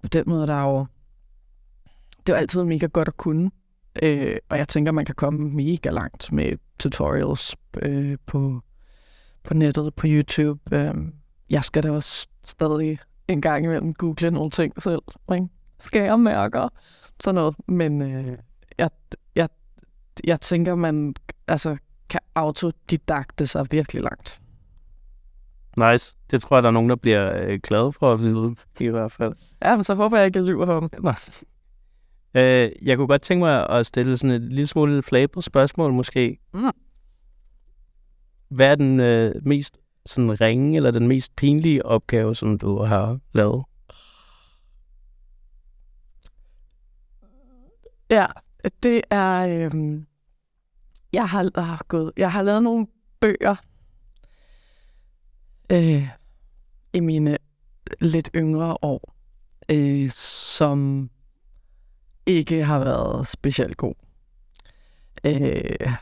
på 0.02 0.08
den 0.08 0.24
måde, 0.28 0.48
der 0.48 0.54
er 0.54 0.70
jo... 0.72 0.86
Det 2.28 2.34
er 2.34 2.38
jo 2.38 2.40
altid 2.40 2.64
mega 2.64 2.86
godt 2.86 3.08
at 3.08 3.18
kunne. 3.18 3.52
Øh, 4.04 4.38
og 4.50 4.58
jeg 4.58 4.68
tænker, 4.68 4.92
man 4.92 5.06
kan 5.06 5.16
komme 5.16 5.50
mega 5.50 5.90
langt 5.90 6.32
med 6.32 6.58
tutorials 6.80 7.56
øh, 7.82 8.18
på, 8.26 8.62
på 9.44 9.54
nettet, 9.54 9.94
på 9.94 10.08
YouTube. 10.10 10.76
Øh, 10.76 10.94
jeg 11.50 11.64
skal 11.64 11.84
da 11.84 11.92
også 11.92 12.28
stadig 12.44 13.00
en 13.28 13.42
gang 13.42 13.66
imellem 13.66 13.94
google 13.94 14.32
nogle 14.32 14.50
ting 14.50 14.82
selv. 14.82 15.02
Ikke? 15.34 15.48
Skærmærker, 15.80 16.70
sådan 17.20 17.36
noget. 17.36 17.56
Men 17.68 18.02
øh, 18.02 18.38
jeg, 18.78 18.90
jeg, 19.36 19.50
jeg 20.24 20.42
tænker, 20.42 20.76
man 20.76 21.16
altså, 21.48 21.78
kan 22.14 22.22
autodidakte 22.36 23.48
sig 23.48 23.68
virkelig 23.72 24.02
langt. 24.02 24.42
Nice. 25.78 26.18
Det 26.32 26.42
tror 26.42 26.56
jeg, 26.56 26.64
der 26.64 26.70
er 26.70 26.74
nogen, 26.74 26.90
der 26.90 26.96
bliver 26.96 27.44
øh, 27.44 27.60
glade 27.64 27.94
for 27.94 28.14
at 28.14 28.20
vide, 28.20 28.56
i 28.80 28.88
hvert 28.88 29.12
fald. 29.12 29.34
Ja, 29.66 29.76
men 29.76 29.84
så 29.84 29.96
håber 29.96 30.18
jeg 30.18 30.26
ikke, 30.26 30.40
jeg 30.40 30.46
lyver 30.46 30.66
for 30.66 30.80
dem. 30.80 30.90
Øh, 32.36 32.72
jeg 32.82 32.98
kunne 32.98 33.08
godt 33.08 33.22
tænke 33.22 33.40
mig 33.40 33.70
at 33.70 33.86
stille 33.86 34.18
sådan 34.18 34.36
et 34.36 34.42
lille 34.42 34.68
smule 34.68 35.02
flabet 35.02 35.44
spørgsmål 35.44 35.94
måske. 35.94 36.38
Mm. 36.54 36.72
Hvad 38.50 38.72
er 38.72 38.76
den 38.76 39.00
øh, 39.00 39.36
mest 39.42 39.78
sådan 40.06 40.42
ringe 40.42 40.78
eller 40.78 40.92
den 40.92 41.08
mest 41.08 41.36
pinlige 41.36 41.86
opgave, 41.86 42.36
som 42.36 42.58
du 42.58 42.78
har 42.78 43.20
lavet? 43.34 43.64
Ja, 48.10 48.26
det 48.84 49.02
er... 49.10 49.48
Øhm, 49.48 50.06
jeg, 51.14 51.30
har, 51.30 51.62
har 51.62 51.86
gået, 51.88 52.12
jeg 52.18 52.32
har 52.32 52.42
lavet 52.42 52.64
nogle 52.64 52.88
bøger 53.20 53.56
øh, 55.72 56.08
i 56.94 57.00
mine 57.00 57.38
lidt 58.02 58.30
yngre 58.36 58.78
år, 58.82 59.16
øh, 59.70 60.10
som 60.10 61.10
ikke 62.26 62.64
har 62.64 62.80
været 62.80 63.28
specielt 63.28 63.78
god. 63.78 63.94
Øh, 65.26 65.94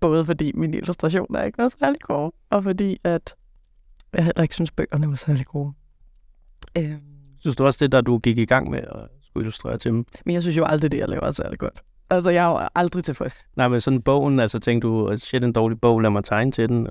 både 0.00 0.24
fordi 0.24 0.52
min 0.54 0.74
illustration 0.74 1.34
er 1.34 1.42
ikke 1.42 1.58
var 1.58 1.68
særlig 1.68 2.00
god, 2.00 2.30
og 2.50 2.62
fordi 2.62 2.98
at 3.04 3.34
jeg 4.12 4.24
heller 4.24 4.42
ikke 4.42 4.54
synes, 4.54 4.70
bøgerne 4.70 5.08
var 5.08 5.14
særlig 5.14 5.46
gode. 5.46 5.72
Øh, 6.78 6.98
synes 7.38 7.56
du 7.56 7.64
også 7.64 7.84
det, 7.84 7.92
der 7.92 8.00
du 8.00 8.18
gik 8.18 8.38
i 8.38 8.44
gang 8.44 8.70
med 8.70 8.78
at 8.78 9.08
skulle 9.22 9.44
illustrere 9.44 9.78
til 9.78 9.90
dem? 9.90 10.06
Men 10.24 10.34
jeg 10.34 10.42
synes 10.42 10.56
jo 10.56 10.64
aldrig, 10.64 10.92
det 10.92 10.98
jeg 10.98 11.08
laver 11.08 11.24
er 11.24 11.30
særlig 11.30 11.58
godt. 11.58 11.82
Altså, 12.10 12.30
jeg 12.30 12.44
er 12.44 12.48
jo 12.48 12.68
aldrig 12.74 13.04
tilfreds. 13.04 13.46
Nej, 13.56 13.68
men 13.68 13.80
sådan 13.80 14.02
bogen, 14.02 14.40
altså 14.40 14.58
tænkte 14.58 14.88
du, 14.88 15.16
shit, 15.16 15.44
en 15.44 15.52
dårlig 15.52 15.80
bog, 15.80 16.00
lad 16.00 16.10
mig 16.10 16.24
tegne 16.24 16.52
til 16.52 16.68
den. 16.68 16.88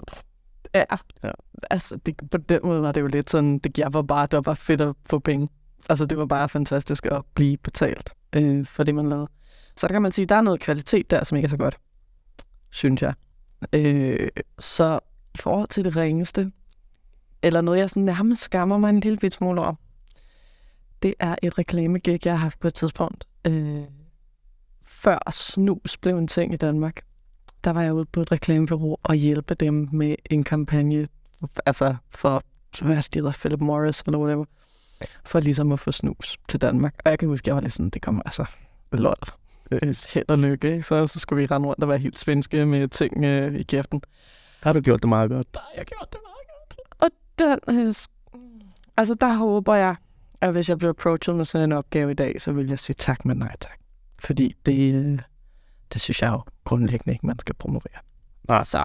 Ja, 0.75 0.83
ja. 1.23 1.31
altså 1.69 1.97
det, 2.05 2.15
på 2.31 2.37
den 2.37 2.59
måde 2.63 2.81
var 2.81 2.91
det 2.91 3.01
jo 3.01 3.07
lidt 3.07 3.29
sådan, 3.29 3.59
det, 3.59 3.77
jeg 3.77 3.93
var 3.93 4.01
bare, 4.01 4.25
det 4.25 4.33
var 4.33 4.41
bare 4.41 4.55
fedt 4.55 4.81
at 4.81 4.95
få 5.05 5.19
penge. 5.19 5.47
Altså 5.89 6.05
det 6.05 6.17
var 6.17 6.25
bare 6.25 6.49
fantastisk 6.49 7.05
at 7.05 7.21
blive 7.33 7.57
betalt 7.57 8.13
øh, 8.35 8.65
for 8.65 8.83
det, 8.83 8.95
man 8.95 9.09
lavede. 9.09 9.27
Så 9.77 9.87
der 9.87 9.93
kan 9.93 10.01
man 10.01 10.11
sige, 10.11 10.25
der 10.25 10.35
er 10.35 10.41
noget 10.41 10.59
kvalitet 10.59 11.11
der, 11.11 11.23
som 11.23 11.35
ikke 11.35 11.45
er 11.45 11.49
så 11.49 11.57
godt, 11.57 11.77
synes 12.69 13.01
jeg. 13.01 13.13
Øh, 13.73 14.27
så 14.59 14.99
i 15.35 15.37
forhold 15.37 15.67
til 15.67 15.83
det 15.83 15.95
ringeste, 15.95 16.51
eller 17.43 17.61
noget, 17.61 17.79
jeg 17.79 17.89
sådan 17.89 18.03
nærmest 18.03 18.41
skammer 18.41 18.77
mig 18.77 18.89
en 18.89 18.99
lille 18.99 19.17
bit 19.17 19.33
smule 19.33 19.61
over, 19.61 19.73
det 21.03 21.13
er 21.19 21.35
et 21.43 21.57
reklamegig, 21.57 22.25
jeg 22.25 22.33
har 22.33 22.37
haft 22.37 22.59
på 22.59 22.67
et 22.67 22.73
tidspunkt. 22.73 23.27
Øh, 23.47 23.83
før 24.89 25.31
snus 25.31 25.97
blev 25.97 26.17
en 26.17 26.27
ting 26.27 26.53
i 26.53 26.57
Danmark, 26.57 27.01
der 27.63 27.71
var 27.71 27.81
jeg 27.81 27.93
ude 27.93 28.05
på 28.05 28.21
et 28.21 28.31
reklamebureau 28.31 28.97
og 29.03 29.15
hjælpe 29.15 29.53
dem 29.53 29.89
med 29.91 30.15
en 30.29 30.43
kampagne, 30.43 31.07
altså 31.65 31.95
for, 32.09 32.43
hvad 32.81 32.95
det 32.95 33.15
hedder, 33.15 33.31
Philip 33.31 33.59
Morris 33.59 34.01
eller 34.01 34.19
whatever, 34.19 34.45
for 35.25 35.39
ligesom 35.39 35.71
at 35.71 35.79
få 35.79 35.91
snus 35.91 36.37
til 36.49 36.61
Danmark. 36.61 36.95
Og 37.05 37.11
jeg 37.11 37.19
kan 37.19 37.27
huske, 37.27 37.47
jeg 37.47 37.55
var 37.55 37.61
lidt 37.61 37.73
sådan, 37.73 37.89
det 37.89 38.01
kommer 38.01 38.21
altså, 38.25 38.45
lol, 38.91 39.15
øh, 39.71 39.95
held 40.13 40.29
og 40.29 40.39
lykke? 40.39 40.83
Så, 40.83 41.07
så 41.07 41.19
skulle 41.19 41.41
vi 41.41 41.45
rende 41.45 41.67
rundt 41.67 41.83
og 41.83 41.89
være 41.89 41.97
helt 41.97 42.19
svenske 42.19 42.65
med 42.65 42.87
ting 42.87 43.23
øh, 43.23 43.55
i 43.55 43.63
kæften. 43.63 44.01
Har 44.63 44.73
du 44.73 44.81
gjort 44.81 45.01
det 45.01 45.09
meget 45.09 45.29
godt? 45.29 45.47
Har 45.55 45.71
jeg 45.77 45.85
gjort 45.85 46.07
det 46.13 46.19
meget 46.23 46.47
godt. 46.47 46.79
Og 46.99 47.09
den, 47.39 47.87
øh, 47.87 47.93
altså 48.97 49.13
der 49.13 49.33
håber 49.33 49.75
jeg, 49.75 49.95
at 50.41 50.51
hvis 50.51 50.69
jeg 50.69 50.77
bliver 50.77 50.89
approached 50.89 51.35
med 51.35 51.45
sådan 51.45 51.69
en 51.69 51.71
opgave 51.71 52.11
i 52.11 52.13
dag, 52.13 52.41
så 52.41 52.51
vil 52.51 52.67
jeg 52.67 52.79
sige 52.79 52.95
tak, 52.99 53.25
men 53.25 53.37
nej 53.37 53.55
tak. 53.59 53.78
Fordi 54.19 54.55
det, 54.65 55.19
det 55.93 56.01
synes 56.01 56.21
jeg 56.21 56.29
jo 56.31 56.41
grundlæggende 56.63 57.13
ikke, 57.13 57.27
man 57.27 57.39
skal 57.39 57.55
promovere. 57.55 57.99
Nej. 58.49 58.63
Så. 58.63 58.83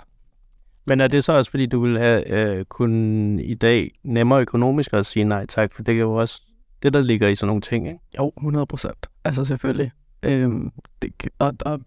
Men 0.87 1.01
er 1.01 1.09
det 1.09 1.25
så 1.25 1.33
også, 1.33 1.51
fordi 1.51 1.66
du 1.66 1.81
vil 1.81 1.99
have 1.99 2.31
øh, 2.31 2.64
kun 2.64 3.38
i 3.40 3.55
dag 3.55 3.90
nemmere 4.03 4.40
økonomisk 4.40 4.92
at 4.92 5.07
sige 5.07 5.25
nej 5.25 5.47
tak? 5.47 5.73
For 5.73 5.83
det 5.83 5.94
er 5.94 5.99
jo 5.99 6.14
også 6.14 6.42
det, 6.83 6.92
der 6.92 7.01
ligger 7.01 7.29
i 7.29 7.35
sådan 7.35 7.47
nogle 7.47 7.62
ting, 7.62 7.87
ikke? 7.87 8.01
Jo, 8.18 8.33
100 8.37 8.66
procent. 8.66 9.07
Altså 9.25 9.44
selvfølgelig. 9.44 9.92
Øhm, 10.23 10.73
det, 11.03 11.12
og, 11.38 11.53
og 11.66 11.81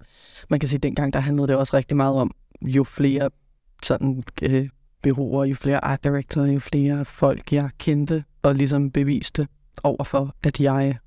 man 0.50 0.60
kan 0.60 0.70
sige, 0.70 0.78
at 0.78 0.84
dengang 0.84 1.14
der 1.14 1.20
handlede 1.20 1.48
det 1.48 1.56
også 1.56 1.78
rigtig 1.78 1.98
meget 1.98 2.16
om, 2.16 2.32
jo 2.62 2.84
flere 2.84 3.30
sådan 3.84 4.24
øh, 4.42 4.70
byråer, 5.02 5.46
jo 5.46 5.56
flere 5.56 5.86
art 5.86 6.04
director, 6.04 6.46
jo 6.46 6.60
flere 6.60 7.06
folk, 7.06 7.54
jeg 7.54 7.70
kendte 7.78 8.24
og 8.42 8.56
ligesom 8.56 8.92
beviste 8.92 9.48
overfor, 9.84 10.36
at 10.44 10.60
jeg 10.60 10.98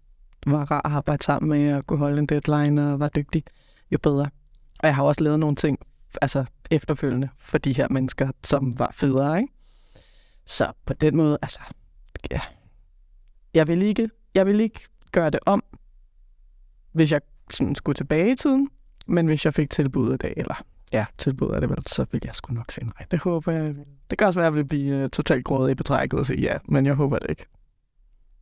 var 0.47 0.71
rar 0.71 0.83
at 0.85 0.93
arbejde 0.93 1.25
sammen 1.25 1.49
med 1.49 1.75
og 1.75 1.87
kunne 1.87 1.99
holde 1.99 2.19
en 2.19 2.27
deadline 2.27 2.93
og 2.93 3.01
var 3.01 3.09
dygtig, 3.09 3.45
jo 3.91 3.99
bedre. 3.99 4.31
Og 4.79 4.87
jeg 4.87 4.95
har 4.95 5.03
også 5.03 5.25
lavet 5.25 5.41
nogle 5.41 5.57
ting 5.57 5.79
altså 6.23 6.45
efterfølgende 6.71 7.29
for 7.39 7.59
de 7.59 7.73
her 7.73 7.89
mennesker, 7.91 8.31
som 8.45 8.79
var 8.79 8.91
federe, 8.95 9.41
ikke? 9.41 9.53
Så 10.45 10.73
på 10.87 10.95
den 10.95 11.17
måde, 11.17 11.39
altså, 11.43 11.61
ja. 12.31 12.41
Jeg 13.55 13.69
vil 13.69 13.83
ikke, 13.83 14.11
jeg 14.35 14.47
vil 14.47 14.61
ikke 14.61 14.81
gøre 15.13 15.31
det 15.31 15.41
om, 15.47 15.65
hvis 16.93 17.13
jeg 17.13 17.21
sådan 17.51 17.75
skulle 17.75 17.97
tilbage 17.97 18.31
i 18.31 18.35
tiden, 18.35 18.69
men 19.07 19.27
hvis 19.27 19.45
jeg 19.45 19.55
fik 19.55 19.71
tilbud 19.71 20.15
i 20.15 20.17
dag, 20.17 20.35
eller 20.37 20.63
ja, 20.93 21.07
tilbud 21.19 21.51
af 21.51 21.61
det 21.61 21.71
vel, 21.71 21.83
så 21.87 22.07
vil 22.13 22.21
jeg 22.25 22.35
sgu 22.35 22.55
nok 22.55 22.73
sige 22.73 22.85
nej. 22.85 23.07
Det 23.11 23.19
håber 23.19 23.53
jeg. 23.53 23.75
Det 24.11 24.19
kan 24.19 24.27
også 24.27 24.41
være, 24.41 24.47
at 24.47 24.53
jeg 24.53 24.57
vil 24.57 24.65
blive 24.65 25.05
uh, 25.05 25.11
totalt 25.11 25.45
grådet 25.45 25.71
i 25.71 25.75
betrækket 25.75 26.19
og 26.19 26.27
sige 26.27 26.41
ja, 26.41 26.59
men 26.69 26.87
jeg 26.87 26.95
håber 26.95 27.19
det 27.19 27.31
ikke. 27.31 27.47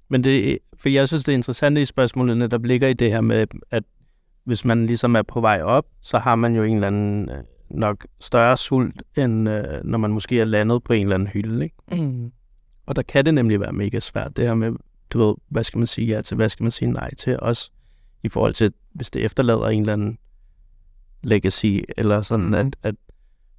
Men 0.08 0.24
det, 0.24 0.58
for 0.76 0.88
jeg 0.88 1.08
synes, 1.08 1.24
det 1.24 1.32
er 1.32 1.36
interessant 1.36 1.78
i 1.78 1.84
spørgsmålene, 1.84 2.46
der 2.46 2.58
ligger 2.58 2.88
i 2.88 2.92
det 2.92 3.10
her 3.10 3.20
med, 3.20 3.46
at 3.70 3.84
hvis 4.44 4.64
man 4.64 4.86
ligesom 4.86 5.16
er 5.16 5.22
på 5.22 5.40
vej 5.40 5.62
op, 5.62 5.86
så 6.00 6.18
har 6.18 6.34
man 6.34 6.54
jo 6.54 6.62
en 6.62 6.74
eller 6.74 6.86
anden 6.86 7.30
øh, 7.30 7.44
nok 7.70 8.06
større 8.20 8.56
sult, 8.56 9.02
end 9.16 9.48
øh, 9.48 9.84
når 9.84 9.98
man 9.98 10.10
måske 10.10 10.40
er 10.40 10.44
landet 10.44 10.82
på 10.84 10.92
en 10.92 11.02
eller 11.02 11.14
anden 11.14 11.28
hylde. 11.28 11.64
Ikke? 11.64 12.04
Mm. 12.04 12.32
Og 12.86 12.96
der 12.96 13.02
kan 13.02 13.24
det 13.24 13.34
nemlig 13.34 13.60
være 13.60 13.72
mega 13.72 13.98
svært, 13.98 14.36
det 14.36 14.44
her 14.44 14.54
med, 14.54 14.72
du 15.10 15.18
ved, 15.18 15.34
hvad 15.48 15.64
skal 15.64 15.78
man 15.78 15.86
sige 15.86 16.06
ja 16.06 16.20
til, 16.20 16.34
hvad 16.34 16.48
skal 16.48 16.64
man 16.64 16.70
sige 16.70 16.90
nej 16.90 17.14
til, 17.14 17.40
også 17.40 17.70
i 18.22 18.28
forhold 18.28 18.54
til, 18.54 18.72
hvis 18.92 19.10
det 19.10 19.24
efterlader 19.24 19.66
en 19.68 19.80
eller 19.80 19.92
anden 19.92 20.18
legacy, 21.22 21.78
eller 21.96 22.22
sådan, 22.22 22.46
mm. 22.46 22.54
at, 22.54 22.76
at 22.82 22.94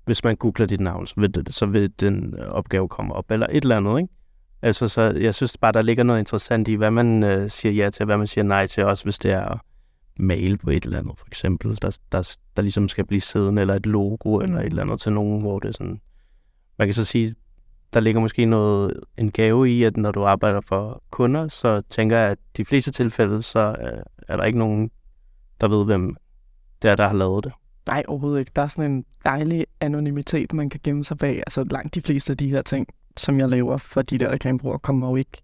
hvis 0.05 0.23
man 0.23 0.35
googler 0.35 0.65
dit 0.65 0.79
navn, 0.79 1.07
så 1.07 1.13
vil, 1.17 1.35
det, 1.35 1.53
så 1.53 1.65
vil 1.65 1.91
den 1.99 2.39
opgave 2.39 2.87
komme 2.87 3.13
op, 3.13 3.31
eller 3.31 3.47
et 3.51 3.63
eller 3.63 3.77
andet, 3.77 4.01
ikke? 4.01 4.13
Altså, 4.61 4.87
så 4.87 5.01
jeg 5.01 5.35
synes 5.35 5.57
bare, 5.57 5.71
der 5.71 5.81
ligger 5.81 6.03
noget 6.03 6.19
interessant 6.19 6.67
i, 6.67 6.73
hvad 6.73 6.91
man 6.91 7.23
øh, 7.23 7.49
siger 7.49 7.71
ja 7.71 7.89
til, 7.89 8.03
og 8.03 8.05
hvad 8.05 8.17
man 8.17 8.27
siger 8.27 8.43
nej 8.43 8.67
til, 8.67 8.85
også 8.85 9.03
hvis 9.03 9.19
det 9.19 9.31
er 9.31 9.45
at 9.45 9.59
male 10.19 10.57
på 10.57 10.69
et 10.69 10.83
eller 10.83 10.99
andet, 10.99 11.17
for 11.17 11.27
eksempel, 11.27 11.79
der, 11.81 11.97
der, 12.11 12.37
der 12.55 12.61
ligesom 12.61 12.89
skal 12.89 13.05
blive 13.05 13.21
siddende, 13.21 13.61
eller 13.61 13.75
et 13.75 13.85
logo, 13.85 14.37
mm. 14.37 14.43
eller 14.43 14.59
et 14.59 14.65
eller 14.65 14.81
andet 14.83 15.01
til 15.01 15.13
nogen, 15.13 15.41
hvor 15.41 15.59
det 15.59 15.67
er 15.67 15.73
sådan... 15.73 16.01
Man 16.77 16.87
kan 16.87 16.95
så 16.95 17.05
sige, 17.05 17.35
der 17.93 17.99
ligger 17.99 18.21
måske 18.21 18.45
noget, 18.45 18.99
en 19.17 19.31
gave 19.31 19.69
i, 19.69 19.83
at 19.83 19.97
når 19.97 20.11
du 20.11 20.25
arbejder 20.25 20.61
for 20.61 21.03
kunder, 21.09 21.47
så 21.47 21.81
tænker 21.89 22.17
jeg, 22.17 22.31
at 22.31 22.37
de 22.57 22.65
fleste 22.65 22.91
tilfælde, 22.91 23.41
så 23.41 23.75
øh, 23.81 24.03
er 24.27 24.37
der 24.37 24.43
ikke 24.43 24.59
nogen, 24.59 24.91
der 25.61 25.67
ved, 25.67 25.85
hvem 25.85 26.15
det 26.81 26.91
er, 26.91 26.95
der 26.95 27.07
har 27.07 27.15
lavet 27.15 27.43
det. 27.43 27.53
Nej, 27.87 28.03
overhovedet 28.07 28.39
ikke. 28.39 28.51
Der 28.55 28.61
er 28.61 28.67
sådan 28.67 28.91
en 28.91 29.05
dejlig 29.25 29.65
anonymitet, 29.81 30.53
man 30.53 30.69
kan 30.69 30.79
gemme 30.83 31.05
sig 31.05 31.17
bag. 31.17 31.37
Altså 31.37 31.63
langt 31.63 31.95
de 31.95 32.01
fleste 32.01 32.33
af 32.33 32.37
de 32.37 32.49
her 32.49 32.61
ting, 32.61 32.87
som 33.19 33.39
jeg 33.39 33.49
laver 33.49 33.77
for 33.77 34.01
de 34.01 34.17
der 34.17 34.31
reklamebrugere, 34.31 34.79
kommer 34.79 35.09
jo 35.09 35.15
ikke 35.15 35.41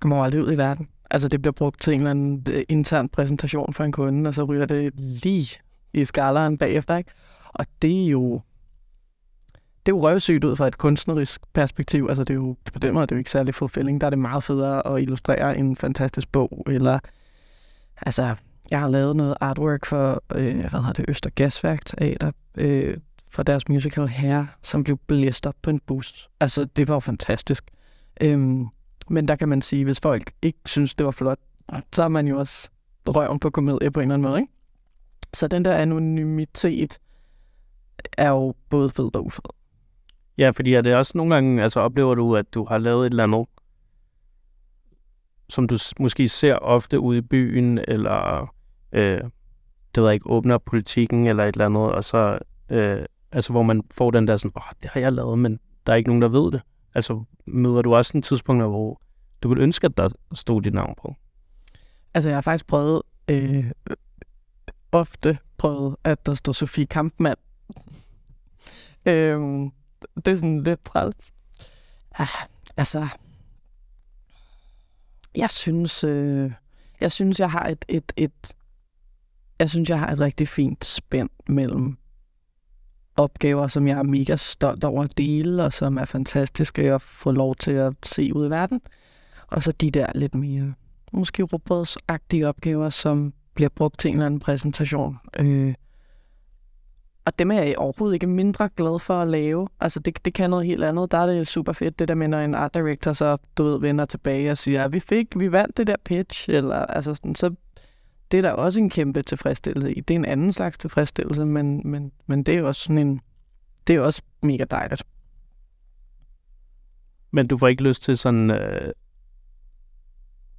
kommer 0.00 0.16
jo 0.16 0.22
aldrig 0.22 0.42
ud 0.42 0.52
i 0.52 0.58
verden. 0.58 0.88
Altså 1.10 1.28
det 1.28 1.42
bliver 1.42 1.52
brugt 1.52 1.80
til 1.80 1.92
en 1.92 2.00
eller 2.00 2.10
anden 2.10 2.46
øh, 2.50 2.62
intern 2.68 3.08
præsentation 3.08 3.74
for 3.74 3.84
en 3.84 3.92
kunde, 3.92 4.28
og 4.28 4.34
så 4.34 4.44
ryger 4.44 4.66
det 4.66 4.92
lige 4.96 5.58
i 5.92 6.04
skalaen 6.04 6.58
bagefter, 6.58 6.96
ikke? 6.96 7.10
Og 7.54 7.66
det 7.82 8.04
er 8.04 8.08
jo 8.08 8.40
det 9.86 9.92
er 9.92 9.96
jo 9.96 10.02
røvsygt 10.02 10.44
ud 10.44 10.56
fra 10.56 10.66
et 10.66 10.78
kunstnerisk 10.78 11.40
perspektiv. 11.52 12.06
Altså 12.08 12.24
det 12.24 12.30
er 12.30 12.34
jo, 12.34 12.56
på 12.72 12.78
den 12.78 12.94
måde 12.94 13.06
det 13.06 13.12
er 13.12 13.16
jo 13.16 13.18
ikke 13.18 13.30
særlig 13.30 13.54
fulfilling. 13.54 14.00
Der 14.00 14.06
er 14.06 14.10
det 14.10 14.18
meget 14.18 14.44
federe 14.44 14.86
at 14.86 15.02
illustrere 15.02 15.58
en 15.58 15.76
fantastisk 15.76 16.32
bog, 16.32 16.64
eller 16.66 16.98
altså 17.96 18.34
jeg 18.70 18.80
har 18.80 18.88
lavet 18.88 19.16
noget 19.16 19.36
artwork 19.40 19.84
for, 19.84 20.22
øh, 20.34 20.60
hvad 20.60 20.70
hedder 20.70 20.92
det, 20.92 21.04
Øster 21.08 21.30
Gasværk 21.30 21.84
Teater, 21.86 22.30
øh, 22.58 22.96
for 23.34 23.42
deres 23.42 23.68
musical 23.68 24.06
her, 24.06 24.46
som 24.62 24.84
blev 24.84 24.96
blæst 25.06 25.46
op 25.46 25.54
på 25.62 25.70
en 25.70 25.80
bus. 25.86 26.28
Altså, 26.40 26.64
det 26.64 26.88
var 26.88 26.94
jo 26.94 27.00
fantastisk. 27.00 27.64
Øhm, 28.20 28.66
men 29.08 29.28
der 29.28 29.36
kan 29.36 29.48
man 29.48 29.62
sige, 29.62 29.84
hvis 29.84 30.00
folk 30.00 30.32
ikke 30.42 30.58
synes, 30.66 30.94
det 30.94 31.06
var 31.06 31.12
flot, 31.12 31.38
så 31.92 32.02
har 32.02 32.08
man 32.08 32.26
jo 32.26 32.38
også 32.38 32.68
røven 33.08 33.38
på 33.38 33.50
komedie 33.50 33.90
på 33.90 34.00
en 34.00 34.02
eller 34.02 34.14
anden 34.14 34.28
måde, 34.28 34.40
ikke? 34.40 34.52
Så 35.32 35.48
den 35.48 35.64
der 35.64 35.74
anonymitet 35.74 36.98
er 38.18 38.28
jo 38.28 38.54
både 38.68 38.90
fed 38.90 39.16
og 39.16 39.26
ufed. 39.26 39.44
Ja, 40.38 40.50
fordi 40.50 40.74
er 40.74 40.80
det 40.80 40.94
også 40.94 41.12
nogle 41.14 41.34
gange, 41.34 41.62
altså 41.62 41.80
oplever 41.80 42.14
du, 42.14 42.36
at 42.36 42.54
du 42.54 42.64
har 42.64 42.78
lavet 42.78 43.06
et 43.06 43.10
eller 43.10 43.24
andet, 43.24 43.46
som 45.48 45.68
du 45.68 45.76
måske 46.00 46.28
ser 46.28 46.54
ofte 46.54 47.00
ude 47.00 47.18
i 47.18 47.20
byen, 47.20 47.78
eller 47.88 48.54
øh, 48.92 49.20
det 49.94 50.02
ved 50.02 50.04
jeg 50.04 50.14
ikke, 50.14 50.30
åbner 50.30 50.58
politikken 50.58 51.26
eller 51.26 51.44
et 51.44 51.54
eller 51.54 51.66
andet, 51.66 51.82
og 51.82 52.04
så, 52.04 52.38
øh, 52.70 53.04
altså 53.34 53.52
hvor 53.52 53.62
man 53.62 53.82
får 53.90 54.10
den 54.10 54.28
der 54.28 54.36
sådan, 54.36 54.52
åh, 54.56 54.62
det 54.82 54.90
har 54.90 55.00
jeg 55.00 55.12
lavet, 55.12 55.38
men 55.38 55.60
der 55.86 55.92
er 55.92 55.96
ikke 55.96 56.10
nogen, 56.10 56.22
der 56.22 56.28
ved 56.28 56.52
det. 56.52 56.62
Altså 56.94 57.24
møder 57.46 57.82
du 57.82 57.94
også 57.94 58.12
en 58.14 58.22
tidspunkt, 58.22 58.62
hvor 58.62 59.00
du 59.42 59.48
vil 59.48 59.58
ønske, 59.58 59.84
at 59.84 59.96
der 59.96 60.08
stod 60.34 60.62
dit 60.62 60.74
navn 60.74 60.94
på? 61.02 61.14
Altså 62.14 62.28
jeg 62.28 62.36
har 62.36 62.42
faktisk 62.42 62.66
prøvet, 62.66 63.02
øh, 63.30 63.70
øh 63.90 63.96
ofte 64.92 65.38
prøvet, 65.56 65.96
at 66.04 66.26
der 66.26 66.34
står 66.34 66.52
Sofie 66.52 66.86
Kampmann. 66.86 67.36
øh, 69.06 69.40
det 70.16 70.28
er 70.28 70.36
sådan 70.36 70.62
lidt 70.62 70.84
træls. 70.84 71.32
Ah, 72.18 72.28
altså, 72.76 73.08
jeg 75.34 75.50
synes, 75.50 76.04
øh, 76.04 76.52
jeg 77.00 77.12
synes, 77.12 77.40
jeg 77.40 77.50
har 77.50 77.66
et, 77.66 77.84
et, 77.88 78.12
et, 78.16 78.56
jeg 79.58 79.70
synes, 79.70 79.90
jeg 79.90 79.98
har 79.98 80.12
et 80.12 80.18
rigtig 80.18 80.48
fint 80.48 80.84
spænd 80.84 81.30
mellem 81.48 81.98
opgaver, 83.16 83.66
som 83.66 83.88
jeg 83.88 83.98
er 83.98 84.02
mega 84.02 84.36
stolt 84.36 84.84
over 84.84 85.04
at 85.04 85.18
dele, 85.18 85.64
og 85.64 85.72
som 85.72 85.96
er 85.96 86.04
fantastiske 86.04 86.94
at 86.94 87.02
få 87.02 87.30
lov 87.30 87.54
til 87.54 87.70
at 87.70 87.92
se 88.02 88.36
ud 88.36 88.46
i 88.46 88.50
verden. 88.50 88.80
Og 89.46 89.62
så 89.62 89.72
de 89.72 89.90
der 89.90 90.06
lidt 90.14 90.34
mere, 90.34 90.74
måske 91.12 91.42
robotsagtige 91.42 92.48
opgaver, 92.48 92.90
som 92.90 93.32
bliver 93.54 93.68
brugt 93.68 93.98
til 93.98 94.08
en 94.08 94.14
eller 94.14 94.26
anden 94.26 94.40
præsentation. 94.40 95.18
Øh, 95.38 95.74
og 97.24 97.38
dem 97.38 97.50
er 97.50 97.62
jeg 97.62 97.78
overhovedet 97.78 98.14
ikke 98.14 98.26
mindre 98.26 98.68
glad 98.76 98.98
for 98.98 99.20
at 99.20 99.28
lave. 99.28 99.68
Altså, 99.80 100.00
det, 100.00 100.24
det 100.24 100.34
kan 100.34 100.50
noget 100.50 100.66
helt 100.66 100.84
andet. 100.84 101.10
Der 101.10 101.18
er 101.18 101.26
det 101.26 101.48
super 101.48 101.72
fedt, 101.72 101.98
det 101.98 102.08
der 102.08 102.14
med, 102.14 102.28
når 102.28 102.40
en 102.40 102.54
art 102.54 102.74
director 102.74 103.12
så, 103.12 103.36
du 103.58 103.64
ved, 103.64 103.80
vender 103.80 104.04
tilbage 104.04 104.50
og 104.50 104.58
siger, 104.58 104.88
vi 104.88 105.00
fik, 105.00 105.26
vi 105.36 105.52
vandt 105.52 105.76
det 105.76 105.86
der 105.86 105.96
pitch, 106.04 106.50
eller 106.50 106.76
altså 106.76 107.14
sådan, 107.14 107.34
så 107.34 107.54
det 108.34 108.38
er 108.38 108.42
der 108.42 108.52
også 108.52 108.80
en 108.80 108.90
kæmpe 108.90 109.22
tilfredsstillelse 109.22 109.94
i. 109.94 110.00
Det 110.00 110.14
er 110.14 110.18
en 110.18 110.24
anden 110.24 110.52
slags 110.52 110.78
tilfredsstillelse, 110.78 111.44
men, 111.44 111.90
men, 111.90 112.12
men 112.26 112.42
det 112.42 112.54
er 112.54 112.58
jo 112.58 112.66
også 112.66 112.80
sådan 112.80 112.98
en, 112.98 113.20
det 113.86 113.96
er 113.96 114.00
også 114.00 114.22
mega 114.42 114.64
dejligt. 114.64 115.06
Men 117.30 117.46
du 117.46 117.56
får 117.56 117.68
ikke 117.68 117.82
lyst 117.82 118.02
til 118.02 118.18
sådan, 118.18 118.50
øh, 118.50 118.92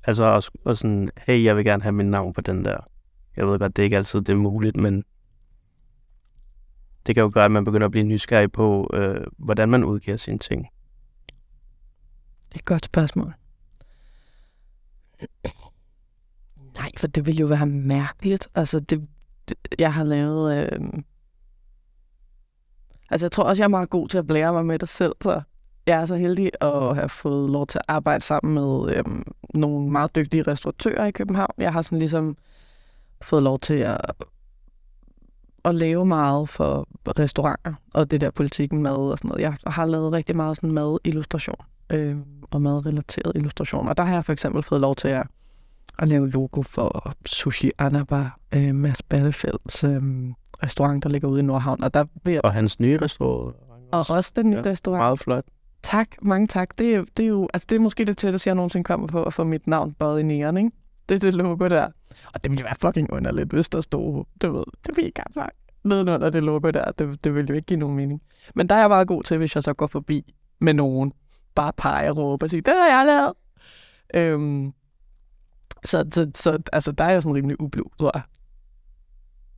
altså 0.03 0.23
og, 0.23 0.43
og 0.65 0.77
sådan, 0.77 1.09
hey, 1.17 1.43
jeg 1.43 1.57
vil 1.57 1.65
gerne 1.65 1.83
have 1.83 1.91
min 1.91 2.05
navn 2.11 2.33
på 2.33 2.41
den 2.41 2.65
der. 2.65 2.77
Jeg 3.35 3.47
ved 3.47 3.59
godt, 3.59 3.75
det 3.75 3.81
er 3.81 3.83
ikke 3.83 3.97
altid 3.97 4.19
det 4.19 4.29
er 4.29 4.37
muligt, 4.37 4.77
men 4.77 5.03
det 7.05 7.15
kan 7.15 7.21
jo 7.21 7.31
gøre, 7.33 7.45
at 7.45 7.51
man 7.51 7.63
begynder 7.63 7.85
at 7.85 7.91
blive 7.91 8.05
nysgerrig 8.05 8.51
på, 8.51 8.89
øh, 8.93 9.25
hvordan 9.37 9.69
man 9.69 9.83
udgiver 9.83 10.17
sine 10.17 10.37
ting. 10.37 10.67
Det 12.49 12.55
er 12.55 12.59
et 12.59 12.65
godt 12.65 12.85
spørgsmål. 12.85 13.33
Nej, 16.77 16.91
for 16.97 17.07
det 17.07 17.25
ville 17.25 17.39
jo 17.39 17.47
være 17.47 17.65
mærkeligt. 17.65 18.47
Altså, 18.55 18.79
det, 18.79 19.07
det 19.49 19.57
jeg 19.79 19.93
har 19.93 20.03
lavet... 20.03 20.57
Øh... 20.57 20.79
Altså, 23.09 23.25
jeg 23.25 23.31
tror 23.31 23.43
også, 23.43 23.63
jeg 23.63 23.65
er 23.65 23.69
meget 23.69 23.89
god 23.89 24.07
til 24.07 24.17
at 24.17 24.27
blære 24.27 24.53
mig 24.53 24.65
med 24.65 24.79
det 24.79 24.89
selv, 24.89 25.15
så 25.21 25.41
jeg 25.87 26.01
er 26.01 26.05
så 26.05 26.15
heldig 26.15 26.51
at 26.61 26.95
have 26.95 27.09
fået 27.09 27.49
lov 27.49 27.67
til 27.67 27.77
at 27.77 27.85
arbejde 27.87 28.23
sammen 28.23 28.53
med 28.53 28.95
øh, 28.95 29.03
nogle 29.53 29.91
meget 29.91 30.15
dygtige 30.15 30.43
restauratører 30.43 31.05
i 31.05 31.11
København. 31.11 31.53
Jeg 31.57 31.73
har 31.73 31.81
sådan 31.81 31.99
ligesom 31.99 32.37
fået 33.21 33.43
lov 33.43 33.59
til 33.59 33.73
at, 33.73 33.97
at 35.65 35.75
lave 35.75 36.05
meget 36.05 36.49
for 36.49 36.87
restauranter, 37.19 37.73
og 37.93 38.11
det 38.11 38.21
der 38.21 38.31
politikken 38.31 38.81
mad 38.83 38.95
og 39.11 39.17
sådan 39.17 39.27
noget. 39.27 39.41
Jeg 39.41 39.57
har 39.67 39.85
lavet 39.85 40.11
rigtig 40.11 40.35
meget 40.35 40.57
sådan 40.57 40.71
madillustration 40.71 41.55
øh, 41.89 42.17
og 42.51 42.61
madrelateret 42.61 43.31
illustration, 43.35 43.87
og 43.87 43.97
der 43.97 44.03
har 44.03 44.13
jeg 44.13 44.25
for 44.25 44.33
eksempel 44.33 44.63
fået 44.63 44.81
lov 44.81 44.95
til 44.95 45.07
at 45.07 45.27
at 45.99 46.07
lave 46.07 46.29
logo 46.29 46.61
for 46.61 47.13
Sushi 47.25 47.71
Anaba, 47.77 48.29
øh, 48.53 48.75
Mads 48.75 49.01
Ballefelds 49.01 49.83
øh, 49.83 50.01
restaurant, 50.63 51.03
der 51.03 51.09
ligger 51.09 51.27
ude 51.27 51.39
i 51.39 51.43
Nordhavn. 51.43 51.83
Og, 51.83 51.93
der 51.93 52.05
vil 52.23 52.33
jeg... 52.33 52.45
og 52.45 52.53
hans 52.53 52.79
nye 52.79 52.97
restaurant. 53.01 53.55
Og 53.91 54.05
også 54.09 54.31
den 54.35 54.49
nye 54.49 54.57
ja, 54.57 54.69
restaurant. 54.69 54.99
Meget 54.99 55.19
flot. 55.19 55.43
Tak, 55.83 56.07
mange 56.21 56.47
tak. 56.47 56.77
Det 56.77 56.95
er, 56.95 57.03
det 57.17 57.23
er 57.23 57.27
jo 57.29 57.47
altså 57.53 57.65
det 57.69 57.75
er 57.75 57.79
måske 57.79 58.05
det 58.05 58.17
tætteste, 58.17 58.47
jeg 58.47 58.55
nogensinde 58.55 58.83
kommer 58.83 59.07
på 59.07 59.23
at 59.23 59.33
få 59.33 59.43
mit 59.43 59.67
navn 59.67 59.93
både 59.93 60.19
i 60.19 60.23
næren, 60.23 60.57
ikke? 60.57 60.71
Det 61.09 61.15
er 61.15 61.19
det 61.19 61.33
logo 61.33 61.67
der. 61.67 61.87
Og 62.33 62.43
det 62.43 62.51
ville 62.51 62.63
være 62.63 62.75
fucking 62.81 63.13
underligt, 63.13 63.49
hvis 63.49 63.69
der 63.69 63.81
stod, 63.81 64.23
du 64.41 64.51
ved, 64.51 64.63
det 64.87 64.97
vil 64.97 65.05
ikke 65.05 65.21
fuck 65.33 65.51
nedenunder 65.85 66.29
det 66.29 66.43
logo 66.43 66.69
der. 66.69 66.91
Det, 66.91 67.23
det 67.23 67.35
ville 67.35 67.49
jo 67.49 67.55
ikke 67.55 67.65
give 67.65 67.79
nogen 67.79 67.95
mening. 67.95 68.21
Men 68.55 68.69
der 68.69 68.75
er 68.75 68.79
jeg 68.79 68.89
meget 68.89 69.07
god 69.07 69.23
til, 69.23 69.37
hvis 69.37 69.55
jeg 69.55 69.63
så 69.63 69.73
går 69.73 69.87
forbi 69.87 70.33
med 70.61 70.73
nogen, 70.73 71.13
bare 71.55 71.71
pege 71.77 72.09
og 72.09 72.17
råbe 72.17 72.45
og 72.45 72.49
sige, 72.49 72.61
det 72.61 72.73
har 72.73 72.97
jeg 72.97 73.05
lavet. 73.05 73.33
Øhm, 74.13 74.73
så, 75.85 76.05
så, 76.11 76.31
så 76.35 76.59
altså, 76.73 76.91
der 76.91 77.03
er 77.03 77.11
jeg 77.11 77.23
sådan 77.23 77.35
rimelig 77.35 77.61
ublu, 77.61 77.83
tror 77.99 78.11
jeg. 78.13 78.23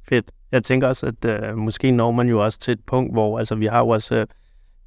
Fedt. 0.10 0.32
Jeg 0.52 0.64
tænker 0.64 0.88
også, 0.88 1.06
at 1.06 1.26
øh, 1.26 1.58
måske 1.58 1.92
når 1.92 2.12
man 2.12 2.30
jo 2.30 2.44
også 2.44 2.60
til 2.60 2.72
et 2.72 2.84
punkt, 2.86 3.14
hvor 3.14 3.40
altså, 3.40 3.56
vi 3.56 3.66
har 3.66 3.80
jo 3.80 3.88
også 3.88 4.16
øh, 4.16 4.28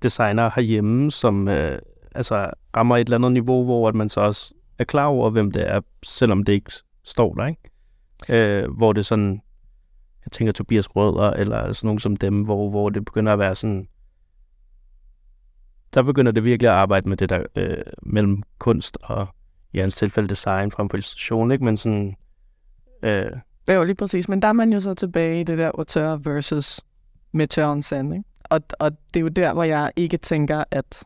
designer 0.03 0.51
herhjemme, 0.55 1.11
som 1.11 1.49
øh, 1.49 1.79
altså, 2.15 2.51
rammer 2.77 2.97
et 2.97 3.05
eller 3.05 3.17
andet 3.17 3.33
niveau, 3.33 3.65
hvor 3.65 3.89
at 3.89 3.95
man 3.95 4.09
så 4.09 4.21
også 4.21 4.55
er 4.79 4.85
klar 4.85 5.07
over, 5.07 5.31
hvem 5.31 5.51
det 5.51 5.71
er, 5.71 5.81
selvom 6.03 6.45
det 6.45 6.53
ikke 6.53 6.73
står 7.05 7.35
der, 7.35 7.47
ikke? 7.47 8.63
Øh, 8.63 8.71
hvor 8.71 8.93
det 8.93 9.07
sådan, 9.07 9.41
jeg 10.25 10.33
tænker 10.33 10.53
Tobias 10.53 10.97
Rødder, 10.97 11.31
eller 11.31 11.73
sådan 11.73 11.87
nogen 11.87 11.99
som 11.99 12.17
dem, 12.17 12.43
hvor, 12.43 12.71
hvor 12.71 12.91
det 12.91 13.05
begynder 13.05 13.33
at 13.33 13.39
være 13.39 13.55
sådan, 13.55 13.89
der 15.95 16.03
begynder 16.03 16.33
det 16.33 16.45
virkelig 16.45 16.71
at 16.71 16.77
arbejde 16.77 17.09
med 17.09 17.17
det 17.17 17.29
der 17.29 17.45
øh, 17.57 17.85
mellem 18.03 18.43
kunst 18.59 18.99
og 19.03 19.29
i 19.73 19.79
hans 19.79 19.97
tilfælde 19.97 20.29
design 20.29 20.71
frem 20.71 20.91
for 20.91 20.97
illustration, 20.97 21.53
ikke? 21.53 21.65
Men 21.65 21.77
sådan... 21.77 22.17
Øh... 23.03 23.31
Det 23.67 23.75
jo 23.75 23.85
lige 23.85 23.95
præcis, 23.95 24.29
men 24.29 24.43
der 24.43 24.49
er 24.49 24.53
man 24.53 24.73
jo 24.73 24.81
så 24.81 24.95
tilbage 24.95 25.41
i 25.41 25.45
det 25.45 25.59
der 25.59 25.71
auteur 25.75 26.17
versus 26.17 26.81
med 27.33 27.49
tørren 27.49 27.83
sand, 27.83 28.15
ikke? 28.15 28.25
Og, 28.45 28.61
og 28.79 28.93
det 29.15 29.21
er 29.21 29.23
jo 29.23 29.29
der, 29.29 29.53
hvor 29.53 29.65
jeg 29.65 29.91
ikke 29.97 30.17
tænker, 30.17 30.65
at 30.71 31.05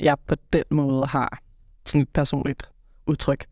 jeg 0.00 0.16
på 0.26 0.34
den 0.52 0.64
måde 0.70 1.06
har 1.06 1.42
sådan 1.86 2.02
et 2.02 2.08
personligt 2.08 2.70
udtryk. 3.06 3.46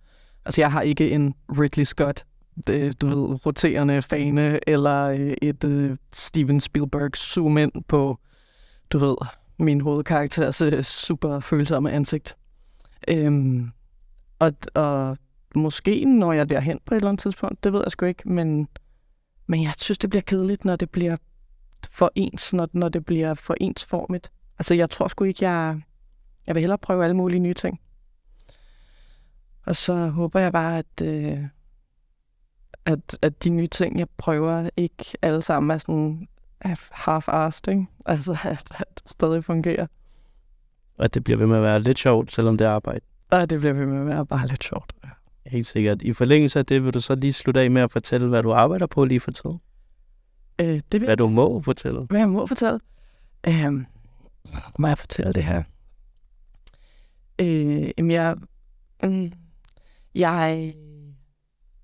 Altså, 0.44 0.60
jeg 0.60 0.72
har 0.72 0.82
ikke 0.82 1.10
en 1.10 1.34
Ridley 1.48 1.84
Scott, 1.84 2.26
det, 2.66 3.00
du 3.00 3.06
ved, 3.06 3.46
roterende 3.46 4.02
fane, 4.02 4.68
eller 4.68 5.02
øh, 5.02 5.34
et 5.42 5.64
uh, 5.64 5.96
Steven 6.12 6.60
Spielberg 6.60 7.16
zoom 7.16 7.58
ind 7.58 7.72
på, 7.88 8.18
du 8.90 8.98
ved, 8.98 9.16
min 9.58 9.80
hovedkarakteres 9.80 10.86
super 10.86 11.40
følsomme 11.40 11.90
ansigt. 11.90 12.36
Øhm, 13.08 13.70
og, 14.42 14.52
og 14.74 15.18
måske 15.54 16.04
når 16.04 16.32
jeg 16.32 16.50
derhen 16.50 16.78
på 16.84 16.94
et 16.94 16.96
eller 16.96 17.08
andet 17.08 17.22
tidspunkt, 17.22 17.64
det 17.64 17.72
ved 17.72 17.80
jeg 17.84 17.92
sgu 17.92 18.06
ikke, 18.06 18.28
men, 18.28 18.68
men 19.46 19.62
jeg 19.62 19.72
synes, 19.78 19.98
det 19.98 20.10
bliver 20.10 20.22
kedeligt, 20.22 20.64
når 20.64 20.76
det 20.76 20.90
bliver 20.90 21.16
for 21.90 22.12
ens, 22.14 22.52
når, 22.52 22.68
når 22.72 22.88
det 22.88 23.04
bliver 23.04 23.34
for 23.34 23.54
ensformigt. 23.60 24.30
Altså, 24.58 24.74
jeg 24.74 24.90
tror 24.90 25.08
sgu 25.08 25.24
ikke, 25.24 25.48
jeg... 25.48 25.80
Jeg 26.46 26.54
vil 26.54 26.60
hellere 26.60 26.78
prøve 26.78 27.04
alle 27.04 27.16
mulige 27.16 27.40
nye 27.40 27.54
ting. 27.54 27.80
Og 29.66 29.76
så 29.76 30.08
håber 30.08 30.40
jeg 30.40 30.52
bare, 30.52 30.78
at, 30.78 31.02
øh, 31.02 31.44
at, 32.84 33.18
at 33.22 33.44
de 33.44 33.50
nye 33.50 33.66
ting, 33.66 33.98
jeg 33.98 34.06
prøver, 34.16 34.70
ikke 34.76 35.04
alle 35.22 35.42
sammen 35.42 35.70
er 35.70 35.78
sådan 35.78 36.28
half-assed, 36.90 37.68
ikke? 37.68 37.86
Altså, 38.06 38.32
at, 38.44 38.80
at 38.80 39.00
det 39.02 39.10
stadig 39.10 39.44
fungerer. 39.44 39.86
Og 40.98 41.04
at 41.04 41.14
det 41.14 41.24
bliver 41.24 41.38
ved 41.38 41.46
med 41.46 41.56
at 41.56 41.62
være 41.62 41.80
lidt 41.80 41.98
sjovt, 41.98 42.32
selvom 42.32 42.58
det 42.58 42.66
er 42.66 42.70
arbejde. 42.70 43.04
Og 43.32 43.50
det 43.50 43.60
bliver 43.60 43.72
ved 43.72 43.86
med 43.86 44.00
at 44.00 44.06
være 44.06 44.26
bare 44.26 44.46
lidt 44.46 44.64
sjovt. 44.64 44.92
Ja. 45.04 45.08
Helt 45.46 45.66
sikkert. 45.66 46.02
I 46.02 46.12
forlængelse 46.12 46.58
af 46.58 46.66
det, 46.66 46.84
vil 46.84 46.94
du 46.94 47.00
så 47.00 47.14
lige 47.14 47.32
slutte 47.32 47.60
af 47.60 47.70
med 47.70 47.82
at 47.82 47.90
fortælle, 47.90 48.28
hvad 48.28 48.42
du 48.42 48.52
arbejder 48.52 48.86
på 48.86 49.04
lige 49.04 49.20
for 49.20 49.30
tiden? 49.30 49.60
Øh, 50.60 50.66
det 50.66 51.00
vil, 51.00 51.04
Hvad 51.04 51.16
du 51.16 51.26
må 51.28 51.60
fortælle? 51.60 52.00
hvad 52.00 52.18
jeg 52.20 52.28
må 52.28 52.46
fortælle. 52.46 52.80
Øh, 53.48 53.72
må 54.78 54.86
jeg 54.88 54.98
fortælle 54.98 55.32
det 55.32 55.44
her? 55.44 55.62
Øh, 57.40 57.90
jamen, 57.98 58.10
jeg, 58.10 58.36
mm, 59.02 59.32
jeg... 60.14 60.74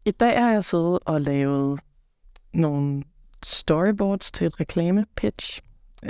I 0.04 0.10
dag 0.10 0.42
har 0.42 0.52
jeg 0.52 0.64
siddet 0.64 0.98
og 1.06 1.20
lavet 1.20 1.80
nogle 2.54 3.02
storyboards 3.42 4.32
til 4.32 4.46
et 4.46 4.60
reklamepitch 4.60 5.60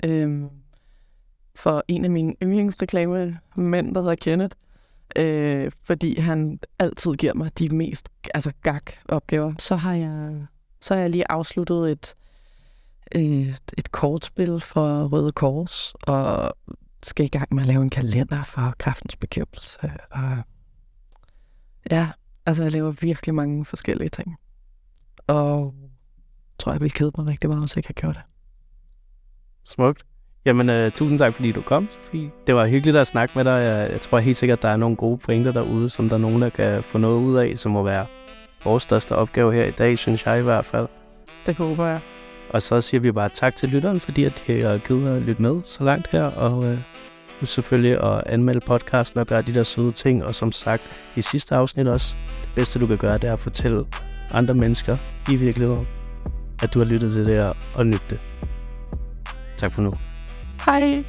øh, 0.05 0.45
for 1.55 1.85
en 1.89 2.05
af 2.05 2.11
mine 2.11 2.35
yndlingsreklamemænd, 2.43 3.95
der 3.95 4.01
hedder 4.01 4.15
Kenneth. 4.15 4.57
Øh, 5.17 5.73
fordi 5.85 6.19
han 6.19 6.61
altid 6.79 7.15
giver 7.15 7.35
mig 7.35 7.59
de 7.59 7.69
mest 7.69 8.09
altså 8.35 8.53
gag-opgaver. 8.63 9.55
Så 9.59 9.77
har 9.77 9.95
jeg 9.95 10.47
så 10.81 10.95
har 10.95 11.01
jeg 11.01 11.11
lige 11.11 11.33
afsluttet 11.33 11.93
et, 11.93 12.15
et, 13.13 13.61
et 13.79 13.93
kortspil 13.93 14.61
for 14.61 15.09
Røde 15.09 15.33
Kors, 15.33 15.95
og 16.03 16.53
skal 17.03 17.27
i 17.27 17.29
gang 17.29 17.55
med 17.55 17.63
at 17.63 17.69
lave 17.69 17.83
en 17.83 17.91
kalender 17.91 18.43
for 18.43 18.75
kraftens 18.79 19.17
bekæmpelse. 19.17 19.79
Og 20.11 20.39
ja, 21.91 22.11
altså 22.47 22.63
jeg 22.63 22.73
laver 22.73 22.91
virkelig 22.91 23.35
mange 23.35 23.65
forskellige 23.65 24.09
ting. 24.09 24.37
Og 25.27 25.75
jeg 25.81 25.91
tror, 26.59 26.73
jeg 26.73 26.81
ville 26.81 26.93
kede 26.93 27.13
mig 27.19 27.27
rigtig 27.27 27.51
meget, 27.51 27.63
hvis 27.63 27.77
jeg 27.77 27.79
ikke 27.79 27.89
har 27.89 28.01
gjort 28.01 28.15
det. 28.15 28.25
Smukt. 29.65 30.05
Jamen, 30.49 30.69
uh, 30.69 30.93
tusind 30.93 31.19
tak, 31.19 31.35
fordi 31.35 31.53
du 31.53 31.61
kom, 31.61 31.89
Sofie. 31.91 32.31
Det 32.47 32.55
var 32.55 32.67
hyggeligt 32.67 32.97
at 32.97 33.07
snakke 33.07 33.33
med 33.37 33.45
dig. 33.45 33.51
Jeg, 33.51 33.91
jeg 33.93 34.01
tror 34.01 34.19
helt 34.19 34.37
sikkert, 34.37 34.63
der 34.63 34.69
er 34.69 34.77
nogle 34.77 34.97
gode 34.97 35.19
pointer 35.19 35.53
derude, 35.53 35.89
som 35.89 36.09
der 36.09 36.15
er 36.15 36.21
nogen, 36.21 36.43
der 36.43 36.49
kan 36.49 36.83
få 36.83 36.99
noget 36.99 37.19
ud 37.19 37.37
af, 37.37 37.53
som 37.57 37.73
må 37.73 37.83
være 37.83 38.07
vores 38.65 38.83
største 38.83 39.17
opgave 39.17 39.55
her 39.55 39.65
i 39.65 39.71
dag, 39.71 39.99
synes 39.99 40.27
jeg 40.27 40.39
i 40.39 40.43
hvert 40.43 40.65
fald. 40.65 40.87
Det 41.47 41.57
håber 41.57 41.87
jeg. 41.87 42.01
Og 42.51 42.63
så 42.63 42.81
siger 42.81 43.01
vi 43.01 43.13
bare 43.13 43.29
tak 43.29 43.57
til 43.57 43.69
lytteren, 43.69 44.01
fordi 44.01 44.25
at 44.25 44.45
de 44.47 44.63
har 44.63 44.79
givet 44.79 45.17
at 45.17 45.23
lytte 45.23 45.43
med 45.43 45.61
så 45.65 45.85
langt 45.85 46.11
her. 46.11 46.25
Og 46.25 46.65
øh, 46.65 46.79
selvfølgelig 47.43 48.05
at 48.05 48.23
anmelde 48.27 48.61
podcasten 48.61 49.21
og 49.21 49.27
gøre 49.27 49.43
de 49.43 49.55
der 49.55 49.63
søde 49.63 49.93
ting. 49.93 50.25
Og 50.25 50.35
som 50.35 50.53
sagt 50.53 50.83
i 51.17 51.23
sidste 51.23 51.55
afsnit 51.55 51.89
også, 51.89 52.17
det 52.43 52.51
bedste 52.55 52.79
du 52.79 52.87
kan 52.87 52.97
gøre, 52.97 53.19
det 53.19 53.29
er 53.29 53.33
at 53.33 53.41
fortælle 53.41 53.85
andre 54.31 54.55
mennesker 54.55 54.97
i 55.31 55.37
virkeligheden, 55.37 55.87
at 56.63 56.75
du 56.75 56.79
har 56.79 56.87
lyttet 56.87 57.13
til 57.13 57.27
det 57.27 57.35
her 57.35 57.53
og 57.75 57.87
nytte 57.87 58.05
det. 58.11 58.21
Tak 59.57 59.73
for 59.73 59.83
nu. 59.83 59.93
Hi. 60.61 61.05